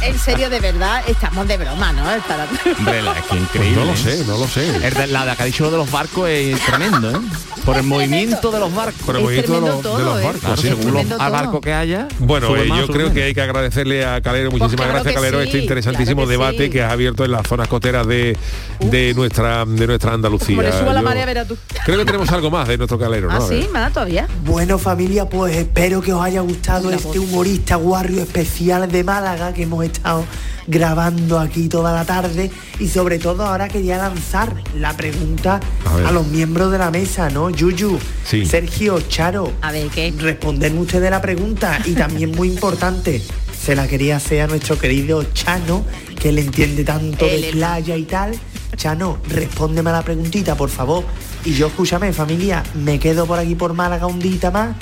En 0.00 0.18
serio, 0.18 0.48
de 0.48 0.60
verdad, 0.60 1.02
estamos 1.08 1.46
de 1.48 1.56
broma, 1.56 1.92
¿no? 1.92 2.04
Para- 2.26 2.46
Hombre, 2.78 3.02
la- 3.02 3.12
es 3.18 3.24
que 3.24 3.36
increíble. 3.36 3.76
no 3.80 3.84
lo 3.86 3.92
¿eh? 3.92 3.96
sé, 3.96 4.24
no 4.26 4.38
lo 4.38 4.46
sé. 4.46 4.86
El 4.86 4.94
de- 4.94 5.06
la 5.08 5.24
de 5.24 5.30
acá 5.32 5.44
dicho 5.44 5.64
lo 5.64 5.70
de 5.72 5.76
los 5.78 5.90
barcos 5.90 6.28
es 6.28 6.58
tremendo, 6.64 7.10
¿eh? 7.10 7.16
Por 7.64 7.76
el 7.76 7.82
movimiento 7.82 8.50
de 8.50 8.60
los 8.60 8.74
barcos. 8.74 9.02
Por 9.04 9.16
el 9.16 9.22
movimiento 9.22 9.54
de 9.54 9.60
los- 9.60 9.68
de 9.68 9.74
los 9.74 9.82
todo, 9.82 10.18
¿eh? 10.20 10.22
barcos, 10.24 10.40
Claro, 10.40 10.56
sí. 10.56 10.68
según 10.68 10.94
los 10.94 11.20
al 11.20 11.32
barco 11.32 11.60
que 11.60 11.72
haya. 11.74 12.08
Bueno, 12.20 12.56
eh, 12.56 12.64
más, 12.66 12.78
yo 12.78 12.86
creo 12.86 12.98
menos. 12.98 13.12
que 13.12 13.22
hay 13.24 13.34
que 13.34 13.42
agradecerle 13.42 14.06
a 14.06 14.20
Calero, 14.22 14.50
muchísimas 14.50 14.76
claro 14.76 14.92
gracias 14.94 15.12
que 15.14 15.14
Calero, 15.20 15.38
sí, 15.42 15.46
este 15.48 15.58
interesantísimo 15.58 16.22
claro 16.22 16.28
que 16.28 16.32
debate 16.32 16.64
sí. 16.66 16.70
que 16.70 16.82
has 16.82 16.92
abierto 16.92 17.24
en 17.24 17.32
las 17.32 17.46
zonas 17.46 17.68
costeras 17.68 18.06
de, 18.06 18.36
de 18.80 19.12
nuestra 19.14 19.64
de 19.66 19.86
nuestra 19.86 20.14
Andalucía. 20.14 20.56
Como 20.56 20.62
le 20.62 20.72
suba 20.72 20.92
la 20.94 21.02
marea, 21.02 21.26
verás 21.26 21.48
tú. 21.48 21.56
creo 21.84 21.98
que 21.98 22.04
tenemos 22.06 22.30
algo 22.30 22.50
más 22.50 22.68
de 22.68 22.78
nuestro 22.78 22.98
Calero, 22.98 23.28
¿no? 23.30 23.34
Ah, 23.36 23.46
sí, 23.46 23.68
más 23.72 23.92
todavía. 23.92 24.26
Bueno 24.44 24.78
familia, 24.78 25.28
pues 25.28 25.54
espero 25.56 26.00
que 26.00 26.12
os 26.12 26.22
haya 26.24 26.40
gustado 26.40 26.90
este 26.90 27.18
humorista 27.18 27.76
guarrio 27.76 28.22
especial 28.22 28.90
de 28.90 29.04
Málaga 29.04 29.52
que 29.52 29.64
hemos 29.64 29.84
estado 29.88 30.24
grabando 30.66 31.38
aquí 31.38 31.68
toda 31.68 31.92
la 31.92 32.04
tarde 32.04 32.50
y 32.78 32.88
sobre 32.88 33.18
todo 33.18 33.44
ahora 33.46 33.68
quería 33.68 33.98
lanzar 33.98 34.54
la 34.76 34.96
pregunta 34.96 35.60
A 36.06 36.12
los 36.12 36.26
miembros 36.26 36.70
de 36.70 36.78
la 36.78 36.90
mesa, 36.90 37.30
¿no? 37.30 37.50
Yuyu, 37.50 37.98
Sí. 38.24 38.44
Sergio, 38.44 39.00
Charo, 39.08 39.52
a 39.62 39.72
ver 39.72 39.88
qué. 39.88 40.12
Responderme 40.16 40.80
ustedes 40.80 41.10
la 41.10 41.20
pregunta 41.22 41.78
y 41.84 41.92
también 41.94 42.32
muy 42.32 42.48
importante, 42.48 43.22
se 43.58 43.74
la 43.74 43.88
quería 43.88 44.16
hacer 44.16 44.42
a 44.42 44.46
nuestro 44.46 44.78
querido 44.78 45.22
Chano, 45.32 45.84
que 46.20 46.32
le 46.32 46.42
entiende 46.42 46.84
tanto 46.84 47.24
de 47.26 47.48
playa 47.52 47.96
y 47.96 48.04
tal. 48.04 48.32
Chano, 48.76 49.18
respóndeme 49.28 49.90
a 49.90 49.94
la 49.94 50.02
preguntita, 50.02 50.54
por 50.54 50.68
favor. 50.70 51.04
Y 51.48 51.54
yo, 51.54 51.68
escúchame, 51.68 52.12
familia, 52.12 52.62
me 52.74 52.98
quedo 52.98 53.24
por 53.24 53.38
aquí 53.38 53.54
por 53.54 53.72
Málaga 53.72 54.06
un 54.06 54.18
día 54.18 54.50
más. 54.50 54.76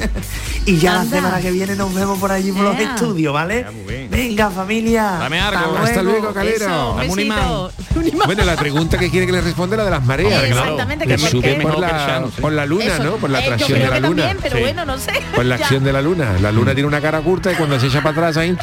y 0.66 0.78
ya 0.78 1.00
Anda. 1.00 1.04
la 1.04 1.16
semana 1.28 1.40
que 1.40 1.52
viene 1.52 1.76
nos 1.76 1.94
vemos 1.94 2.18
por 2.18 2.32
allí 2.32 2.50
por 2.50 2.62
los 2.62 2.76
estudios, 2.80 3.32
¿vale? 3.32 3.64
Venga, 4.10 4.50
familia. 4.50 5.02
Dame 5.20 5.38
algo. 5.38 5.76
Hasta 5.78 6.02
luego, 6.02 6.34
Calero. 6.34 6.56
Eso, 6.66 6.94
Dame 6.96 7.08
un 7.08 7.16
besito. 7.16 7.72
Bueno, 8.26 8.44
la 8.44 8.56
pregunta 8.56 8.98
que 8.98 9.10
quiere 9.10 9.26
que 9.26 9.32
le 9.32 9.40
responda 9.40 9.74
es 9.74 9.78
la 9.78 9.84
de 9.86 9.90
las 9.90 10.04
mareas. 10.04 10.42
Claro. 10.42 10.62
exactamente, 10.72 11.06
Que 11.06 11.18
sube 11.18 11.54
por 11.62 11.78
la, 11.78 11.88
Chano, 12.06 12.26
sí. 12.34 12.40
por 12.42 12.52
la 12.52 12.66
luna, 12.66 12.84
Eso. 12.84 13.04
¿no? 13.04 13.12
Por 13.16 13.30
la 13.30 13.38
Eh, 13.38 13.42
yo 13.42 13.46
atracción 13.54 13.78
creo 13.78 13.84
de 13.84 13.88
la 13.90 13.94
que 14.02 14.08
luna. 14.08 14.22
también, 14.24 14.38
pero 14.42 14.56
Sí. 14.56 14.62
bueno, 14.62 14.84
no 14.84 14.98
sé. 14.98 15.12
Por 15.34 15.44
la 15.46 15.56
Ya. 15.56 15.64
acción 15.64 15.84
de 15.84 15.92
la 15.92 16.02
luna. 16.02 16.32
La 16.42 16.52
luna 16.52 16.74
tiene 16.74 16.86
una 16.88 17.00
cara 17.00 17.20
curta 17.20 17.52
y 17.52 17.54
cuando 17.54 17.80
se 17.80 17.86
echa 17.86 18.02
para 18.02 18.10
atrás 18.10 18.36
ahí 18.36 18.56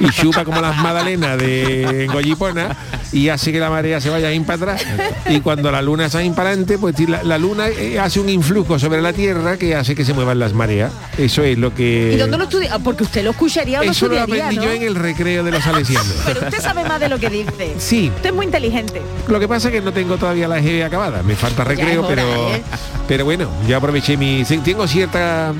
y 0.00 0.08
chupa 0.10 0.44
como 0.44 0.60
las 0.60 0.76
magdalenas 0.78 1.38
de 1.38 2.08
Goyipona 2.12 2.76
y 3.12 3.28
hace 3.28 3.52
que 3.52 3.60
la 3.60 3.70
marea 3.70 4.00
se 4.00 4.10
vaya 4.10 4.28
ahí 4.28 4.40
para 4.40 4.72
atrás. 4.72 4.84
Y 5.28 5.40
cuando 5.40 5.70
la 5.70 5.80
luna 5.80 6.06
está 6.06 6.18
ahí 6.18 6.30
para 6.30 6.48
adelante, 6.50 6.76
pues 6.78 6.98
la, 7.08 7.22
la 7.22 7.33
luna 7.38 7.68
eh, 7.68 7.98
hace 7.98 8.20
un 8.20 8.28
influjo 8.28 8.78
sobre 8.78 9.00
la 9.02 9.12
Tierra 9.12 9.56
que 9.56 9.74
hace 9.74 9.94
que 9.94 10.04
se 10.04 10.12
muevan 10.12 10.38
las 10.38 10.52
mareas. 10.52 10.92
Eso 11.18 11.42
es 11.42 11.58
lo 11.58 11.74
que... 11.74 12.12
¿Y 12.14 12.16
dónde 12.16 12.36
lo 12.38 12.44
estudia? 12.44 12.70
Ah, 12.74 12.78
Porque 12.78 13.04
usted 13.04 13.24
lo 13.24 13.30
escucharía 13.30 13.80
o 13.80 13.84
lo 13.84 13.90
Eso 13.90 14.08
lo 14.08 14.20
aprendí 14.20 14.56
¿no? 14.56 14.64
yo 14.64 14.72
en 14.72 14.82
el 14.82 14.94
recreo 14.94 15.44
de 15.44 15.50
los 15.50 15.62
salesianos. 15.62 16.14
Pero 16.24 16.40
usted 16.40 16.60
sabe 16.60 16.84
más 16.84 17.00
de 17.00 17.08
lo 17.08 17.18
que 17.18 17.30
dice. 17.30 17.74
Sí. 17.78 18.10
Usted 18.14 18.30
es 18.30 18.34
muy 18.34 18.46
inteligente. 18.46 19.02
Lo 19.28 19.40
que 19.40 19.48
pasa 19.48 19.68
es 19.68 19.74
que 19.74 19.80
no 19.80 19.92
tengo 19.92 20.16
todavía 20.16 20.48
la 20.48 20.58
EGB 20.58 20.84
acabada, 20.84 21.22
me 21.22 21.36
falta 21.36 21.64
recreo, 21.64 22.04
hora, 22.04 22.08
pero 22.08 22.54
¿eh? 22.54 22.62
pero 23.06 23.24
bueno, 23.24 23.48
ya 23.66 23.78
aproveché 23.78 24.16
mi 24.16 24.44
tengo 24.64 24.86
cierta 24.86 25.52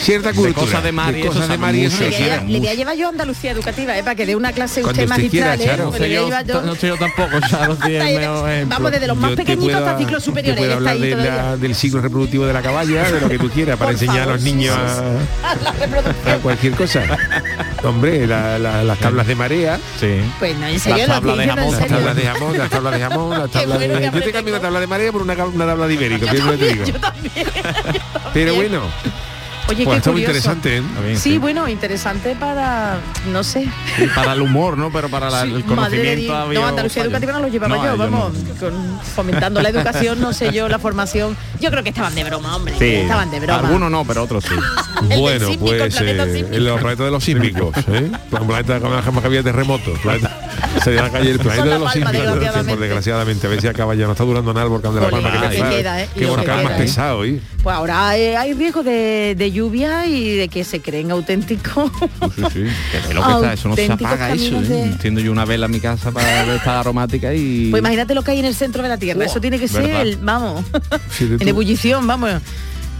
cierta 0.00 0.30
De 0.30 0.34
cultura 0.34 0.54
cosas 0.66 0.82
de 0.84 0.92
mar 0.92 1.16
y 1.16 1.22
cosas 1.22 1.48
de 1.48 1.58
mar 1.58 1.74
y 1.74 1.84
eso 1.84 2.02
Le 2.02 2.58
voy, 2.58 2.68
a, 2.68 2.74
llevar 2.74 2.96
yo 2.96 3.06
a 3.06 3.10
Andalucía 3.10 3.50
Educativa, 3.52 3.96
¿eh? 3.98 4.02
para 4.02 4.14
que 4.14 4.26
dé 4.26 4.34
una 4.36 4.52
clase 4.52 4.80
Cuando 4.82 5.02
usted 5.02 5.14
usted 5.14 5.30
quiera, 5.30 5.46
magistral, 5.48 5.60
¿eh? 5.60 5.64
Charo. 5.76 5.84
No 5.84 5.90
Le 5.92 5.98
sé 5.98 6.04
voy 6.04 6.10
a 6.10 6.14
yo, 6.20 6.24
llevar 6.26 6.46
yo- 6.46 6.62
no 6.62 6.74
sé 6.74 6.86
yo 6.88 6.96
tampoco, 6.96 7.36
ejemplo. 7.86 8.66
Vamos 8.66 8.90
desde 8.92 9.06
los 9.06 9.16
más 9.16 9.30
Yo 9.30 9.36
pequeñitos 9.36 9.72
puedo- 9.72 9.86
hasta 9.86 9.98
ciclos 9.98 10.24
superiores. 10.24 10.58
puedo 10.58 10.74
hablar 10.74 10.94
ahí 10.94 11.00
de 11.00 11.16
la- 11.16 11.56
del 11.56 11.74
ciclo 11.74 12.00
reproductivo 12.00 12.46
de 12.46 12.52
la 12.52 12.62
caballa, 12.62 13.02
de 13.10 13.20
lo 13.20 13.28
que 13.28 13.38
tú 13.38 13.50
quieras, 13.50 13.76
para 13.76 13.92
Por 13.92 14.02
enseñar 14.02 14.28
a 14.28 14.32
los 14.32 14.42
niños 14.42 14.76
La 14.76 16.32
a, 16.32 16.34
a 16.34 16.38
cualquier 16.38 16.72
cosa. 16.74 17.02
Hombre, 17.84 18.26
la- 18.26 18.58
la- 18.58 18.84
las 18.84 18.98
tablas 18.98 19.26
de 19.26 19.34
marea, 19.34 19.78
Sí. 19.98 20.20
Pues 20.38 20.56
no, 20.58 20.66
en 20.66 20.78
serio, 20.80 21.06
Las 21.06 21.20
tablas 21.20 21.36
de 21.38 21.46
jamón, 21.46 21.72
las 21.72 21.86
tablas 21.88 22.16
de 22.16 22.22
jamón, 22.22 22.58
las 22.58 22.70
tablas 22.70 22.92
de 22.94 23.00
jamón, 23.00 23.30
las 23.38 23.50
tablas 23.50 23.78
bueno 23.78 23.98
de... 23.98 24.10
Yo 24.12 24.22
te 24.22 24.32
cambio 24.32 24.54
una 24.54 24.62
tabla 24.62 24.80
de 24.80 24.86
marea 24.86 25.12
por 25.12 25.22
una, 25.22 25.34
una 25.44 25.66
tabla 25.66 25.86
de 25.86 25.94
ibérico, 26.00 26.26
fíjate 26.26 26.42
lo 26.42 26.50
que 26.52 26.56
te 26.58 26.68
digo. 26.72 26.84
Yo 26.86 27.00
también. 27.00 27.46
Pero 28.34 28.54
bueno, 28.54 28.82
Oye, 29.70 29.84
pues 29.84 29.94
qué 29.94 29.98
está 29.98 30.10
muy 30.12 30.22
curioso. 30.24 30.50
interesante, 30.52 30.76
¿eh? 30.78 30.82
Bien, 31.04 31.16
Sí, 31.18 31.38
bueno, 31.38 31.68
interesante 31.68 32.34
para, 32.38 32.98
no 33.32 33.42
sé. 33.44 33.68
Sí, 33.96 34.06
para 34.14 34.32
el 34.32 34.42
humor, 34.42 34.76
¿no? 34.76 34.90
Pero 34.92 35.08
para 35.08 35.30
la- 35.30 35.42
Sí, 35.42 35.48
el 35.52 35.64
madre 35.64 35.98
de 35.98 36.04
conocimiento 36.04 36.36
había 36.36 36.60
No, 36.60 36.66
Andalucía. 36.66 37.02
Educativa 37.04 37.32
no 37.32 37.40
lo 37.40 37.48
llevaba 37.48 37.76
No, 37.76 37.84
yo, 37.84 37.90
yo 37.92 37.96
vamos, 37.96 38.32
no. 38.34 38.54
con- 38.58 39.00
fomentando 39.14 39.62
la 39.62 39.68
educación, 39.68 40.20
no 40.20 40.32
sé 40.32 40.52
yo, 40.52 40.68
la 40.68 40.78
formación. 40.78 41.36
Yo 41.60 41.70
creo 41.70 41.82
que 41.82 41.90
estaban 41.90 42.14
de 42.14 42.24
broma, 42.24 42.56
hombre. 42.56 42.74
Sí, 42.78 42.84
Estaban 42.96 43.30
de 43.30 43.40
broma. 43.40 43.58
Algunos 43.60 43.90
no, 43.90 44.04
pero 44.04 44.22
otros 44.24 44.44
sí. 44.44 44.54
Bueno, 45.18 45.46
sísmico, 45.48 45.72
el 45.72 45.78
pues 45.78 45.96
planeta 45.96 46.24
eh, 46.26 46.46
en 46.50 46.64
los 46.64 46.80
planetas 46.80 47.04
de 47.06 47.10
los 47.10 47.24
sísmicos, 47.24 47.74
¿eh? 47.88 48.10
Un 48.32 48.46
planeta 48.46 48.80
que 48.80 49.26
había 49.26 49.42
terremotos. 49.42 49.98
Planeta, 50.00 50.39
sería 50.84 51.02
la 51.02 51.10
calle 51.10 51.30
el 51.30 51.38
planeta 51.38 51.64
La 51.64 51.72
de 51.74 51.78
los 51.80 51.92
Palma, 51.92 52.10
sísmicos. 52.10 52.26
desgraciadamente. 52.40 52.70
Pues, 52.76 52.80
desgraciadamente, 52.80 53.46
a 53.46 53.50
ver 53.50 53.60
si 53.60 53.66
acaba 53.68 53.94
ya. 53.94 54.06
No 54.06 54.12
está 54.12 54.24
durando 54.24 54.52
nada 54.52 54.64
el 54.64 54.70
volcán 54.70 54.94
de 54.94 55.00
la 55.00 55.06
Ole, 55.08 55.22
Palma. 55.22 55.50
que 55.50 55.56
que 55.56 55.62
queda, 55.68 56.02
¿eh? 56.02 56.08
Qué 56.14 56.20
lo 56.22 56.26
que 56.28 56.36
volcán 56.36 56.64
más 56.64 56.72
¿eh? 56.72 56.76
pesado, 56.78 57.24
¿eh? 57.24 57.40
Pues 57.62 57.76
ahora 57.76 58.16
eh, 58.16 58.36
hay 58.36 58.52
riesgo 58.54 58.82
de, 58.82 59.34
de 59.36 59.52
lluvia 59.52 60.06
y 60.06 60.36
de 60.36 60.48
que 60.48 60.64
se 60.64 60.80
creen 60.80 61.10
auténticos. 61.10 61.90
Sí, 62.36 62.42
sí. 62.52 62.64
Que 62.92 63.08
de 63.08 63.14
lo 63.14 63.24
que 63.26 63.32
está, 63.34 63.52
eso 63.52 63.68
no 63.68 63.76
se 63.76 63.92
apaga 63.92 64.32
eso. 64.32 64.56
¿eh? 64.60 64.62
de- 64.62 64.82
Enciendo 64.84 65.20
yo 65.20 65.32
una 65.32 65.44
vela 65.44 65.66
en 65.66 65.72
mi 65.72 65.80
casa 65.80 66.10
para 66.12 66.44
ver 66.44 66.56
esta 66.56 66.80
aromática 66.80 67.34
y. 67.34 67.68
Pues 67.70 67.80
imagínate 67.80 68.14
lo 68.14 68.22
que 68.22 68.30
hay 68.32 68.38
en 68.40 68.46
el 68.46 68.54
centro 68.54 68.82
de 68.82 68.88
la 68.88 68.96
Tierra. 68.98 69.24
Eso 69.24 69.40
tiene 69.40 69.58
que 69.58 69.68
ser, 69.68 69.84
el- 69.90 70.16
vamos, 70.16 70.64
en 71.20 71.46
ebullición, 71.48 72.06
vamos. 72.06 72.30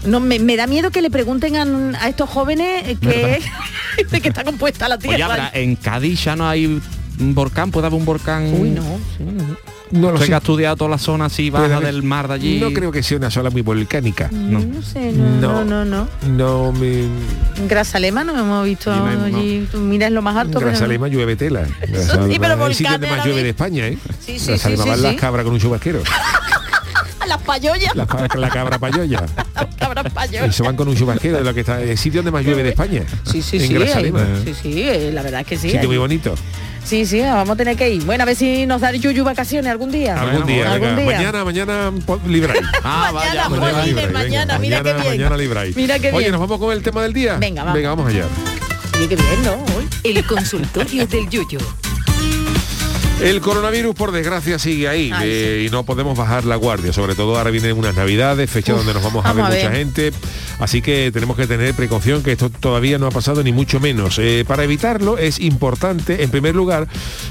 No, 0.05 0.19
me, 0.19 0.39
me 0.39 0.55
da 0.57 0.65
miedo 0.65 0.89
que 0.89 0.99
le 1.01 1.11
pregunten 1.11 1.55
a, 1.57 2.03
a 2.03 2.09
estos 2.09 2.27
jóvenes 2.27 2.83
eh, 2.87 2.97
que, 2.99 3.39
de 4.09 4.21
qué 4.21 4.29
está 4.29 4.43
compuesta 4.43 4.89
la 4.89 4.95
Oye, 4.95 5.09
Tierra. 5.15 5.25
habrá- 5.35 5.51
en 5.53 5.75
Cádiz 5.75 6.23
ya 6.23 6.35
no 6.35 6.47
hay 6.49 6.81
un 7.21 7.35
volcán, 7.35 7.71
puede 7.71 7.87
haber 7.87 7.99
un 7.99 8.05
volcán. 8.05 8.53
Uy, 8.53 8.71
no. 8.71 8.83
No 9.91 10.07
lo 10.07 10.13
Usted 10.13 10.21
sé. 10.21 10.29
que 10.29 10.35
ha 10.35 10.37
estudiado 10.37 10.75
toda 10.77 10.89
la 10.91 10.97
zona 10.97 11.25
así 11.25 11.49
baja 11.49 11.81
del 11.81 12.01
mar 12.01 12.29
de 12.29 12.33
allí. 12.35 12.59
No 12.61 12.71
creo 12.71 12.93
que 12.93 13.03
sea 13.03 13.17
una 13.17 13.29
sola 13.29 13.49
muy 13.49 13.61
volcánica. 13.61 14.29
No, 14.31 14.59
no 14.59 14.81
sé, 14.81 15.11
no, 15.11 15.25
no, 15.41 15.65
no, 15.65 15.83
no. 15.85 16.07
No 16.29 16.71
me... 16.71 17.01
En 17.57 17.67
Grazalema 17.67 18.23
no 18.23 18.37
hemos 18.39 18.65
visto 18.65 18.89
Allí 18.91 19.57
no 19.57 19.65
no. 19.65 19.67
tú 19.69 19.77
miras 19.79 20.11
lo 20.11 20.21
más 20.21 20.37
alto. 20.37 20.59
No. 20.61 20.65
Grazalema 20.67 21.09
llueve 21.09 21.35
tela. 21.35 21.65
sí, 21.85 22.37
pero 22.39 22.53
es 22.53 22.69
el 22.69 22.75
sitio 22.75 22.93
donde 22.93 23.07
más 23.09 23.25
llueve 23.25 23.43
de 23.43 23.49
España, 23.49 23.87
¿eh? 23.87 23.97
Sí, 24.25 24.39
sí, 24.39 24.57
sí, 24.57 24.75
van 24.77 24.95
sí, 24.95 25.01
las 25.01 25.11
sí. 25.11 25.17
cabras 25.17 25.43
con 25.43 25.53
un 25.53 25.59
chubasquero. 25.59 26.01
Las 27.27 27.41
payollas. 27.43 27.95
La, 27.95 28.05
la 28.35 28.49
cabra 28.49 28.77
payoya. 28.77 29.23
Cabras 29.79 30.11
payollas. 30.11 30.49
Eso 30.49 30.65
van 30.65 30.75
con 30.75 30.89
un 30.89 30.95
chubasquero 30.97 31.37
de 31.37 31.45
lo 31.45 31.53
que 31.53 31.61
está. 31.61 31.81
El 31.81 31.97
sitio 31.97 32.19
donde 32.19 32.31
más 32.31 32.43
llueve 32.43 32.61
de 32.61 32.69
España. 32.71 33.03
Sí, 33.23 33.41
sí, 33.41 33.55
en 33.55 33.67
sí, 33.67 33.75
hay- 33.77 34.11
sí, 34.43 34.53
sí, 34.61 34.81
eh, 34.81 35.11
la 35.13 35.21
verdad 35.21 35.39
es 35.41 35.47
que 35.47 35.57
sí. 35.57 35.69
Sitio 35.69 35.87
muy 35.87 35.97
bonito. 35.97 36.35
Sí, 36.83 37.05
sí, 37.05 37.21
vamos 37.21 37.51
a 37.51 37.55
tener 37.55 37.77
que 37.77 37.89
ir. 37.89 38.03
Bueno, 38.03 38.23
a 38.23 38.25
ver 38.25 38.35
si 38.35 38.65
nos 38.65 38.81
da 38.81 38.91
Yuyu 38.91 39.23
vacaciones 39.23 39.71
algún 39.71 39.91
día. 39.91 40.19
Algún 40.19 40.45
día, 40.45 40.73
algún 40.73 40.95
venga. 40.95 41.01
día. 41.17 41.17
Mañana, 41.19 41.45
mañana 41.45 41.91
libráis. 42.27 42.61
Ah, 42.83 43.11
vaya, 43.13 43.47
Mañana, 43.49 43.85
libráis, 43.85 44.11
mañana, 44.13 44.59
mira 44.59 44.77
qué 44.77 44.83
mañana, 44.83 45.01
bien. 45.03 45.17
mañana 45.17 45.37
libráis. 45.37 45.75
Mira 45.75 45.99
qué 45.99 46.09
Oye, 46.09 46.19
bien. 46.19 46.31
nos 46.31 46.41
vamos 46.41 46.59
con 46.59 46.73
el 46.73 46.81
tema 46.83 47.03
del 47.03 47.13
día. 47.13 47.37
Venga, 47.37 47.63
vamos. 47.63 47.75
Venga, 47.75 47.89
vamos 47.89 48.07
allá. 48.07 48.25
Oye, 48.97 49.07
qué 49.07 49.15
bien, 49.15 49.43
¿no? 49.43 49.53
Hoy. 49.77 49.87
El 50.03 50.25
consultorio 50.25 51.05
del 51.07 51.29
Yuyu. 51.29 51.59
El 53.21 53.41
coronavirus, 53.41 53.95
por 53.95 54.11
desgracia, 54.11 54.57
sigue 54.59 54.87
ahí 54.87 55.11
Ay, 55.13 55.29
eh, 55.29 55.65
y 55.67 55.69
no 55.69 55.83
podemos 55.83 56.17
bajar 56.17 56.45
la 56.45 56.55
guardia. 56.55 56.91
Sobre 56.91 57.15
todo 57.15 57.37
ahora 57.37 57.51
vienen 57.51 57.77
unas 57.77 57.95
navidades, 57.95 58.49
fecha 58.49 58.73
Uf, 58.73 58.79
donde 58.79 58.93
nos 58.93 59.03
vamos 59.03 59.25
a 59.25 59.33
vamos 59.33 59.49
ver 59.49 59.65
a 59.65 59.69
mucha 59.69 59.77
gente. 59.77 60.11
Así 60.59 60.81
que 60.81 61.11
tenemos 61.11 61.37
que 61.37 61.47
tener 61.47 61.73
precaución, 61.73 62.21
que 62.23 62.33
esto 62.33 62.49
todavía 62.49 62.97
no 62.99 63.07
ha 63.07 63.11
pasado 63.11 63.43
ni 63.43 63.51
mucho 63.51 63.79
menos. 63.79 64.19
Eh, 64.19 64.43
para 64.47 64.63
evitarlo 64.63 65.17
es 65.17 65.39
importante, 65.39 66.23
en 66.23 66.29
primer 66.29 66.55
lugar, 66.55 66.87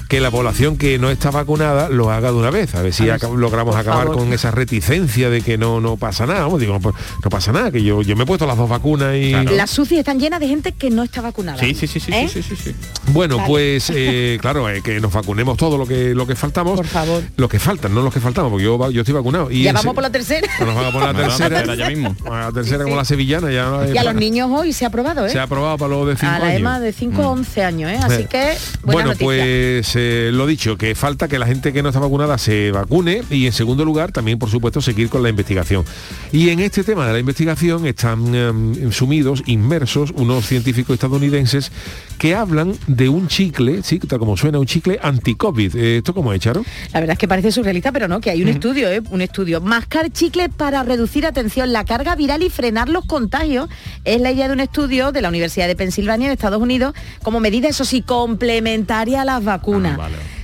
que 0.09 0.21
la 0.21 0.31
población 0.31 0.77
que 0.77 0.99
no 0.99 1.11
está 1.11 1.31
vacunada 1.31 1.89
lo 1.89 2.11
haga 2.11 2.33
de 2.33 2.39
una 2.39 2.51
vez. 2.51 2.75
A 2.75 2.83
ver 2.83 2.93
si 2.93 3.09
A 3.09 3.19
ver 3.19 3.31
logramos 3.31 3.77
acabar 3.77 4.07
favor. 4.07 4.19
con 4.19 4.33
esa 4.33 4.51
reticencia 4.51 5.31
de 5.31 5.43
que 5.43 5.59
no, 5.59 5.81
no 5.81 5.97
pasa 5.97 6.27
nada. 6.27 6.41
Vamos, 6.41 6.61
digo, 6.61 6.79
pues, 6.81 6.95
no 7.23 7.31
pasa 7.31 7.53
nada, 7.53 7.71
que 7.71 7.83
yo, 7.83 8.03
yo 8.03 8.17
me 8.17 8.25
he 8.25 8.27
puesto 8.27 8.47
las 8.47 8.57
dos 8.57 8.69
vacunas 8.69 9.15
y... 9.17 9.31
Las 9.33 9.79
UCI 9.79 9.99
están 9.99 10.19
llenas 10.19 10.41
de 10.41 10.49
gente 10.49 10.73
que 10.73 10.91
no 10.91 11.03
está 11.03 11.21
vacunada. 11.21 11.59
Sí, 11.59 11.75
sí, 11.75 11.87
sí, 11.87 12.01
sí, 12.01 12.13
¿Eh? 12.13 12.29
sí, 12.33 12.43
sí, 12.43 12.57
sí, 12.57 12.63
sí. 12.71 12.75
Bueno, 13.13 13.37
Vale. 13.37 13.49
pues 13.49 13.93
eh, 13.95 14.39
claro, 14.41 14.69
eh, 14.69 14.83
que 14.83 15.01
nos 15.01 15.13
vacunemos 15.13 15.57
todos 15.57 15.79
lo 15.81 15.87
que 15.87 16.15
lo 16.15 16.27
que 16.27 16.37
faltamos. 16.37 16.77
Por 16.77 16.87
favor. 16.87 17.23
Lo 17.37 17.49
que 17.49 17.59
faltan, 17.59 17.95
no 17.95 18.03
los 18.03 18.13
que 18.13 18.21
faltamos, 18.21 18.51
porque 18.51 18.65
yo, 18.65 19.01
estoy 19.01 19.15
vacunado. 19.15 19.51
Y 19.51 19.63
ya 19.65 19.73
vamos 19.73 19.95
por 19.95 20.03
la 20.03 20.11
tercera. 20.13 20.47
nos 20.61 20.75
Vamos 20.75 21.41
la 21.41 21.75
ya 21.75 21.89
mismo. 21.89 22.15
La 22.25 22.53
tercera 22.53 22.85
como 22.85 22.97
la 22.97 23.05
sevillana, 23.05 23.51
ya 23.51 23.65
no 23.65 23.93
Y 23.93 23.97
a 23.99 24.05
los 24.05 24.15
niños 24.15 24.49
hoy 24.53 24.73
se 24.73 24.85
ha 24.85 24.89
aprobado, 24.89 25.27
¿eh? 25.27 25.31
Se 25.31 25.39
ha 25.39 25.45
aprobado 25.45 25.79
para 25.79 25.91
los 25.91 26.07
de 26.07 26.17
5 26.17 26.33
a 26.33 26.39
la 26.39 26.47
años. 26.47 26.61
EMA 26.61 26.81
de 26.81 26.93
5 26.93 27.23
a 27.23 27.29
11 27.29 27.65
años, 27.65 27.91
¿eh? 27.91 27.99
Así 28.03 28.23
Eh. 28.23 28.27
que, 28.31 28.39
buena 28.83 28.93
Bueno, 28.93 29.09
noticia. 29.09 29.27
pues 29.27 29.93
eh, 29.97 30.31
lo 30.33 30.47
dicho, 30.47 30.77
que 30.77 30.95
falta 30.95 31.29
que 31.29 31.39
la 31.39 31.47
gente 31.47 31.73
que 31.73 31.83
no 31.83 31.89
está 31.89 32.01
vacunada 32.01 32.39
se 32.39 32.71
vacune 32.71 33.23
y 33.31 33.47
en 33.47 33.53
segundo 33.53 33.85
lugar 33.85 34.13
también, 34.13 34.39
por 34.39 34.51
supuesto, 34.51 34.81
seguir 34.81 35.09
con 35.09 35.23
la 35.23 35.29
investigación. 35.29 35.85
Y 36.33 36.51
en 36.51 36.61
este 36.61 36.85
tema 36.85 37.07
de 37.07 37.13
la 37.15 37.19
investigación 37.19 37.87
están 37.87 38.35
em, 38.35 38.93
sumidos, 38.93 39.43
inmersos, 39.47 40.13
unos 40.15 40.47
científicos 40.47 40.95
estadounidenses 40.95 41.73
que 42.19 42.35
hablan 42.35 42.75
de 42.87 43.09
un 43.09 43.29
chicle, 43.29 43.83
sí, 43.83 43.99
tal 44.01 44.19
como 44.19 44.37
suena, 44.37 44.59
un 44.59 44.67
chicle 44.67 44.99
anti-COVID. 45.03 45.70
Eh, 45.75 45.99
¿Esto 45.99 46.15
cómo 46.15 46.33
es, 46.33 46.41
Charo? 46.41 46.65
La 46.93 47.01
verdad 47.01 47.15
es 47.15 47.19
que 47.19 47.29
parece 47.29 47.53
surrealista, 47.53 47.93
pero 47.93 48.09
no, 48.09 48.21
que 48.21 48.31
hay 48.31 48.43
un 48.43 48.49
estudio, 48.49 48.89
¿eh? 48.91 49.01
un 49.11 49.21
estudio. 49.21 49.61
Mascar 49.61 50.11
chicle 50.11 50.49
para 50.49 50.83
reducir, 50.83 51.27
atención, 51.27 51.73
la 51.73 51.85
carga 51.85 52.15
viral 52.17 52.43
y 52.43 52.51
frenar 52.51 52.89
los 52.89 53.05
contagios. 53.05 53.69
Es 54.05 54.21
la 54.21 54.33
idea 54.33 54.49
de 54.49 54.55
un 54.55 54.61
estudio 54.61 55.13
de 55.13 55.23
la 55.23 55.29
Universidad 55.29 55.67
de 55.67 55.77
Pensilvania 55.77 56.27
en 56.27 56.33
Estados 56.33 56.61
Unidos 56.61 56.95
como 57.23 57.41
medida, 57.41 57.69
eso 57.69 57.85
sí, 57.85 58.03
complementaria 58.03 59.23
a 59.23 59.25
las 59.25 59.45
vacunas. 59.45 59.99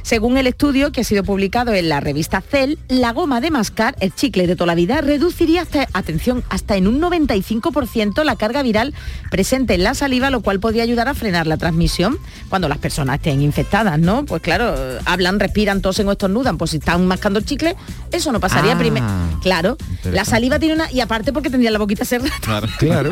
Según 0.06 0.36
el 0.36 0.46
estudio 0.46 0.92
que 0.92 1.00
ha 1.00 1.04
sido 1.04 1.24
publicado 1.24 1.74
en 1.74 1.88
la 1.88 1.98
revista 1.98 2.40
Cell, 2.40 2.76
la 2.86 3.12
goma 3.12 3.40
de 3.40 3.50
mascar, 3.50 3.96
el 3.98 4.14
chicle 4.14 4.46
de 4.46 4.54
toda 4.54 4.68
la 4.68 4.76
vida, 4.76 5.00
reduciría 5.00 5.62
hasta, 5.62 5.88
atención, 5.94 6.44
hasta 6.48 6.76
en 6.76 6.86
un 6.86 7.00
95% 7.00 8.22
la 8.22 8.36
carga 8.36 8.62
viral 8.62 8.94
presente 9.32 9.74
en 9.74 9.82
la 9.82 9.94
saliva, 9.94 10.30
lo 10.30 10.42
cual 10.42 10.60
podría 10.60 10.84
ayudar 10.84 11.08
a 11.08 11.14
frenar 11.14 11.48
la 11.48 11.56
transmisión 11.56 12.18
cuando 12.48 12.68
las 12.68 12.78
personas 12.78 13.16
estén 13.16 13.42
infectadas, 13.42 13.98
¿no? 13.98 14.24
Pues 14.24 14.42
claro, 14.42 14.76
hablan, 15.06 15.40
respiran, 15.40 15.82
tosen 15.82 16.06
o 16.06 16.12
estornudan, 16.12 16.56
pues 16.56 16.70
si 16.70 16.76
están 16.76 17.04
mascando 17.08 17.40
el 17.40 17.44
chicle, 17.44 17.74
eso 18.12 18.30
no 18.30 18.38
pasaría 18.38 18.74
Ah, 18.74 18.78
primero. 18.78 19.06
Claro, 19.42 19.76
la 20.04 20.24
saliva 20.24 20.60
tiene 20.60 20.76
una... 20.76 20.92
Y 20.92 21.00
aparte 21.00 21.32
porque 21.32 21.50
tendría 21.50 21.72
la 21.72 21.80
boquita 21.80 22.04
cerrada. 22.04 22.32
Claro. 22.42 22.68
Claro. 22.78 23.10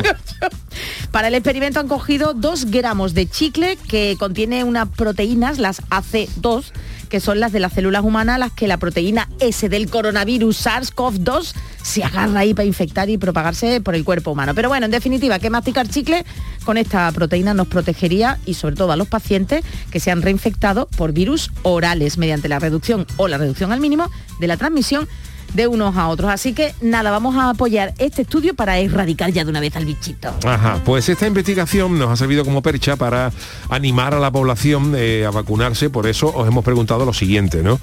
Para 1.10 1.28
el 1.28 1.34
experimento 1.34 1.80
han 1.80 1.88
cogido 1.88 2.34
dos 2.34 2.66
gramos 2.66 3.14
de 3.14 3.28
chicle 3.28 3.78
que 3.88 4.16
contiene 4.18 4.62
unas 4.62 4.88
proteínas, 4.88 5.58
las 5.58 5.82
AC2, 5.88 6.72
que 7.14 7.20
son 7.20 7.38
las 7.38 7.52
de 7.52 7.60
las 7.60 7.72
células 7.72 8.02
humanas, 8.02 8.40
las 8.40 8.50
que 8.50 8.66
la 8.66 8.76
proteína 8.76 9.28
S 9.38 9.68
del 9.68 9.88
coronavirus 9.88 10.66
SARS-CoV-2 10.66 11.54
se 11.80 12.02
agarra 12.02 12.40
ahí 12.40 12.54
para 12.54 12.66
infectar 12.66 13.08
y 13.08 13.18
propagarse 13.18 13.80
por 13.80 13.94
el 13.94 14.02
cuerpo 14.02 14.32
humano. 14.32 14.52
Pero 14.52 14.68
bueno, 14.68 14.86
en 14.86 14.90
definitiva, 14.90 15.38
que 15.38 15.48
masticar 15.48 15.86
chicle 15.86 16.24
con 16.64 16.76
esta 16.76 17.12
proteína 17.12 17.54
nos 17.54 17.68
protegería 17.68 18.40
y 18.46 18.54
sobre 18.54 18.74
todo 18.74 18.90
a 18.90 18.96
los 18.96 19.06
pacientes 19.06 19.64
que 19.92 20.00
se 20.00 20.10
han 20.10 20.22
reinfectado 20.22 20.88
por 20.96 21.12
virus 21.12 21.52
orales 21.62 22.18
mediante 22.18 22.48
la 22.48 22.58
reducción 22.58 23.06
o 23.16 23.28
la 23.28 23.38
reducción 23.38 23.70
al 23.70 23.78
mínimo 23.78 24.10
de 24.40 24.48
la 24.48 24.56
transmisión 24.56 25.06
de 25.54 25.66
unos 25.66 25.96
a 25.96 26.08
otros. 26.08 26.30
Así 26.30 26.52
que 26.52 26.74
nada, 26.80 27.10
vamos 27.10 27.36
a 27.36 27.50
apoyar 27.50 27.94
este 27.98 28.22
estudio 28.22 28.54
para 28.54 28.78
erradicar 28.78 29.30
ya 29.30 29.44
de 29.44 29.50
una 29.50 29.60
vez 29.60 29.74
al 29.76 29.86
bichito. 29.86 30.34
Ajá, 30.44 30.80
pues 30.84 31.08
esta 31.08 31.26
investigación 31.26 31.98
nos 31.98 32.10
ha 32.10 32.16
servido 32.16 32.44
como 32.44 32.62
percha 32.62 32.96
para 32.96 33.32
animar 33.70 34.14
a 34.14 34.20
la 34.20 34.30
población 34.30 34.92
eh, 34.96 35.24
a 35.26 35.30
vacunarse, 35.30 35.88
por 35.90 36.06
eso 36.06 36.32
os 36.34 36.46
hemos 36.46 36.64
preguntado 36.64 37.04
lo 37.04 37.12
siguiente, 37.12 37.62
¿no? 37.62 37.80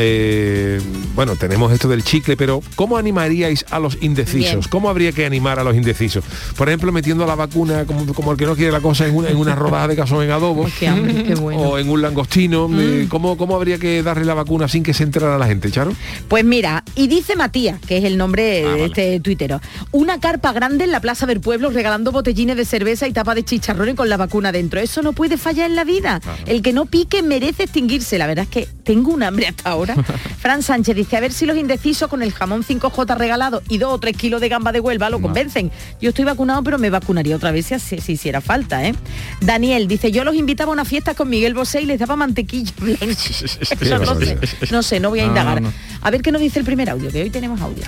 Eh, 0.00 0.80
bueno, 1.16 1.34
tenemos 1.34 1.72
esto 1.72 1.88
del 1.88 2.04
chicle, 2.04 2.36
pero 2.36 2.62
¿cómo 2.76 2.96
animaríais 2.96 3.64
a 3.70 3.80
los 3.80 3.98
indecisos? 4.00 4.54
Bien. 4.54 4.60
¿Cómo 4.70 4.88
habría 4.88 5.10
que 5.12 5.26
animar 5.26 5.58
a 5.58 5.64
los 5.64 5.74
indecisos? 5.74 6.24
Por 6.56 6.68
ejemplo, 6.68 6.92
metiendo 6.92 7.26
la 7.26 7.34
vacuna 7.34 7.84
como, 7.84 8.12
como 8.14 8.30
el 8.32 8.38
que 8.38 8.46
no 8.46 8.54
quiere 8.54 8.70
la 8.70 8.80
cosa 8.80 9.06
en 9.06 9.16
una, 9.16 9.28
en 9.28 9.36
una 9.36 9.56
rodaja 9.56 9.88
de 9.88 9.96
cazón 9.96 10.22
en 10.24 10.30
adobo 10.30 10.66
Qué 10.78 10.86
hambre, 10.86 11.24
qué 11.24 11.34
bueno. 11.40 11.60
o 11.60 11.78
en 11.78 11.88
un 11.90 12.00
langostino. 12.00 12.70
eh, 12.78 13.06
¿cómo, 13.08 13.36
¿Cómo 13.36 13.56
habría 13.56 13.78
que 13.78 14.02
darle 14.04 14.24
la 14.24 14.34
vacuna 14.34 14.68
sin 14.68 14.82
que 14.84 14.94
se 14.94 15.02
enterara 15.02 15.36
la 15.36 15.46
gente, 15.46 15.70
Charo? 15.70 15.92
Pues 16.28 16.44
mira, 16.44 16.84
y 16.94 17.08
dice 17.08 17.34
Matías, 17.34 17.80
que 17.80 17.98
es 17.98 18.04
el 18.04 18.16
nombre 18.16 18.64
Ah, 18.64 18.74
de 18.74 18.84
este 18.86 19.20
tuitero, 19.20 19.60
una 19.90 20.20
carpa 20.20 20.52
grande 20.52 20.84
en 20.84 20.92
la 20.92 21.00
Plaza 21.00 21.26
del 21.26 21.40
Pueblo 21.40 21.70
regalando 21.70 22.12
botellines 22.12 22.56
de 22.56 22.64
cerveza 22.64 23.08
y 23.08 23.12
tapa 23.12 23.34
de 23.34 23.44
chicharrones 23.44 23.96
con 23.96 24.08
la 24.08 24.16
vacuna 24.16 24.52
dentro. 24.52 24.78
Eso 24.80 25.02
no 25.02 25.12
puede 25.12 25.36
fallar 25.38 25.68
en 25.68 25.74
la 25.76 25.84
vida. 25.84 26.20
El 26.46 26.62
que 26.62 26.72
no 26.72 26.86
pique 26.86 27.22
merece 27.22 27.64
extinguirse. 27.64 28.16
La 28.18 28.26
verdad 28.28 28.44
es 28.44 28.50
que 28.50 28.68
tengo 28.84 29.12
un 29.12 29.22
hambre 29.22 29.48
hasta 29.48 29.70
ahora. 29.70 29.87
Fran 30.40 30.62
Sánchez 30.62 30.94
dice, 30.96 31.16
a 31.16 31.20
ver 31.20 31.32
si 31.32 31.46
los 31.46 31.56
indecisos 31.56 32.08
con 32.08 32.22
el 32.22 32.32
jamón 32.32 32.62
5J 32.64 33.16
regalado 33.16 33.62
y 33.68 33.78
2 33.78 33.92
o 33.92 33.98
3 33.98 34.16
kilos 34.16 34.40
de 34.40 34.48
gamba 34.48 34.72
de 34.72 34.80
Huelva 34.80 35.10
lo 35.10 35.20
convencen. 35.20 35.70
Yo 36.00 36.10
estoy 36.10 36.24
vacunado, 36.24 36.62
pero 36.62 36.78
me 36.78 36.90
vacunaría 36.90 37.36
otra 37.36 37.50
vez 37.50 37.66
si, 37.66 37.74
hace- 37.74 38.00
si 38.00 38.12
hiciera 38.12 38.40
falta. 38.40 38.84
¿eh? 38.86 38.94
Daniel 39.40 39.88
dice, 39.88 40.10
yo 40.12 40.24
los 40.24 40.34
invitaba 40.34 40.70
a 40.70 40.74
una 40.74 40.84
fiesta 40.84 41.14
con 41.14 41.28
Miguel 41.28 41.54
Bosé 41.54 41.82
y 41.82 41.86
les 41.86 41.98
daba 42.00 42.16
mantequilla 42.16 42.72
no 42.80 44.14
sé, 44.14 44.38
no 44.70 44.82
sé, 44.82 45.00
no 45.00 45.10
voy 45.10 45.20
a 45.20 45.22
No, 45.24 45.28
indagar. 45.28 45.62
no. 45.62 45.72
A 46.02 46.10
ver 46.10 46.22
qué 46.22 46.32
nos 46.32 46.40
dice 46.40 46.58
el 46.58 46.64
primer 46.64 46.90
audio, 46.90 47.10
que 47.10 47.22
hoy 47.22 47.30
tenemos 47.30 47.60
audio. 47.60 47.84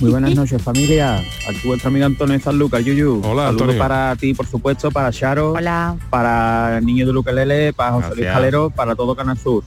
Muy 0.00 0.10
buenas 0.10 0.34
noches 0.34 0.60
familia, 0.60 1.16
aquí 1.48 1.60
vuestro 1.66 1.88
amigo 1.88 2.06
Antonio 2.06 2.38
San 2.40 2.58
Lucas, 2.58 2.84
Yuyu. 2.84 3.20
Hola, 3.24 3.44
Saludos 3.46 3.48
Antonio. 3.62 3.78
para 3.78 4.16
ti, 4.16 4.34
por 4.34 4.46
supuesto, 4.46 4.90
para 4.90 5.12
Charo, 5.12 5.52
Hola. 5.52 5.96
para 6.10 6.78
el 6.78 6.84
niño 6.86 7.06
de 7.06 7.12
Luquelele, 7.12 7.72
para 7.72 7.92
José 7.92 8.08
Luis. 8.16 8.26
Calero, 8.26 8.70
para 8.70 8.94
todo 8.96 9.14
Canal 9.14 9.38
Sur. 9.38 9.62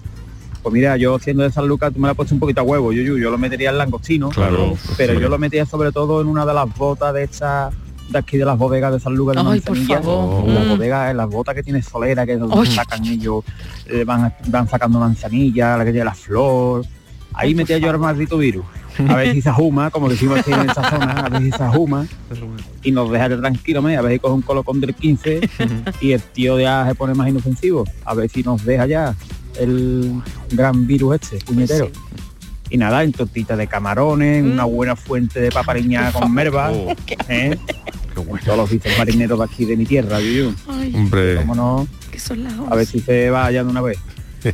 Pues 0.66 0.74
mira, 0.74 0.98
yo 0.98 1.20
siendo 1.20 1.44
de 1.44 1.52
San 1.52 1.68
Lucas, 1.68 1.94
tú 1.94 2.00
me 2.00 2.08
la 2.08 2.14
has 2.14 2.16
puesto 2.18 2.34
un 2.34 2.40
poquito 2.40 2.62
a 2.62 2.64
huevo, 2.64 2.92
Yuyu, 2.92 3.20
yo 3.20 3.30
lo 3.30 3.38
metería 3.38 3.70
en 3.70 3.78
langostino, 3.78 4.30
Claro, 4.30 4.76
pero 4.98 5.12
hombre. 5.14 5.24
yo 5.24 5.30
lo 5.30 5.38
metía 5.38 5.64
sobre 5.68 5.92
todo 5.92 6.22
en 6.22 6.28
una 6.28 6.44
de 6.44 6.56
las 6.56 6.76
botas 6.76 7.14
de 7.14 7.24
estas 7.24 7.72
de 8.10 8.18
aquí 8.18 8.38
de 8.38 8.46
las 8.46 8.58
bodegas 8.58 8.92
de 8.92 9.00
San 9.00 9.14
Lucas 9.14 9.36
de 9.36 9.48
Ay, 9.52 9.60
por 9.62 9.78
favor. 9.78 10.48
Las 10.50 10.66
Mm. 10.66 10.70
bodegas, 10.70 11.12
en 11.12 11.18
las 11.18 11.30
botas 11.30 11.54
que 11.54 11.62
tiene 11.62 11.84
solera, 11.84 12.26
que 12.26 12.34
es 12.34 12.40
donde 12.40 12.56
Ay. 12.58 12.66
sacan 12.66 13.06
ellos, 13.06 13.44
eh, 13.86 14.04
van, 14.06 14.34
van 14.48 14.68
sacando 14.68 14.98
manzanilla, 15.00 15.78
la 15.78 15.86
que 15.86 15.92
tiene 15.92 16.06
la 16.06 16.16
flor. 16.16 16.84
Ahí 17.34 17.50
Ay, 17.50 17.56
metía 17.56 17.78
yo 17.78 17.92
el 17.92 18.00
maldito 18.00 18.40
virus. 18.40 18.66
A 19.08 19.18
ver 19.18 19.34
si 19.34 19.42
se 19.44 19.50
ajuma, 19.50 19.92
como 19.92 20.10
decimos 20.10 20.40
aquí 20.40 20.52
en 20.52 20.62
esa 20.70 20.90
zona, 20.90 21.12
a 21.12 21.30
ver 21.30 21.44
si 21.44 21.52
se 21.52 21.64
ajuma 21.64 22.08
y 22.82 22.92
nos 22.92 23.12
deja 23.12 23.30
de 23.30 23.38
tranquilo, 23.38 23.82
me, 23.84 23.98
a 23.98 24.02
ver 24.02 24.14
si 24.14 24.20
coge 24.20 24.34
un 24.34 24.42
colocón 24.42 24.82
del 24.82 24.96
15 24.96 25.42
y 26.02 26.12
el 26.14 26.22
tío 26.24 26.60
ya 26.60 26.88
se 26.88 26.96
pone 26.96 27.14
más 27.14 27.28
inofensivo. 27.30 27.84
A 28.04 28.16
ver 28.16 28.30
si 28.32 28.42
nos 28.42 28.64
deja 28.66 28.88
ya 28.88 29.14
el 29.60 30.22
gran 30.52 30.86
virus 30.88 31.16
este, 31.16 31.38
puñetero. 31.46 31.90
Y 32.70 32.78
nada, 32.78 33.04
en 33.04 33.12
tortita 33.12 33.56
de 33.56 33.68
camarones, 33.68 34.44
una 34.44 34.66
buena 34.66 34.96
fuente 34.96 35.40
de 35.40 35.52
papariña 35.52 36.12
con 36.12 36.34
merva, 36.34 36.72
¿eh? 37.30 37.58
Todos 38.16 38.58
los 38.58 38.70
bichos 38.70 38.92
marineros 38.98 39.38
de 39.40 39.46
aquí 39.46 39.66
de 39.66 39.78
mi 39.78 39.86
tierra, 39.86 40.20
Yuyu. 40.20 40.54
Hombre. 40.94 41.36
¿Cómo 41.38 41.54
no? 41.54 41.88
Que 42.12 42.20
son 42.20 42.44
las 42.44 42.54
A 42.70 42.76
ver 42.76 42.86
si 42.86 43.00
se 43.02 43.30
va 43.30 43.52
ya 43.52 43.64
de 43.64 43.70
una 43.70 43.82
vez. 43.82 43.98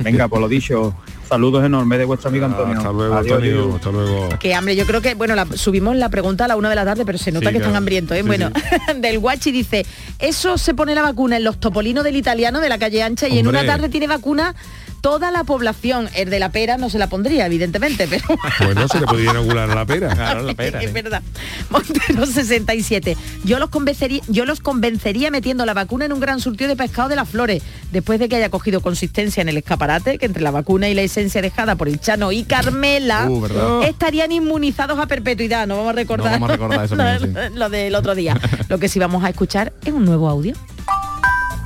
Venga, 0.04 0.28
por 0.28 0.40
lo 0.40 0.48
dicho, 0.48 0.96
saludos 1.28 1.64
enormes 1.66 2.00
de 2.00 2.06
vuestro 2.06 2.30
amigo 2.30 2.46
Antonio. 2.46 2.78
Hasta 2.78 2.92
luego, 2.92 3.14
Adiós, 3.16 3.34
Antonio. 3.34 3.56
Yuyu. 3.64 3.76
Hasta 3.76 3.92
luego. 3.92 4.30
Qué 4.40 4.56
hambre, 4.56 4.76
yo 4.76 4.86
creo 4.86 5.02
que, 5.02 5.14
bueno, 5.16 5.36
la- 5.36 5.46
subimos 5.46 5.96
la 5.96 6.10
pregunta 6.10 6.46
a 6.46 6.48
la 6.48 6.56
una 6.56 6.70
de 6.70 6.76
la 6.76 6.86
tarde, 6.86 7.06
pero 7.06 7.18
se 7.18 7.32
nota 7.32 7.48
Sí, 7.50 7.52
que 7.54 7.58
están 7.60 7.76
hambrientos, 7.76 8.18
¿eh? 8.18 8.22
Sí, 8.22 8.28
bueno, 8.28 8.52
del 9.00 9.20
guachi 9.20 9.52
dice, 9.52 9.86
eso 10.20 10.58
se 10.58 10.74
pone 10.74 10.96
la 10.96 11.02
vacuna 11.02 11.38
en 11.38 11.44
los 11.44 11.60
topolinos 11.60 12.04
del 12.04 12.16
italiano 12.16 12.60
de 12.62 12.70
la 12.70 12.78
calle 12.78 13.04
ancha 13.04 13.28
y 13.28 13.38
en 13.40 13.48
una 13.48 13.66
tarde 13.66 13.90
tiene 13.90 14.08
vacuna 14.08 14.56
toda 15.02 15.32
la 15.32 15.44
población. 15.44 16.10
El 16.16 16.30
de 16.30 16.40
la 16.40 16.52
pera 16.52 16.78
no 16.78 16.90
se 16.90 16.98
la 17.00 17.08
pondría, 17.08 17.46
evidentemente, 17.46 18.08
pero 18.08 18.24
Bueno, 18.66 18.88
se 18.88 19.00
le 19.00 19.06
podría 19.06 19.32
inocular 19.32 19.68
la 19.70 19.86
pera. 19.86 20.16
Claro, 20.16 20.44
la 20.44 20.54
pera. 20.54 20.82
es 20.82 20.90
¿eh? 20.90 20.94
verdad. 20.94 21.22
Montero 21.70 22.26
67. 22.26 23.18
Yo 23.44 23.60
los 23.60 23.70
convencería, 23.70 24.22
yo 24.28 24.46
los 24.46 24.60
convencería 24.62 25.32
metiendo 25.32 25.66
la 25.66 25.74
vacuna 25.74 26.06
en 26.06 26.14
un 26.14 26.20
gran 26.20 26.40
surtido 26.40 26.70
de 26.70 26.76
pescado 26.76 27.10
de 27.10 27.16
las 27.16 27.28
flores, 27.28 27.64
después 27.92 28.20
de 28.20 28.30
que 28.30 28.36
haya 28.38 28.50
cogido 28.50 28.82
consistencia 28.82 29.42
en 29.42 29.50
el 29.50 29.58
escaparate, 29.58 30.18
que 30.18 30.26
entre 30.26 30.42
la 30.44 30.52
vacuna 30.52 30.88
y 30.90 30.94
la 30.94 31.02
esencia 31.02 31.42
dejada 31.42 31.76
por 31.76 31.88
el 31.88 32.00
Chano 32.00 32.32
y 32.32 32.44
Carmela 32.44 33.28
Uh, 33.30 33.42
¿verdad? 33.42 33.84
estarían 33.84 34.32
inmunizados 34.32 35.00
a 35.00 35.08
perpetuidad. 35.08 35.66
No 35.68 35.78
vamos 35.78 35.90
a 35.92 35.94
recordar, 35.96 36.40
No 36.40 36.48
vamos 36.48 36.50
a 36.50 36.54
recordar 36.54 36.86
eso 36.86 36.96
mismo, 36.96 37.42
sí. 37.42 37.54
lo 37.56 37.70
del 37.70 37.96
otro 37.96 38.16
día. 38.16 38.40
Lo 38.70 38.78
que 38.80 38.88
sí 38.90 39.00
vamos 39.00 39.24
a 39.24 39.30
escuchar 39.30 39.74
es 39.86 39.92
un 39.94 40.06
nuevo 40.06 40.30
audio. 40.30 40.54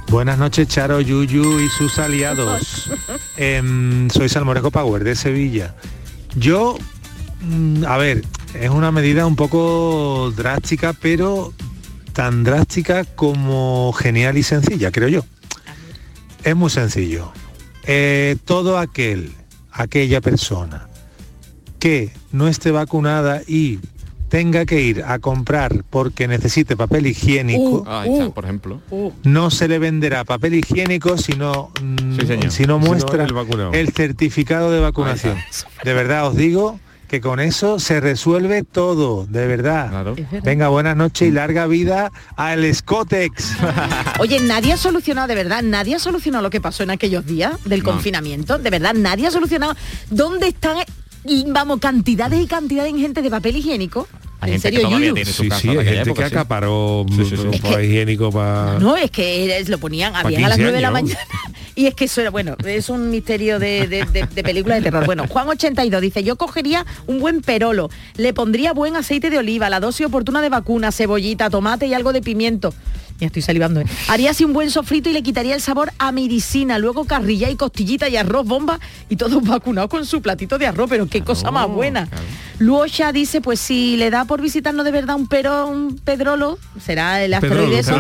Buenas 0.08 0.38
noches, 0.38 0.68
Charo, 0.68 1.02
Yuyu 1.02 1.60
y 1.60 1.70
sus 1.70 1.98
aliados. 2.00 2.90
Em, 3.38 4.10
soy 4.10 4.30
Salmorejo 4.30 4.72
Power 4.72 5.04
de 5.04 5.16
Sevilla. 5.16 5.76
Yo, 6.36 6.78
mm, 7.42 7.86
a 7.86 7.98
ver, 7.98 8.24
es 8.54 8.70
una 8.70 8.92
medida 8.92 9.26
un 9.26 9.36
poco 9.36 10.32
drástica, 10.36 10.94
pero 10.94 11.54
tan 12.14 12.44
drástica 12.44 13.04
como 13.04 13.92
genial 13.94 14.38
y 14.38 14.44
sencilla, 14.44 14.92
creo 14.92 15.10
yo. 15.10 15.26
Es 16.44 16.56
muy 16.56 16.70
sencillo. 16.70 17.32
Eh, 17.84 18.38
todo 18.46 18.78
aquel, 18.78 19.34
aquella 19.72 20.22
persona 20.22 20.88
que 21.80 22.12
no 22.32 22.48
esté 22.48 22.72
vacunada 22.72 23.42
y 23.48 23.80
tenga 24.30 24.66
que 24.66 24.82
ir 24.82 25.04
a 25.04 25.20
comprar 25.20 25.84
porque 25.90 26.28
necesite 26.28 26.76
papel 26.76 27.08
higiénico, 27.08 27.84
Ahí 27.88 28.12
está, 28.14 28.30
por 28.30 28.44
ejemplo. 28.46 28.82
no 29.24 29.52
se 29.52 29.68
le 29.68 29.80
venderá 29.80 30.24
papel 30.24 30.56
higiénico 30.56 31.18
si 31.18 31.34
no, 31.34 31.72
mm, 31.82 32.20
Sí, 32.20 32.28
señor. 32.28 32.28
si 32.28 32.46
no 32.46 32.52
Si 32.52 32.66
no, 32.66 32.80
muestra 32.80 33.28
el 33.74 33.90
certificado 33.94 34.72
de 34.72 34.80
vacunación. 34.80 35.38
De 35.84 35.94
verdad 35.94 36.28
os 36.28 36.36
digo 36.36 36.80
que 37.08 37.22
con 37.22 37.40
eso 37.40 37.78
se 37.80 38.00
resuelve 38.02 38.64
todo, 38.64 39.28
de 39.28 39.46
verdad. 39.46 40.06
Venga, 40.44 40.70
buenas 40.70 40.98
noches 40.98 41.28
y 41.28 41.32
larga 41.32 41.68
vida 41.68 42.12
al 42.36 42.74
Scotex. 42.74 43.56
Oye, 44.20 44.40
nadie 44.40 44.74
ha 44.74 44.78
solucionado, 44.78 45.28
de 45.28 45.36
verdad, 45.36 45.62
nadie 45.62 45.96
ha 45.96 46.00
solucionado 46.00 46.42
lo 46.42 46.50
que 46.50 46.60
pasó 46.62 46.82
en 46.82 46.90
aquellos 46.90 47.24
días 47.26 47.64
del 47.66 47.84
No. 47.84 47.92
confinamiento. 47.92 48.58
De 48.58 48.72
verdad, 48.72 48.96
nadie 48.96 49.28
ha 49.28 49.32
solucionado. 49.32 49.76
¿Dónde 50.10 50.48
están, 50.48 50.78
vamos, 51.48 51.80
cantidades 51.80 52.42
y 52.42 52.48
cantidades 52.48 52.94
de 52.94 53.00
gente 53.00 53.22
de 53.22 53.30
papel 53.30 53.58
higiénico? 53.58 54.08
en 54.42 54.60
serio. 54.60 54.82
Sí, 55.26 55.50
sí, 55.60 55.70
hay 55.70 55.86
gente 55.86 56.14
que 56.14 56.24
acaparó 56.24 57.06
papel 57.62 57.86
higiénico 57.86 58.32
para... 58.32 58.78
No, 58.80 58.96
es 58.96 59.10
que 59.10 59.64
lo 59.68 59.78
ponían, 59.80 60.16
habían 60.16 60.44
a 60.46 60.50
las 60.50 60.58
15 60.58 60.62
9 60.64 60.76
de 60.78 60.82
la 60.82 60.92
mañana. 60.92 61.20
Y 61.78 61.88
es 61.88 61.94
que 61.94 62.06
eso 62.06 62.22
era, 62.22 62.30
bueno, 62.30 62.56
es 62.66 62.88
un 62.88 63.10
misterio 63.10 63.60
de, 63.60 63.86
de, 63.88 64.06
de- 64.06 64.28
de 64.34 64.44
película 64.44 64.76
de 64.76 64.82
terror. 64.82 65.06
Bueno, 65.06 65.28
Juan 65.28 65.50
82 65.50 66.00
dice, 66.02 66.24
yo 66.24 66.38
cogería 66.38 66.86
un 67.06 67.20
buen 67.20 67.42
perolo, 67.42 67.90
le 68.16 68.34
pondría 68.34 68.72
buen 68.72 68.96
aceite 68.96 69.30
de 69.30 69.40
oliva, 69.40 69.70
la 69.70 69.82
dosis 69.82 70.06
oportuna 70.06 70.42
de 70.42 70.48
vacuna, 70.48 70.94
cebollita, 70.94 71.50
tomate 71.50 71.86
y 71.88 71.94
algo 71.94 72.14
de 72.14 72.22
pimiento. 72.22 72.74
Ya 73.20 73.28
estoy 73.28 73.42
salivando. 73.42 73.80
¿eh? 73.80 73.86
Haría 74.10 74.32
así 74.32 74.44
un 74.44 74.52
buen 74.54 74.70
sofrito 74.72 75.10
y 75.10 75.14
le 75.14 75.24
quitaría 75.24 75.56
el 75.56 75.62
sabor 75.62 75.92
a 76.00 76.12
medicina. 76.12 76.78
Luego 76.80 77.06
carrilla 77.06 77.50
y 77.50 77.56
costillita 77.56 78.10
y 78.10 78.18
arroz 78.18 78.46
bomba 78.46 78.80
y 79.10 79.16
todos 79.16 79.42
vacunados 79.44 79.90
con 79.90 80.06
su 80.06 80.22
platito 80.22 80.58
de 80.58 80.68
arroz. 80.68 80.90
Pero 80.90 81.08
qué 81.08 81.22
cosa 81.22 81.50
más 81.52 81.68
buena. 81.70 82.10
Luosha 82.58 83.12
dice, 83.12 83.42
pues 83.42 83.60
si 83.60 83.98
le 83.98 84.10
da 84.10 84.24
por 84.26 84.42
visitarnos 84.42 84.86
de 84.86 84.92
verdad 84.92 85.18
un 85.18 85.28
pero, 85.28 85.68
un 85.68 85.98
pedrolo, 85.98 86.58
será 86.82 87.22
el 87.24 87.34
asteroide 87.34 87.80
eso, 87.80 88.00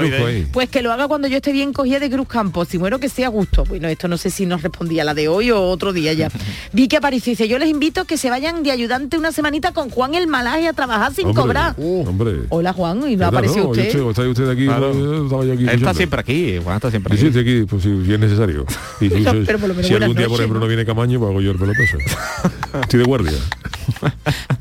pues 0.53 0.69
que 0.69 0.81
lo 0.81 0.93
haga 0.93 1.09
cuando 1.09 1.27
yo 1.27 1.35
esté 1.37 1.51
bien 1.51 1.73
cogida 1.73 1.99
de 1.99 2.09
Cruz 2.09 2.27
Campos. 2.27 2.69
Si 2.69 2.77
muero 2.77 2.99
que 2.99 3.09
sea 3.09 3.27
a 3.27 3.29
gusto. 3.29 3.65
Bueno, 3.65 3.87
esto 3.89 4.07
no 4.07 4.17
sé 4.17 4.29
si 4.29 4.45
nos 4.45 4.61
respondía 4.63 5.03
la 5.03 5.13
de 5.13 5.27
hoy 5.27 5.51
o 5.51 5.61
otro 5.61 5.91
día 5.91 6.13
ya. 6.13 6.29
Vi 6.71 6.87
que 6.87 6.95
apareció 6.97 7.31
y 7.31 7.35
dice, 7.35 7.47
yo 7.49 7.59
les 7.59 7.69
invito 7.69 8.01
a 8.01 8.05
que 8.05 8.17
se 8.17 8.29
vayan 8.29 8.63
de 8.63 8.71
ayudante 8.71 9.17
una 9.17 9.31
semanita 9.33 9.73
con 9.73 9.89
Juan 9.89 10.15
el 10.15 10.27
Malaje 10.27 10.67
a 10.69 10.73
trabajar 10.73 11.13
sin 11.13 11.27
Hombre, 11.27 11.41
cobrar. 11.41 11.75
Hombre. 11.77 12.35
Hola 12.49 12.71
Juan, 12.71 12.99
y 12.99 13.01
no 13.01 13.07
¿Verdad, 13.09 13.27
apareció 13.27 13.57
no? 13.57 13.63
Yo 13.65 13.71
usted. 13.71 13.85
estoy- 13.87 14.09
está 14.09 14.21
usted 14.29 14.49
aquí, 14.49 14.65
Claro. 14.65 14.93
Estaba 15.23 15.45
yo 15.45 15.53
aquí 15.53 15.63
Él 15.63 15.69
está 15.69 15.93
siempre 15.93 16.19
aquí, 16.19 16.59
Juan 16.63 16.75
está 16.77 16.89
siempre 16.89 17.13
aquí. 17.13 17.21
sí, 17.21 17.27
estoy 17.27 17.41
aquí, 17.41 17.65
pues 17.69 17.83
si 17.83 17.89
es 18.13 18.19
necesario. 18.19 18.65
Y 19.01 19.09
si, 19.09 19.15
Pero- 19.15 19.31
si- 19.31 19.45
pero 19.45 19.59
por 19.59 19.67
lo 19.69 19.75
menos 19.75 19.87
si 19.87 19.93
buenas 19.93 20.05
algún 20.07 20.17
día, 20.17 20.27
por 20.27 20.39
ejemplo, 20.39 20.59
¿no? 20.59 20.65
no 20.65 20.67
viene 20.67 20.85
Camaño, 20.85 21.19
pues 21.19 21.29
hago 21.31 21.41
yo 21.41 21.51
el 21.51 21.57
pelotazo. 21.57 21.97
Estoy 22.81 22.99
de 22.99 23.05
guardia. 23.05 23.33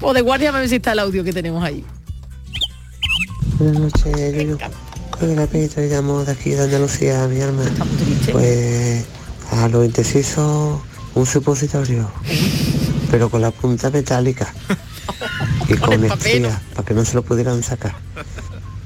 O 0.01 0.13
de 0.13 0.21
guardia 0.21 0.49
a 0.51 0.53
ver 0.53 0.69
si 0.69 0.77
está 0.77 0.93
el 0.93 0.99
audio 0.99 1.23
que 1.25 1.33
tenemos 1.33 1.63
ahí. 1.63 1.85
Buenas 3.59 3.81
noches, 3.81 4.35
Yuyu. 4.35 4.59
Con 5.11 5.37
llamo 5.89 6.25
de 6.25 6.33
aquí 6.33 6.51
de 6.51 6.65
Andalucía, 6.65 7.27
mi 7.29 7.41
alma. 7.41 7.63
Pues 8.33 9.05
a 9.53 9.69
los 9.69 9.85
indecisos 9.85 10.81
un 11.15 11.27
supositorio, 11.27 12.11
pero 13.11 13.29
con 13.31 13.41
la 13.41 13.53
punta 13.53 13.91
metálica 13.91 14.53
y 15.69 15.75
con 15.75 16.05
estría, 16.05 16.61
para 16.75 16.85
que 16.85 16.95
no 16.95 17.05
se 17.05 17.15
lo 17.15 17.23
pudieran 17.23 17.63
sacar. 17.63 17.95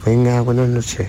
Venga, 0.05 0.43
buenas 0.43 0.69
noches. 0.69 1.09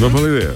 No 0.00 0.06
es 0.06 0.12
mala 0.12 0.28
idea. 0.28 0.52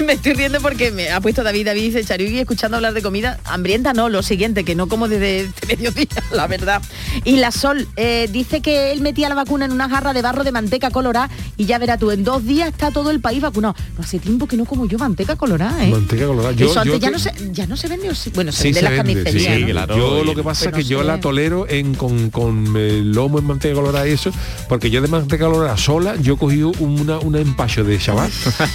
me 0.06 0.12
estoy 0.14 0.32
riendo 0.32 0.58
porque 0.60 0.90
me 0.90 1.10
ha 1.10 1.20
puesto 1.20 1.42
David, 1.42 1.66
David 1.66 1.82
dice 1.82 2.04
Chariugui 2.04 2.38
escuchando 2.38 2.76
hablar 2.78 2.94
de 2.94 3.02
comida. 3.02 3.38
Hambrienta 3.44 3.92
no, 3.92 4.08
lo 4.08 4.22
siguiente, 4.22 4.64
que 4.64 4.74
no 4.74 4.88
como 4.88 5.06
desde 5.06 5.40
este 5.40 5.66
mediodía, 5.66 6.06
la 6.32 6.46
verdad. 6.46 6.80
Y 7.24 7.36
la 7.36 7.50
Sol 7.50 7.86
eh, 7.96 8.26
dice 8.32 8.62
que 8.62 8.92
él 8.92 9.02
metía 9.02 9.28
la 9.28 9.34
vacuna 9.34 9.66
en 9.66 9.72
una 9.72 9.88
jarra 9.90 10.14
de 10.14 10.22
barro 10.22 10.44
de 10.44 10.52
manteca 10.52 10.90
colorada 10.90 11.28
y 11.58 11.66
ya 11.66 11.78
verá 11.78 11.98
tú, 11.98 12.10
en 12.10 12.24
dos 12.24 12.46
días 12.46 12.68
está 12.70 12.90
todo 12.90 13.10
el 13.10 13.20
país 13.20 13.42
vacunado. 13.42 13.74
No 13.98 14.02
hace 14.04 14.18
tiempo 14.18 14.46
que 14.46 14.56
no 14.56 14.64
como 14.64 14.86
yo 14.86 14.96
manteca 14.98 15.36
colorada, 15.36 15.84
¿eh? 15.84 15.90
Manteca 15.90 16.26
colorada. 16.26 16.52
Yo- 16.52 16.70
Eso 16.70 16.80
antes 16.80 16.94
yo 16.94 16.98
ya, 17.00 17.08
te- 17.08 17.12
no 17.12 17.18
se, 17.18 17.32
ya 17.52 17.66
no 17.66 17.76
se 17.76 17.88
vende, 17.88 18.08
o 18.08 18.14
sí? 18.14 18.30
bueno, 18.34 18.50
se 18.52 18.62
Sí, 18.62 18.64
vende 18.72 18.82
las 18.82 18.92
sí, 18.92 18.96
carnicerías. 18.96 19.88
Yo 19.88 20.24
lo 20.24 20.34
que 20.34 20.42
pasa 20.42 20.70
es 20.70 20.74
que 20.74 20.84
yo 20.84 21.00
sé. 21.00 21.04
la 21.06 21.20
tolero 21.20 21.68
en 21.68 21.94
con, 21.94 22.30
con 22.30 22.74
eh, 22.78 23.02
lomo 23.04 23.38
en 23.38 23.44
manteca 23.46 23.74
colorada 23.74 24.08
y 24.08 24.12
eso, 24.12 24.30
porque 24.70 24.88
yo 24.90 25.02
de 25.02 25.08
manteca 25.08 25.44
colorada 25.44 25.76
sola, 25.76 26.16
yo 26.16 26.38
cogí 26.38 26.62
una, 26.62 27.18
una 27.18 27.40
empacho 27.40 27.84
de 27.84 27.89
chaval 27.98 28.30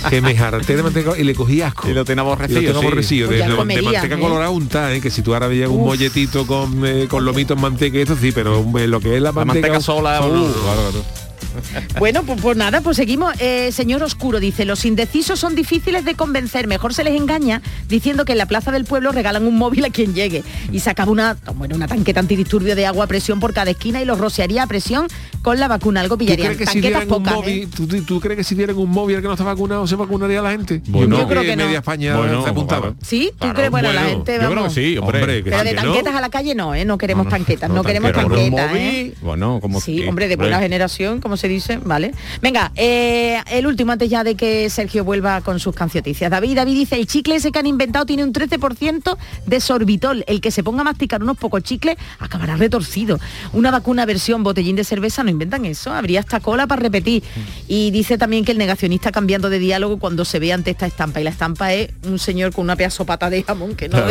que 0.09 0.21
me 0.21 0.37
harté 0.37 0.75
de 0.75 0.83
manteca 0.83 1.17
y 1.17 1.23
le 1.23 1.33
cogí 1.35 1.61
asco. 1.61 1.87
Y 1.89 1.93
lo 1.93 2.03
tiene 2.05 2.21
aborrecido, 2.21 2.61
Y 2.61 2.65
lo 2.65 2.71
tengo 2.73 2.81
aborrecido. 2.87 3.29
De, 3.29 3.37
de 3.37 3.55
comería, 3.55 3.91
manteca 3.91 4.15
¿eh? 4.15 4.19
colorada 4.19 4.49
untada, 4.49 4.93
¿eh? 4.93 5.01
que 5.01 5.09
si 5.09 5.21
tú 5.21 5.33
ahora 5.33 5.47
veías 5.47 5.69
un 5.69 5.79
Uf. 5.81 5.85
molletito 5.87 6.45
con, 6.45 6.85
eh, 6.85 7.07
con 7.09 7.23
lomitos 7.25 7.59
manteca 7.59 7.97
y 7.97 8.01
esto 8.01 8.17
sí, 8.19 8.31
pero 8.31 8.65
eh, 8.77 8.87
lo 8.87 8.99
que 8.99 9.15
es 9.15 9.21
la, 9.21 9.31
La 9.31 9.45
manteca 9.45 9.79
sola, 9.79 10.21
Uh, 10.21 10.27
no, 10.27 10.33
no, 10.33 10.47
no. 10.47 10.53
claro, 10.53 10.81
claro. 10.91 11.24
Bueno, 11.99 12.23
pues, 12.23 12.41
pues 12.41 12.57
nada, 12.57 12.81
pues 12.81 12.97
seguimos. 12.97 13.33
Eh, 13.39 13.71
señor 13.71 14.03
Oscuro 14.03 14.39
dice, 14.39 14.65
los 14.65 14.85
indecisos 14.85 15.39
son 15.39 15.55
difíciles 15.55 16.03
de 16.05 16.15
convencer, 16.15 16.67
mejor 16.67 16.93
se 16.93 17.03
les 17.03 17.15
engaña 17.19 17.61
diciendo 17.87 18.25
que 18.25 18.33
en 18.33 18.37
la 18.39 18.45
plaza 18.47 18.71
del 18.71 18.85
pueblo 18.85 19.11
regalan 19.11 19.45
un 19.47 19.57
móvil 19.57 19.85
a 19.85 19.89
quien 19.89 20.13
llegue. 20.13 20.43
Y 20.71 20.79
se 20.79 20.89
acaba 20.89 21.11
una, 21.11 21.37
bueno, 21.55 21.75
una 21.75 21.87
tanqueta 21.87 22.19
antidisturbio 22.19 22.75
de 22.75 22.85
agua 22.85 23.05
a 23.05 23.07
presión 23.07 23.39
por 23.39 23.53
cada 23.53 23.71
esquina 23.71 24.01
y 24.01 24.05
los 24.05 24.17
rociaría 24.19 24.63
a 24.63 24.67
presión 24.67 25.07
con 25.41 25.59
la 25.59 25.67
vacuna. 25.67 26.01
Algo 26.01 26.15
¿Tú 26.15 26.19
pillarían. 26.19 26.55
crees, 26.55 26.57
que 26.57 26.65
si 26.65 26.81
Tanquetas 26.81 27.01
dieran 27.01 27.17
un 27.17 27.23
pocas, 27.23 27.35
móvil, 27.35 27.63
¿eh? 27.63 27.67
¿tú, 27.75 27.87
tú- 27.87 28.01
tú 28.03 28.19
crees 28.19 28.37
que 28.37 28.43
si 28.43 28.55
dieran 28.55 28.75
un 28.77 28.89
móvil 28.89 29.15
al 29.17 29.21
que 29.21 29.27
no 29.27 29.33
está 29.33 29.43
vacunado 29.45 29.87
se 29.87 29.95
vacunaría 29.95 30.41
la 30.41 30.51
gente? 30.51 30.81
Bueno. 30.87 31.17
Yo 31.17 31.27
creo 31.27 31.41
que 31.43 31.55
no. 31.55 31.65
media 31.65 31.79
España 31.79 32.17
Bueno, 32.17 32.43
se 32.43 32.49
apuntaba. 32.49 32.93
¿Sí? 33.01 33.29
¿Tú 33.31 33.37
Claro, 33.39 33.55
crees? 33.55 33.71
Bueno, 33.71 33.93
la 33.93 34.03
gente, 34.03 34.33
Yo 34.33 34.37
creo 34.39 34.49
vamos. 34.55 34.73
que 34.73 34.81
sí, 34.81 34.97
hombre. 34.97 35.19
Hombre, 35.19 35.43
que 35.43 35.49
Pero 35.51 35.63
de 35.63 35.73
no. 35.73 35.81
tanquetas 35.83 36.15
a 36.15 36.21
la 36.21 36.29
calle 36.29 36.55
no, 36.55 36.73
¿eh? 36.75 36.85
No 36.85 36.97
queremos 36.97 37.29
tanquetas, 37.29 37.69
no, 37.69 37.83
queremos 37.83 38.09
un 38.11 38.15
tanquetas, 38.15 38.71
¿eh? 38.75 39.13
Bueno, 39.21 39.59
como 39.61 39.79
Sí, 39.81 39.97
que- 39.97 40.09
hombre, 40.09 40.27
de 40.27 40.35
buena 40.35 40.59
generación, 40.59 41.21
como 41.21 41.34
se 41.37 41.47
dice, 41.47 41.77
¿vale? 41.77 42.13
Venga, 42.41 42.71
eh, 42.75 43.41
el 43.51 43.67
último 43.67 43.91
antes 43.91 44.09
ya 44.09 44.23
de 44.23 44.35
que 44.35 44.69
Sergio 44.69 45.03
vuelva 45.03 45.41
con 45.41 45.59
sus 45.59 45.75
cancioticias. 45.75 46.29
David, 46.31 46.55
David 46.55 46.73
dice, 46.73 46.95
el 46.95 47.07
chicle 47.07 47.35
ese 47.35 47.51
que 47.51 47.59
han 47.59 47.67
inventado 47.67 48.05
tiene 48.05 48.23
un 48.23 48.33
13% 48.33 49.17
de 49.45 49.59
sorbitol. 49.59 50.23
El 50.27 50.41
que 50.41 50.51
se 50.51 50.63
ponga 50.63 50.81
a 50.81 50.83
masticar 50.83 51.21
unos 51.23 51.37
pocos 51.37 51.63
chicles 51.63 51.97
acabará 52.19 52.55
retorcido. 52.55 53.19
Una 53.53 53.71
vacuna 53.71 54.05
versión 54.05 54.43
botellín 54.43 54.75
de 54.75 54.83
cerveza, 54.83 55.23
no 55.23 55.29
inventan 55.29 55.65
eso, 55.65 55.93
habría 55.93 56.19
hasta 56.19 56.39
cola 56.39 56.67
para 56.67 56.81
repetir. 56.81 57.23
Y 57.67 57.91
dice 57.91 58.17
también 58.17 58.45
que 58.45 58.51
el 58.51 58.57
negacionista 58.57 59.11
cambiando 59.11 59.49
de 59.49 59.59
diálogo 59.59 59.97
cuando 59.97 60.25
se 60.25 60.39
ve 60.39 60.53
ante 60.53 60.71
esta 60.71 60.85
estampa. 60.85 61.21
Y 61.21 61.23
la 61.23 61.29
estampa 61.29 61.73
es 61.73 61.89
un 62.03 62.19
señor 62.19 62.53
con 62.53 62.65
una 62.65 62.75
pedazo 62.75 63.05
pata 63.05 63.29
de 63.29 63.43
jamón 63.43 63.75
que 63.75 63.89
no. 63.89 63.97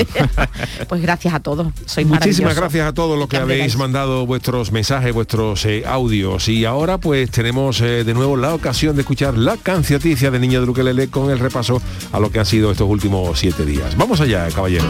Pues 0.88 1.02
gracias 1.02 1.34
a 1.34 1.40
todos. 1.40 1.72
Sois 1.86 2.06
Muchísimas 2.06 2.54
gracias 2.54 2.86
a 2.88 2.92
todos 2.92 3.18
los 3.18 3.28
que 3.28 3.36
Que 3.36 3.42
habéis 3.42 3.76
mandado 3.76 4.26
vuestros 4.26 4.72
mensajes, 4.72 5.12
vuestros 5.12 5.64
eh, 5.64 5.84
audios. 5.86 6.48
Y 6.48 6.64
ahora 6.64 6.98
pues 6.98 7.13
tenemos 7.30 7.80
eh, 7.80 8.02
de 8.02 8.12
nuevo 8.12 8.36
la 8.36 8.54
ocasión 8.54 8.96
de 8.96 9.02
escuchar 9.02 9.38
la 9.38 9.56
cancioticia 9.56 10.32
de 10.32 10.38
Niño 10.40 10.60
de 10.60 10.68
Ukelele 10.68 11.08
con 11.08 11.30
el 11.30 11.38
repaso 11.38 11.80
a 12.10 12.18
lo 12.18 12.30
que 12.30 12.40
han 12.40 12.46
sido 12.46 12.72
estos 12.72 12.88
últimos 12.88 13.38
siete 13.38 13.64
días. 13.64 13.96
Vamos 13.96 14.20
allá, 14.20 14.48
caballero. 14.50 14.84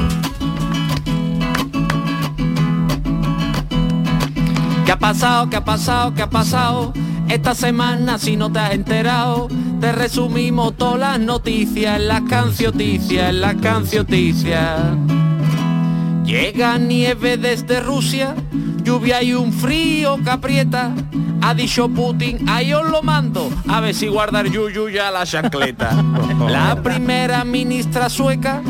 ¿Qué 4.87 4.93
ha 4.93 4.99
pasado? 4.99 5.51
¿Qué 5.51 5.57
ha 5.57 5.65
pasado? 5.65 6.15
¿Qué 6.15 6.23
ha 6.23 6.31
pasado? 6.31 6.95
Esta 7.29 7.55
semana 7.55 8.19
si 8.19 8.37
no 8.37 8.51
te 8.51 8.59
has 8.59 8.73
enterado, 8.73 9.49
te 9.81 9.93
resumimos 9.93 10.77
todas 10.77 10.99
las 10.99 11.21
noticias 11.21 12.01
las 12.01 12.23
cancioticias, 12.23 13.35
las 13.35 13.57
cancioticias. 13.57 14.81
Llega 16.25 16.79
nieve 16.79 17.37
desde 17.37 17.81
Rusia, 17.81 18.35
lluvia 18.83 19.23
y 19.23 19.35
un 19.35 19.53
frío 19.53 20.19
que 20.25 20.31
aprieta. 20.31 20.95
Ha 21.43 21.53
dicho 21.53 21.89
Putin, 21.91 22.49
ahí 22.49 22.73
os 22.73 22.89
lo 22.89 23.03
mando, 23.03 23.51
a 23.69 23.81
ver 23.81 23.95
si 23.95 24.09
guardar 24.09 24.47
yuyu 24.47 24.89
ya 24.89 25.11
la 25.11 25.27
chancleta. 25.27 25.91
La 26.49 26.83
primera 26.83 27.45
ministra 27.45 28.09
sueca 28.09 28.63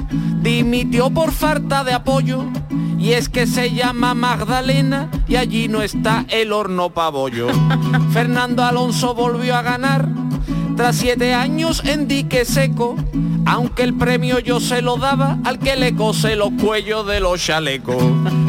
dimitió 0.43 1.11
por 1.11 1.31
falta 1.31 1.85
de 1.85 1.93
apoyo. 1.93 2.45
Y 2.99 3.13
es 3.13 3.29
que 3.29 3.47
se 3.47 3.73
llama 3.73 4.15
Magdalena 4.15 5.11
y 5.29 5.37
allí 5.37 5.69
no 5.69 5.83
está 5.83 6.25
el 6.31 6.53
horno 6.53 6.91
pabollo. 6.91 7.49
Fernando 8.13 8.65
Alonso 8.65 9.15
volvió 9.15 9.55
a 9.55 9.63
ganar 9.63 10.09
tras 10.77 10.97
siete 10.97 11.35
años 11.35 11.83
en 11.85 12.09
dique 12.09 12.45
seco, 12.45 12.97
aunque 13.47 13.83
el 13.83 13.95
premio 13.95 14.39
yo 14.39 14.61
se 14.61 14.83
lo 14.83 14.97
daba 14.97 15.39
al 15.45 15.59
que 15.59 15.77
le 15.77 15.95
cose 15.95 16.37
los 16.37 16.51
cuellos 16.61 17.07
de 17.07 17.21
los 17.21 17.45
chalecos. 17.45 18.03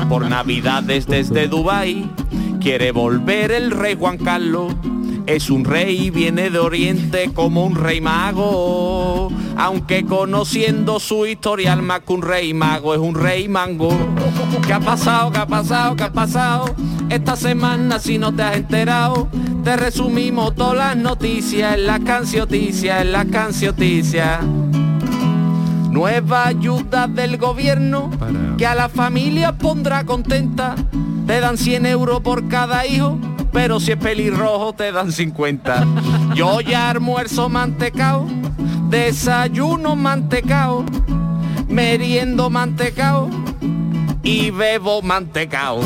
Por 0.10 0.28
navidades 0.28 1.08
desde 1.08 1.48
Dubai 1.48 2.10
quiere 2.60 2.92
volver 2.92 3.52
el 3.52 3.72
rey 3.72 3.96
Juan 3.98 4.18
Carlos. 4.18 4.74
Es 5.28 5.50
un 5.50 5.66
rey, 5.66 6.12
viene 6.12 6.52
de 6.52 6.60
Oriente 6.60 7.32
como 7.34 7.66
un 7.66 7.76
rey 7.76 8.00
mago. 8.02 9.32
Aunque 9.58 10.06
conociendo 10.06 11.00
su 11.00 11.26
historial 11.26 11.82
más 11.82 12.02
que 12.02 12.14
un 12.14 12.22
rey 12.22 12.54
mago, 12.54 12.94
es 12.94 13.00
un 13.00 13.16
rey 13.16 13.48
mango. 13.48 13.90
¿Qué 14.66 14.74
ha 14.74 14.80
pasado? 14.80 15.32
¿Qué 15.32 15.40
ha 15.40 15.48
pasado? 15.48 15.96
¿Qué 15.96 16.04
ha 16.04 16.12
pasado? 16.12 16.76
Esta 17.10 17.36
semana 17.36 18.00
si 18.00 18.18
no 18.18 18.36
te 18.36 18.44
has 18.44 18.58
enterado, 18.58 19.28
te 19.66 19.76
resumimos 19.78 20.54
todas 20.54 20.78
las 20.78 20.96
noticias 20.96 21.74
en 21.74 21.88
las 21.88 22.00
cancioticias, 22.02 23.02
en 23.02 23.12
las 23.12 23.26
cancioticias. 23.26 24.46
Nueva 25.90 26.46
ayuda 26.46 27.08
del 27.08 27.38
gobierno 27.38 28.12
que 28.60 28.68
a 28.68 28.76
la 28.76 28.90
familia 28.90 29.58
pondrá 29.58 30.04
contenta. 30.04 30.76
Te 31.26 31.40
dan 31.40 31.58
100 31.58 31.88
euros 31.88 32.22
por 32.22 32.48
cada 32.48 32.86
hijo, 32.86 33.18
pero 33.52 33.80
si 33.80 33.94
es 33.94 33.98
pelirrojo 33.98 34.74
te 34.74 34.92
dan 34.92 35.12
50. 35.12 35.84
Yo 36.36 36.62
ya 36.62 36.92
almuerzo 36.92 37.50
mantecao, 37.50 38.28
desayuno 38.90 39.96
mantecao, 39.96 40.86
meriendo 41.68 42.52
mantecao 42.52 43.32
y 44.22 44.52
bebo 44.52 45.02
mantecao. 45.02 45.80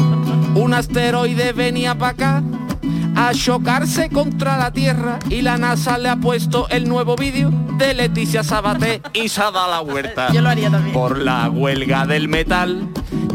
Un 0.53 0.73
asteroide 0.73 1.53
venía 1.53 1.97
para 1.97 2.11
acá 2.11 2.43
a 3.19 3.33
chocarse 3.33 4.09
contra 4.09 4.55
la 4.55 4.71
Tierra 4.71 5.19
y 5.29 5.41
la 5.41 5.57
NASA 5.57 5.97
le 5.97 6.07
ha 6.07 6.15
puesto 6.15 6.69
el 6.69 6.87
nuevo 6.87 7.17
vídeo 7.17 7.51
de 7.77 7.93
Leticia 7.93 8.45
Sabaté 8.45 9.01
y 9.13 9.27
se 9.27 9.41
ha 9.41 9.51
dado 9.51 9.69
la 9.69 9.81
huerta. 9.81 10.31
Yo 10.31 10.41
lo 10.41 10.47
haría 10.47 10.71
también. 10.71 10.93
Por 10.93 11.17
la 11.17 11.49
huelga 11.49 12.05
del 12.05 12.29
metal 12.29 12.87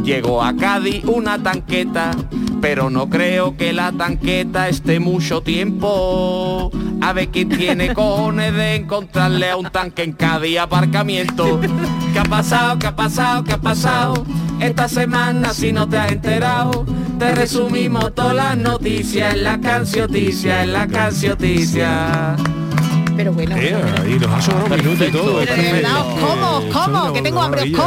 llegó 0.03 0.43
a 0.43 0.57
Cádiz 0.57 1.05
una 1.05 1.43
tanqueta, 1.43 2.13
pero 2.63 2.89
no 2.89 3.11
creo 3.11 3.59
que 3.59 3.75
la 3.75 3.93
tanqueta 3.93 4.71
esté 4.71 5.01
mucho 5.01 5.43
tiempo. 5.43 6.71
A 7.03 7.13
ver 7.13 7.29
quién 7.29 7.51
tiene 7.51 7.93
cojones 7.95 8.55
de 8.55 8.77
encontrarle 8.77 9.51
a 9.51 9.57
un 9.59 9.67
tanque 9.67 10.03
en 10.03 10.13
Cádiz 10.13 10.61
aparcamiento. 10.61 11.61
¿Qué 12.15 12.19
ha 12.21 12.25
pasado? 12.25 12.79
¿Qué 12.79 12.87
ha 12.87 12.97
pasado? 12.97 13.45
¿Qué 13.45 13.53
ha 13.53 13.61
pasado? 13.61 14.25
Esta 14.61 14.89
semana 14.89 15.53
si 15.53 15.73
no 15.73 15.89
te 15.89 15.99
has 15.99 16.13
enterado, 16.13 16.85
te 17.19 17.35
resumimos 17.35 18.15
todas 18.15 18.35
las 18.35 18.57
noticias 18.57 19.35
en 19.35 19.45
la 19.45 19.61
cancioticia, 19.61 20.63
en 20.63 20.73
la 20.73 20.87
cancioticia. 20.87 22.37
Pero 23.17 23.33
bueno. 23.33 23.57
Eh, 23.57 23.77
y 24.09 24.19
nos 24.19 24.31
ha 24.31 24.43
sobrado 24.43 24.67
un 24.67 24.77
minuto 24.77 25.05
y 25.05 25.11
todo. 25.11 25.37
Os 25.37 26.65
como, 26.75 27.13
que 27.13 27.23
tengo 27.23 27.43
hambre, 27.43 27.63
os 27.63 27.79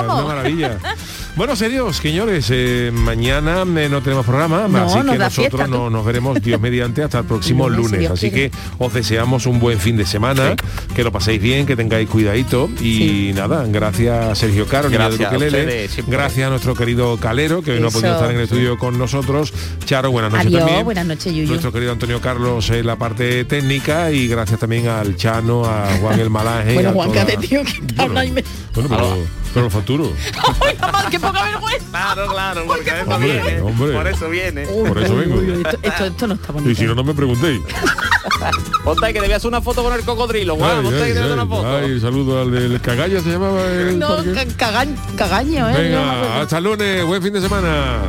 Bueno, 1.38 1.56
serios, 1.56 1.98
señores, 1.98 2.48
eh, 2.50 2.90
mañana 2.92 3.62
eh, 3.62 3.88
no 3.90 4.02
tenemos 4.02 4.26
programa, 4.26 4.68
No, 4.68 4.86
así 4.86 4.98
que 4.98 5.04
nosotros 5.04 5.34
fiesta, 5.36 5.68
no, 5.68 5.88
nos 5.92 6.04
veremos 6.04 6.42
Dios 6.42 6.60
mediante 6.60 7.04
hasta 7.04 7.20
el 7.20 7.26
próximo 7.28 7.70
Lunes, 7.70 8.10
Así 8.10 8.32
quiere. 8.32 8.50
que 8.50 8.58
os 8.80 8.92
deseamos 8.92 9.46
un 9.46 9.60
buen 9.60 9.80
fin 9.80 9.96
de 9.98 10.08
semana, 10.08 10.56
que 10.96 11.04
lo 11.04 11.12
paséis 11.12 11.40
bien, 11.40 11.68
que 11.68 11.76
tengáis 11.76 12.10
cuidadito 12.10 12.68
y 12.82 13.34
nada, 13.36 13.64
gracias 13.68 14.30
a 14.30 14.34
Sergio 14.34 14.66
Caro, 14.66 14.90
Gracias 14.90 15.20
de 15.20 15.26
a 15.36 15.38
ustedes, 15.38 16.08
gracias 16.08 16.48
a 16.48 16.50
nuestro 16.50 16.74
querido 16.74 17.18
Calero, 17.18 17.62
que 17.62 17.74
hoy 17.74 17.82
no 17.82 17.90
ha 17.90 17.92
podido 17.92 18.14
estar 18.16 18.32
en 18.32 18.38
el 18.38 18.44
estudio 18.46 18.76
con 18.80 18.98
nosotros. 18.98 19.54
Charo, 19.86 20.10
buenas 20.10 20.32
noches 20.32 20.48
Adiós, 20.48 20.62
también. 20.62 20.86
buenas 20.86 21.06
noches, 21.06 21.34
Yuyu. 21.36 21.50
Nuestro 21.50 21.72
querido 21.72 21.92
Antonio 21.92 22.20
Carlos 22.20 22.68
en 22.72 22.88
la 22.88 22.96
parte 22.96 23.46
técnica 23.46 24.12
y 24.12 24.28
gracias 24.28 24.60
también 24.60 24.88
al 24.88 25.16
Chano, 25.16 25.66
a 25.66 25.88
Juan 26.02 26.20
el 26.20 26.32
Malaje. 26.32 26.74
Bueno, 26.74 26.90
a 26.90 26.94
Juan, 26.94 27.12
toda- 27.12 27.26
tío, 27.28 27.62
que 27.64 27.70
está 27.88 28.04
hablando 28.04 28.24
y 28.24 28.32
me- 28.32 28.44
Bueno, 28.78 28.90
pero, 28.90 29.18
pero 29.54 29.70
futuro. 29.70 30.14
¡Ay, 30.66 30.78
mamá, 30.80 31.06
qué 31.10 31.20
poca 31.20 31.44
vergüenza! 31.44 31.88
Claro, 31.90 32.28
claro, 32.28 32.64
porque 32.68 32.90
eso 32.92 33.10
Hombre, 33.10 33.42
viene. 33.42 33.62
hombre. 33.62 33.94
Por 33.94 34.08
eso 34.08 34.30
viene. 34.30 34.66
Por 34.68 34.98
eso 35.04 35.16
vengo. 35.16 35.42
Esto, 35.42 35.78
esto, 35.82 36.06
esto 36.06 36.28
no 36.28 36.34
está 36.36 36.52
bonito. 36.54 36.72
Y 36.72 36.76
si 36.76 36.84
no, 36.86 36.94
no 36.96 37.04
me 37.04 37.14
preguntéis. 37.14 37.62
Ponte 38.84 39.14
que 39.14 39.20
debías 39.22 39.38
hacer 39.38 39.48
una 39.50 39.62
foto 39.62 39.84
con 39.84 39.94
el 39.94 40.02
cocodrilo. 40.02 40.54
Ay, 40.64 40.84
Ponte 40.84 40.96
ahí 40.96 41.02
ay, 41.02 41.08
que 41.08 41.14
debías 41.14 41.24
hacer 41.26 41.34
una 41.34 41.42
ay, 41.44 41.48
foto. 41.50 41.78
ay, 41.78 42.00
saludo 42.00 42.42
al 42.42 42.52
del 42.52 42.82
Cagalla, 42.82 43.20
se 43.22 43.30
llamaba 43.32 43.66
el 43.66 43.98
No, 44.00 44.18
ca- 44.58 44.86
cagaño, 45.18 45.70
¿eh? 45.70 45.74
No. 45.74 45.78
Venga, 45.80 46.42
hasta 46.42 46.58
el 46.60 46.64
lunes, 46.64 47.06
buen 47.06 47.22
fin 47.24 47.34
de 47.34 47.42
semana. 47.42 48.02